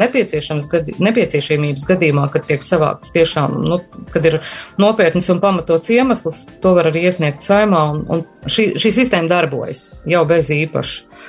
gadi, 0.72 0.94
nepieciešamības 1.02 1.84
gadījumā, 1.88 2.28
kad 2.32 2.46
tiek 2.48 2.64
savākts 2.64 3.12
tiešām, 3.14 3.58
nu, 3.66 3.80
kad 4.14 4.26
ir 4.28 4.40
nopietns 4.80 5.28
un 5.32 5.42
pamatots 5.42 5.92
iemesls, 5.92 6.46
to 6.64 6.74
var 6.78 6.90
arī 6.92 7.06
iesniegt 7.08 7.44
saimā, 7.46 7.84
un, 7.92 8.02
un 8.08 8.48
šī, 8.48 8.72
šī 8.80 8.94
sistēma 9.02 9.30
darbojas 9.30 9.90
jau 10.08 10.24
bez 10.28 10.50
īpaša, 10.54 11.28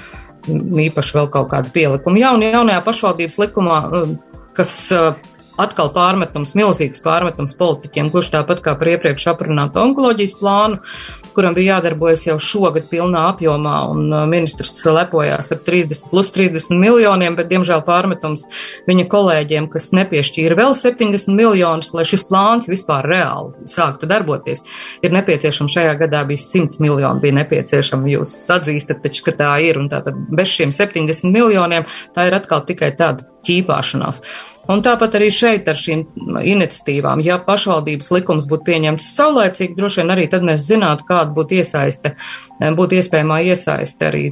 īpaši 0.87 1.19
vēl 1.19 1.29
kaut 1.33 1.51
kāda 1.51 1.71
pielikuma. 1.75 2.19
Jaun, 2.19 2.43
jaunajā 2.47 2.81
pašvaldības 2.87 3.39
likumā, 3.45 3.77
kas 4.57 4.73
atkal 5.61 5.91
pārmetums, 5.93 6.55
milzīgs 6.57 7.03
pārmetums 7.03 7.55
politiķiem, 7.59 8.09
kurš 8.13 8.31
tāpat 8.33 8.63
kā 8.65 8.73
par 8.79 8.89
iepriekš 8.95 9.29
aprunātu 9.33 9.81
onkoloģijas 9.83 10.35
plānu, 10.39 10.79
kuram 11.35 11.55
bija 11.57 11.77
jādarbojas 11.77 12.25
jau 12.27 12.37
šogad 12.41 12.87
pilnā 12.91 13.25
apjomā, 13.31 13.75
un 13.93 14.07
uh, 14.11 14.23
ministrs 14.29 14.75
lepojās 14.85 15.51
ar 15.53 15.61
30 15.65 16.09
plus 16.11 16.31
30 16.35 16.77
miljoniem, 16.79 17.37
bet, 17.39 17.49
diemžēl, 17.51 17.83
pārmetums 17.87 18.45
viņa 18.89 19.07
kolēģiem, 19.11 19.69
kas 19.73 19.91
nepiešķīra 19.97 20.57
vēl 20.59 20.77
70 20.79 21.35
miljonus, 21.37 21.93
lai 21.97 22.05
šis 22.09 22.27
plāns 22.29 22.71
vispār 22.71 23.07
reāli 23.09 23.67
sāktu 23.69 24.09
darboties, 24.09 24.63
ir 25.03 25.15
nepieciešams 25.15 25.77
šajā 25.77 25.97
gadā 26.05 26.23
bija 26.29 26.41
100 26.45 26.81
miljoni, 26.83 27.23
bija 27.23 27.39
nepieciešama. 27.41 28.11
Jūs 28.13 28.37
atzīstat 28.53 29.03
taču, 29.03 29.25
ka 29.27 29.35
tā 29.43 29.51
ir, 29.65 29.81
un 29.81 29.89
tātad 29.91 30.17
bez 30.31 30.53
šiem 30.53 30.73
70 30.75 31.31
miljoniem 31.33 31.87
tā 32.15 32.27
ir 32.29 32.37
atkal 32.37 32.65
tikai 32.67 32.93
tāda 32.97 33.32
ķīpāšanās. 33.47 34.21
Un 34.71 34.79
tāpat 34.85 35.17
arī 35.19 35.27
šeit 35.33 35.67
ar 35.67 35.79
šīm 35.79 36.05
iniciatīvām, 36.53 37.23
ja 37.25 37.35
pašvaldības 37.43 38.13
likums 38.15 38.47
būtu 38.47 38.69
pieņemts 38.69 39.11
saulēcīgi, 39.17 39.75
droši 39.75 40.01
vien 40.01 40.15
arī 40.15 40.29
tad 40.31 40.45
mēs 40.47 40.63
zinātu, 40.69 41.07
kāda 41.09 41.35
būtu 41.35 41.59
iesaiste, 41.59 42.15
būtu 42.63 42.99
iespējamā 43.01 43.41
iesaiste 43.51 44.07
arī 44.07 44.25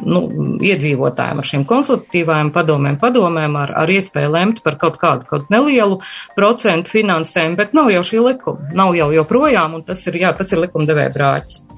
nu, 0.00 0.22
iedzīvotājiem 0.64 1.40
ar 1.42 1.48
šīm 1.48 1.64
konsultatīvajām 1.68 2.52
padomēm, 2.54 2.98
padomēm 3.00 3.58
ar, 3.60 3.74
ar 3.82 3.92
iespēju 3.92 4.32
lemt 4.34 4.62
par 4.64 4.78
kaut 4.80 4.96
kādu 5.00 5.28
kaut 5.28 5.50
nelielu 5.52 6.00
procentu 6.36 6.96
finansējumu, 6.96 7.58
bet 7.60 7.76
nav 7.76 7.90
jau 7.92 8.04
šī 8.12 8.22
likuma, 8.24 8.72
nav 8.76 8.96
jau 8.98 9.10
joprojām, 9.14 9.76
un 9.78 9.84
tas 9.86 10.04
ir, 10.08 10.20
jā, 10.24 10.32
tas 10.36 10.52
ir 10.52 10.64
likumdevēja 10.64 11.12
brāķis. 11.16 11.68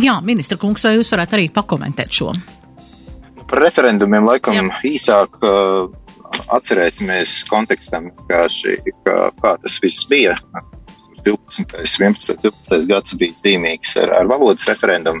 Jā, 0.00 0.20
ministra 0.22 0.60
kungs, 0.60 0.84
vai 0.86 0.96
jūs 0.98 1.10
varētu 1.10 1.36
arī 1.36 1.48
pakomentēt 1.50 2.14
šo? 2.14 2.34
Par 3.50 3.64
referendumiem 3.64 4.28
laikam 4.28 4.54
Jā. 4.54 4.66
īsāk 4.86 5.40
atcerēsimies 6.54 7.40
kontekstam, 7.50 8.10
kā, 8.28 8.44
šī, 8.52 8.76
kā, 9.04 9.16
kā 9.42 9.56
tas 9.62 9.78
viss 9.82 10.06
bija. 10.10 10.36
12. 11.26 11.66
11. 11.76 12.38
12. 12.40 12.86
gads 12.88 13.16
bija 13.20 13.36
zīmīgs 13.42 13.96
ar, 14.00 14.14
ar 14.22 14.30
valodas 14.30 14.64
referendumu, 14.70 15.20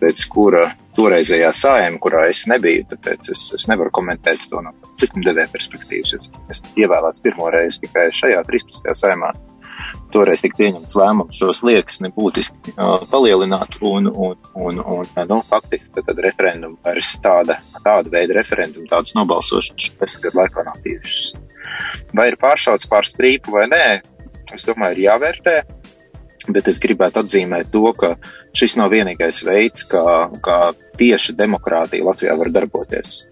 pēc 0.00 0.22
kura 0.32 0.70
toreizējā 0.96 1.50
sājuma, 1.52 2.00
kurā 2.00 2.22
es 2.30 2.46
nebiju, 2.48 2.86
tāpēc 2.94 3.28
es, 3.34 3.42
es 3.58 3.66
nevaru 3.68 3.92
komentēt 3.98 4.46
to 4.48 4.62
no 4.64 4.72
likumdevēja 5.02 5.50
perspektīvas. 5.52 6.14
Es 6.16 6.30
esmu 6.54 6.86
ievēlēts 6.86 7.20
pirmo 7.24 7.50
reizi 7.52 7.82
tikai 7.84 8.08
šajā 8.16 8.40
13. 8.48 8.94
sājumā. 9.02 9.34
Toreiz 10.14 10.42
tika 10.44 10.58
pieņemts 10.60 10.96
lēmums 10.96 11.38
šos 11.40 11.62
liekas 11.66 12.00
nebūtiski 12.04 12.74
uh, 12.76 13.02
palielināt, 13.10 13.78
un, 13.84 14.08
un, 14.08 14.36
un, 14.54 14.80
un 14.80 15.10
nu, 15.28 15.40
faktiski 15.50 15.92
tad, 15.96 16.06
tad 16.08 16.22
referendumu 16.24 16.78
vairs 16.86 17.16
tāda, 17.22 17.58
tāda 17.84 18.12
veida 18.12 18.38
referendumu, 18.38 18.88
tādas 18.90 19.16
nobalsošanas 19.18 19.90
desmit 20.00 20.28
gadu 20.28 20.42
laikā 20.42 20.66
nav 20.68 20.78
bijušas. 20.84 21.34
Vai 22.16 22.30
ir 22.30 22.38
pāršauts 22.40 22.88
pār 22.88 23.08
strīpu 23.08 23.56
vai 23.58 23.66
nē, 23.72 23.84
es 24.54 24.68
domāju, 24.68 24.96
ir 24.96 25.04
jāvērtē 25.08 25.58
bet 26.52 26.68
es 26.70 26.80
gribētu 26.82 27.22
atzīmēt 27.22 27.70
to, 27.74 27.90
ka 27.98 28.14
šis 28.56 28.76
nav 28.80 28.92
vienīgais 28.94 29.42
veids, 29.46 29.86
kā, 29.90 30.04
kā 30.44 30.60
tieši 31.00 31.34
demokrātija 31.38 32.06
Latvijā 32.06 32.36
var 32.38 32.52
darboties. 32.54 33.24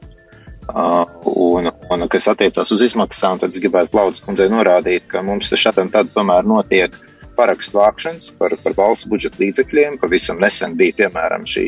Uh, 0.65 1.05
un, 1.29 1.69
un, 1.93 2.05
kas 2.09 2.31
attiecās 2.33 2.71
uz 2.73 2.83
izmaksām, 2.87 3.37
tad 3.41 3.53
es 3.53 3.61
gribētu 3.61 3.93
Plaudas 3.93 4.23
kundzei 4.25 4.47
norādīt, 4.49 5.05
ka 5.11 5.21
mums 5.23 5.51
šeit 5.53 5.77
un 5.83 5.91
tad 5.93 6.09
tomēr 6.15 6.47
notiek 6.49 6.95
parakstu 7.37 7.77
vākšanas 7.77 8.31
par, 8.39 8.55
par 8.62 8.77
valsts 8.79 9.09
budžeta 9.11 9.43
līdzekļiem. 9.43 9.99
Pavisam 10.01 10.41
nesen 10.41 10.77
bija, 10.79 10.97
piemēram, 11.03 11.45
šī 11.51 11.67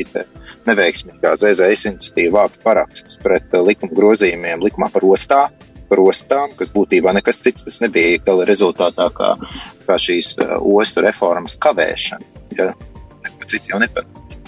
neveiksmīgā 0.67 1.35
ZZS 1.37 1.91
iniciatīva 1.91 2.41
vākt 2.41 2.63
parakstus 2.65 3.19
pret 3.21 3.53
uh, 3.53 3.61
likuma 3.67 3.93
grozījumiem 3.99 4.65
likumā 4.65 4.89
par 4.93 5.05
ostā, 5.05 5.43
par 5.87 6.01
ostām, 6.03 6.57
kas 6.57 6.73
būtībā 6.73 7.13
nekas 7.19 7.43
cits 7.45 7.67
tas 7.67 7.79
nebija 7.83 8.23
gala 8.25 8.49
rezultātā 8.49 9.11
kā, 9.15 9.33
kā 9.85 10.01
šīs 10.01 10.33
uh, 10.41 10.57
ostu 10.57 11.05
reformas 11.05 11.59
kavēšana. 11.61 12.33
Ja? 12.57 12.71
Neko 13.21 13.51
citu 13.53 13.75
jau 13.75 13.83
nepanāca. 13.83 14.41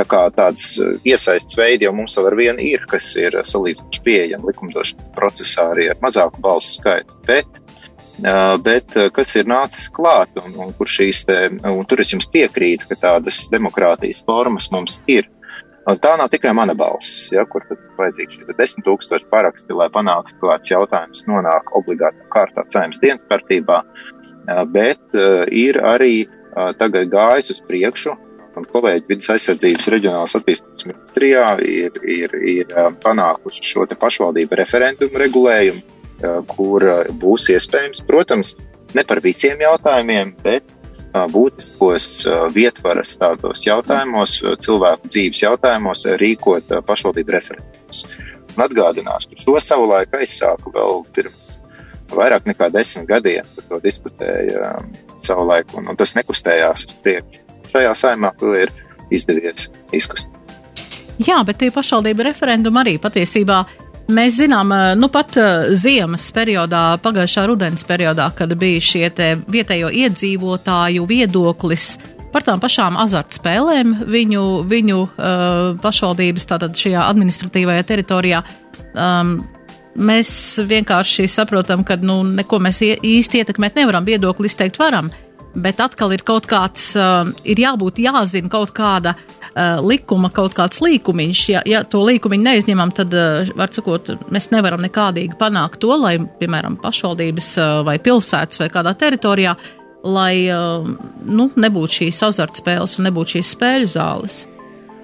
Tā 0.00 0.06
kā 0.08 0.20
tāds 0.32 0.70
uh, 0.80 0.94
iesaists 1.04 1.58
veidi 1.58 1.84
jau 1.84 1.92
mums 1.96 2.16
vēl 2.16 2.30
ar 2.30 2.36
vienu 2.38 2.64
ir, 2.64 2.86
kas 2.88 3.10
ir 3.20 3.34
uh, 3.36 3.44
salīdzinoši 3.44 4.04
pieejami 4.06 4.48
likumdošanas 4.48 5.10
procesā 5.16 5.66
arī 5.74 5.90
ar 5.92 6.00
mazāku 6.00 6.40
balsu 6.40 6.78
skaitu. 6.78 7.18
Bet, 7.28 7.60
uh, 8.24 8.54
bet 8.64 8.96
kas 9.16 9.34
ir 9.36 9.50
nācis 9.50 9.90
klāt 9.92 10.40
un, 10.40 10.56
un 10.56 10.72
kur 10.78 10.88
te, 10.88 11.42
un 11.68 11.84
tur 11.84 12.00
es 12.00 12.14
jums 12.14 12.30
piekrītu, 12.32 12.88
ka 12.88 12.96
tādas 13.08 13.44
demokrātijas 13.52 14.24
formas 14.24 14.70
mums 14.72 15.02
ir 15.10 15.28
Un 15.88 15.96
tā 15.98 16.12
nav 16.20 16.28
tikai 16.30 16.52
mana 16.54 16.74
balss, 16.76 17.30
ja, 17.32 17.42
kur 17.48 17.64
tad 17.66 17.80
vajadzīgi 17.96 18.36
šie 18.36 18.56
desmit 18.58 18.84
tūkstoši 18.86 19.24
paraksti, 19.32 19.72
lai 19.74 19.88
panāktu, 19.90 20.36
ka 20.36 20.50
kāds 20.52 20.70
jautājums 20.70 21.24
nonāk 21.26 21.72
obligātā 21.78 22.26
kārtā 22.34 22.66
saimnes 22.68 23.00
dienas 23.00 23.24
kārtībā, 23.30 23.80
bet 24.74 25.16
ir 25.50 25.80
arī 25.80 26.28
tagad 26.78 27.08
gājis 27.10 27.54
uz 27.56 27.62
priekšu, 27.64 28.12
un 28.58 28.66
kolēģi 28.70 29.06
vidas 29.08 29.30
aizsardzības 29.34 29.88
reģionālās 29.94 30.36
attīstības 30.38 30.86
ministrijā 30.88 31.46
ir, 31.66 32.00
ir, 32.02 32.34
ir 32.54 32.74
panākuši 33.04 33.66
šo 33.66 33.86
pašvaldību 34.00 34.58
referendumu 34.60 35.22
regulējumu, 35.22 35.82
kur 36.50 36.86
būs 37.20 37.48
iespējams, 37.54 38.04
protams, 38.08 38.54
ne 38.94 39.04
par 39.06 39.22
visiem 39.24 39.60
jautājumiem, 39.62 40.34
bet 40.44 40.74
būtiskos 41.34 42.08
vietvaras 42.54 43.16
tādos 43.18 43.64
jautājumos, 43.66 44.36
cilvēku 44.62 45.10
dzīves 45.10 45.44
jautājumos 45.46 46.06
rīkot 46.20 46.74
pašvaldību 46.86 47.36
referendumus. 47.36 48.04
Un 48.56 48.64
atgādināšu, 48.66 49.30
ka 49.30 49.44
šo 49.44 49.60
savu 49.62 49.86
laiku 49.90 50.18
aizsāku 50.18 50.72
vēl 50.74 51.04
pirms 51.14 51.58
vairāk 52.14 52.48
nekā 52.50 52.70
desmit 52.74 53.06
gadiem, 53.10 53.46
par 53.54 53.68
to 53.68 53.78
diskutēja 53.84 54.74
savu 55.22 55.46
laiku, 55.46 55.78
un, 55.78 55.92
un 55.92 55.98
tas 55.98 56.16
nekustējās 56.18 56.88
uz 56.88 56.98
priekšu. 57.04 57.49
Šajā 57.70 57.94
saimā 57.98 58.32
to 58.40 58.54
ir 58.58 58.72
izdevies 59.10 59.68
izkustēt. 59.96 60.36
Jā, 61.20 61.42
bet 61.44 61.58
tie 61.60 61.68
pašvaldību 61.74 62.24
referendumi 62.30 62.80
arī 62.80 62.98
patiesībā 63.02 63.64
Mēs 64.10 64.40
zinām, 64.40 64.72
nu 64.98 65.06
pat 65.12 65.36
ziemas 65.78 66.24
periodā, 66.34 66.96
pagājušā 67.02 67.44
rudens 67.46 67.84
periodā, 67.86 68.24
kad 68.34 68.50
bija 68.58 68.80
šie 68.82 69.10
vietējo 69.46 69.90
iedzīvotāju 70.00 71.04
viedoklis 71.06 71.92
par 72.32 72.42
tām 72.46 72.62
pašām 72.62 72.98
azartspēlēm 73.04 73.94
viņu, 74.10 74.42
viņu 74.70 74.98
uh, 75.04 75.54
pašvaldības, 75.82 76.46
tātad 76.50 76.76
šajā 76.78 77.06
administratīvajā 77.10 77.86
teritorijā. 77.86 78.42
Um, 78.94 79.36
mēs 79.98 80.32
vienkārši 80.70 81.26
saprotam, 81.30 81.84
ka 81.86 81.98
nu, 82.02 82.20
neko 82.26 82.60
mēs 82.62 82.82
īsti 82.82 83.42
ietekmēt 83.42 83.78
nevaram, 83.78 84.06
viedokli 84.06 84.50
izteikt 84.50 84.78
varam, 84.80 85.10
bet 85.54 85.80
atkal 85.82 86.12
ir 86.14 86.22
kaut 86.26 86.46
kāds, 86.50 86.92
uh, 86.98 87.30
ir 87.48 87.60
jābūt 87.62 88.00
jāzina 88.02 88.50
kaut 88.52 88.72
kāda 88.76 89.14
uh, 89.16 89.80
likuma, 89.84 90.30
kaut 90.34 90.54
kāds 90.56 90.82
līkumiņš. 90.84 91.42
Ja, 91.52 91.64
ja 91.68 91.82
to 91.84 92.02
līkumiņu 92.06 92.46
neizņemam, 92.46 92.94
tad, 92.96 93.14
uh, 93.16 93.50
var 93.58 93.72
sakot, 93.74 94.12
mēs 94.32 94.50
nevaram 94.54 94.82
nekādīgi 94.84 95.38
panākt 95.40 95.80
to, 95.82 95.92
lai, 95.98 96.16
piemēram, 96.40 96.78
pašvaldības 96.82 97.50
uh, 97.58 97.80
vai 97.86 97.98
pilsētas 98.02 98.62
vai 98.62 98.70
kādā 98.72 98.94
teritorijā, 98.98 99.56
lai 100.06 100.46
uh, 100.52 100.86
nu, 101.26 101.50
nebūtu 101.56 102.04
šīs 102.04 102.22
azartspēles 102.30 102.98
un 102.98 103.10
nebūtu 103.10 103.38
šīs 103.38 103.52
spēļu 103.56 103.92
zāles. 103.96 104.46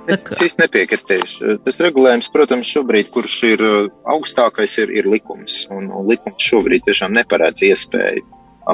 Es 0.07 0.23
īsti 0.23 0.63
nepiekritīšu. 0.63 1.57
Tas 1.67 1.81
regulējums, 1.83 2.29
protams, 2.31 2.69
šobrīd, 2.71 3.09
kurš 3.11 3.41
ir 3.49 3.63
augstākais, 4.07 4.77
ir, 4.85 4.93
ir 5.01 5.09
likums. 5.11 5.65
Un, 5.75 5.89
un 5.91 6.07
likums 6.07 6.47
šobrīd 6.47 6.87
tiešām 6.87 7.17
neparādz 7.17 7.65
iespēju 7.67 8.23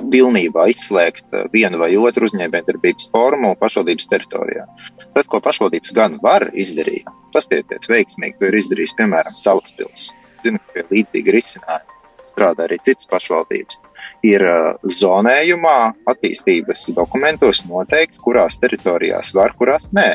pilnībā 0.01 0.67
izslēgt 0.73 1.37
vienu 1.53 1.81
vai 1.83 1.93
otru 2.01 2.29
uzņēmējdarbības 2.29 3.11
formu 3.13 3.55
pašvaldības 3.61 4.09
teritorijā. 4.09 4.67
Tas, 5.13 5.29
ko 5.29 5.43
pašvaldības 5.45 5.93
gan 5.97 6.19
var 6.23 6.49
izdarīt, 6.57 7.09
paskatieties 7.35 7.91
veiksmīgi, 7.93 8.39
ko 8.39 8.49
ir 8.49 8.61
izdarījis 8.63 8.97
piemēram 9.01 9.37
Salaspils. 9.41 10.13
Zinu, 10.43 10.61
ka 10.63 10.79
pie 10.79 10.87
līdzīga 10.97 11.35
risinājuma 11.37 12.01
strādā 12.33 12.67
arī 12.67 12.79
citas 12.81 13.09
pašvaldības. 13.11 13.81
Ir 14.25 14.45
zonējumā, 14.87 15.79
attīstības 16.09 16.87
dokumentos 16.97 17.65
noteikti, 17.69 18.21
kurās 18.23 18.57
teritorijās 18.63 19.33
var, 19.37 19.53
kurās 19.59 19.91
nē. 19.93 20.09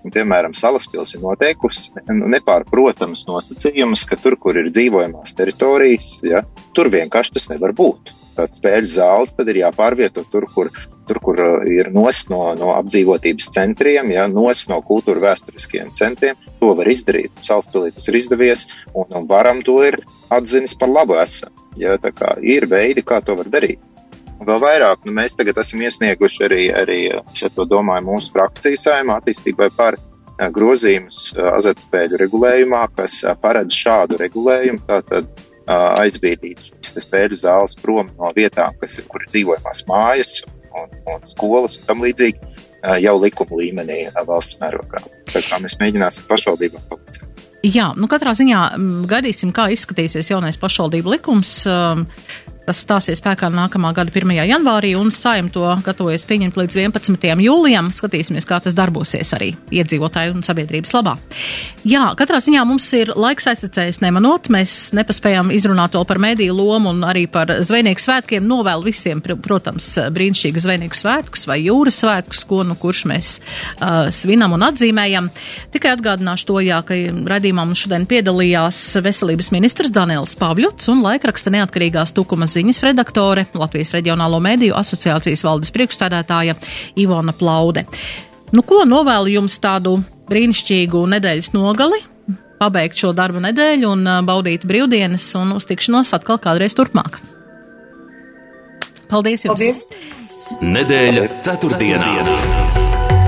Un, 0.00 0.14
piemēram, 0.14 0.54
Salaspils 0.56 1.14
ir 1.14 1.22
noteikusi 1.22 1.92
nepārprotams 2.08 3.26
nosacījums, 3.28 4.06
ka 4.08 4.16
tur, 4.20 4.38
kur 4.40 4.56
ir 4.56 4.72
dzīvojamās 4.72 5.36
teritorijas, 5.36 6.14
ja, 6.24 6.42
tur 6.74 6.88
vienkārši 6.92 7.36
tas 7.36 7.50
nevar 7.52 7.76
būt 7.76 8.14
spēļu 8.38 8.90
zāles, 8.90 9.34
tad 9.36 9.48
ir 9.50 9.60
jāpārvieto 9.62 10.24
tur, 10.32 10.46
kur, 10.54 10.70
tur, 11.08 11.20
kur 11.24 11.40
uh, 11.42 11.66
ir 11.68 11.90
nos 11.94 12.22
no, 12.30 12.42
no 12.58 12.72
apdzīvotības 12.76 13.50
centriem, 13.54 14.12
ja, 14.14 14.26
nos 14.30 14.66
no 14.70 14.80
kultūra 14.86 15.24
vēsturiskiem 15.28 15.92
centriem. 15.98 16.38
To 16.60 16.74
var 16.78 16.90
izdarīt. 16.90 17.32
Salaspilī 17.44 17.92
tas 17.96 18.08
ir 18.10 18.20
izdevies, 18.20 18.66
un, 18.94 19.10
un 19.10 19.28
varam 19.30 19.62
to 19.66 19.80
ir 19.86 20.00
atzinis 20.32 20.76
par 20.78 20.92
labu 20.92 21.18
esam. 21.20 21.54
Ja, 21.80 21.96
tā 22.02 22.12
kā 22.14 22.36
ir 22.42 22.68
veidi, 22.70 23.04
kā 23.06 23.20
to 23.24 23.36
var 23.38 23.50
darīt. 23.50 23.82
Un 24.40 24.48
vēl 24.48 24.62
vairāk, 24.62 25.02
nu, 25.04 25.12
mēs 25.18 25.36
tagad 25.36 25.58
esam 25.60 25.82
iesnieguši 25.84 26.46
arī, 26.46 26.62
arī 26.72 27.00
es 27.12 27.44
to 27.52 27.66
domāju, 27.68 28.06
mūsu 28.08 28.32
frakcijas 28.32 28.86
saimā 28.86 29.18
attīstībai 29.20 29.68
par 29.76 29.98
uh, 29.98 30.48
grozījumus 30.54 31.34
uh, 31.36 31.52
azartspēļu 31.58 32.24
regulējumā, 32.24 32.86
kas 32.96 33.20
paredz 33.42 33.76
šādu 33.76 34.20
regulējumu. 34.22 34.86
Tātad 34.88 35.28
aizbīdīt 35.70 36.70
šīs 36.90 37.06
spēļu 37.06 37.40
zāles 37.40 37.76
prom 37.80 38.10
no 38.18 38.32
vietām, 38.36 38.76
kas 38.80 38.98
ir, 38.98 39.06
kur 39.10 39.24
ir 39.24 39.32
dzīvojamās 39.32 39.84
mājas 39.88 40.40
un, 40.76 40.92
un 41.10 41.24
skolas 41.32 41.78
un 41.80 41.88
tam 41.88 42.04
līdzīgi 42.04 42.68
jau 43.04 43.16
likuma 43.20 43.58
līmenī 43.60 44.02
valsts 44.26 44.60
mērogā. 44.60 45.02
Tā 45.30 45.42
kā 45.46 45.58
mēs 45.62 45.76
mēģināsim 45.80 46.28
pašvaldībām 46.28 46.86
palīdzēt. 46.90 47.26
Jā, 47.60 47.90
nu 47.92 48.08
katrā 48.08 48.32
ziņā 48.32 48.60
gaidīsim, 49.08 49.50
kā 49.52 49.66
izskatīsies 49.74 50.30
jaunais 50.32 50.56
pašvaldību 50.60 51.12
likums. 51.12 51.58
Tas 52.70 52.84
stāsies 52.84 53.18
spēkā 53.18 53.48
nākamā 53.50 53.88
gada 53.90 54.12
1. 54.14 54.30
janvārī, 54.46 54.92
un 54.94 55.08
saim 55.10 55.48
to 55.50 55.64
gatavojas 55.82 56.22
pieņemt 56.22 56.54
līdz 56.54 56.76
11. 56.84 57.24
jūlijam. 57.42 57.88
Skatīsimies, 57.90 58.44
kā 58.46 58.60
tas 58.62 58.76
darbosies 58.78 59.32
arī 59.34 59.48
iedzīvotāju 59.74 60.36
un 60.36 60.44
sabiedrības 60.46 60.94
labā. 60.94 61.16
Jā, 61.82 62.04
katrā 62.14 62.38
ziņā 62.38 62.62
mums 62.68 62.86
ir 62.94 63.10
laiks 63.18 63.48
aizsacējis 63.50 63.98
nemanot. 64.04 64.46
Mēs 64.54 64.92
nepaspējām 64.94 65.50
izrunāt 65.56 65.96
vēl 65.98 66.06
par 66.06 66.20
mediju 66.22 66.54
lomu 66.60 66.92
un 66.94 67.02
arī 67.08 67.24
par 67.32 67.50
zvejnieku 67.66 68.04
svētkiem. 68.04 68.46
Novēl 68.46 68.86
visiem, 68.86 69.18
protams, 69.18 69.88
brīnišķīgu 70.14 70.62
zvejnieku 70.62 71.00
svētkus 71.00 71.48
vai 71.50 71.58
jūras 71.64 71.98
svētkus, 72.04 72.44
ko 72.46 72.62
nu 72.68 72.78
kurš 72.78 73.02
mēs 73.10 73.32
uh, 73.40 74.12
svinam 74.14 74.54
un 74.54 74.68
atzīmējam. 74.68 75.32
Tikai 75.74 75.96
atgādināšu 75.96 76.50
to, 76.52 76.60
jā, 76.68 76.78
ka 76.86 77.00
redzījumā 77.34 77.66
mums 77.66 77.82
šodien 77.82 78.06
piedalījās 78.14 78.86
veselības 79.02 79.50
ministrs 79.56 79.90
Daniels 79.98 80.38
Pavļots 80.38 80.92
un 80.94 81.02
laikraksta 81.08 81.50
neatkarīgās 81.58 82.14
tukumas 82.14 82.59
ziņas 82.60 82.84
redaktore, 82.90 83.46
Latvijas 83.56 83.94
Reģionālo 83.96 84.40
mediju 84.44 84.76
asociācijas 84.78 85.44
valdes 85.46 85.72
priekšstādātāja 85.74 86.58
Ivona 87.00 87.34
Plaude. 87.36 87.86
Nu, 88.52 88.62
ko 88.66 88.84
novēlu 88.84 89.32
jums 89.38 89.58
tādu 89.62 89.98
brīnišķīgu 90.30 91.04
nedēļas 91.16 91.52
nogali? 91.56 92.04
pabeigt 92.60 93.00
šo 93.00 93.14
darba 93.16 93.40
nedēļu 93.46 93.88
un 93.88 94.10
baudīt 94.28 94.66
brīvdienas 94.68 95.30
un 95.40 95.56
uz 95.56 95.64
tikšanos 95.70 96.12
atkal 96.18 96.40
kādreiz 96.42 96.76
turpmāk. 96.76 97.16
Paldies 99.10 99.48
jums! 99.48 99.56
Paldies! 99.56 100.60
Nedēļa 100.60 101.26
ceturtdienā. 101.46 102.88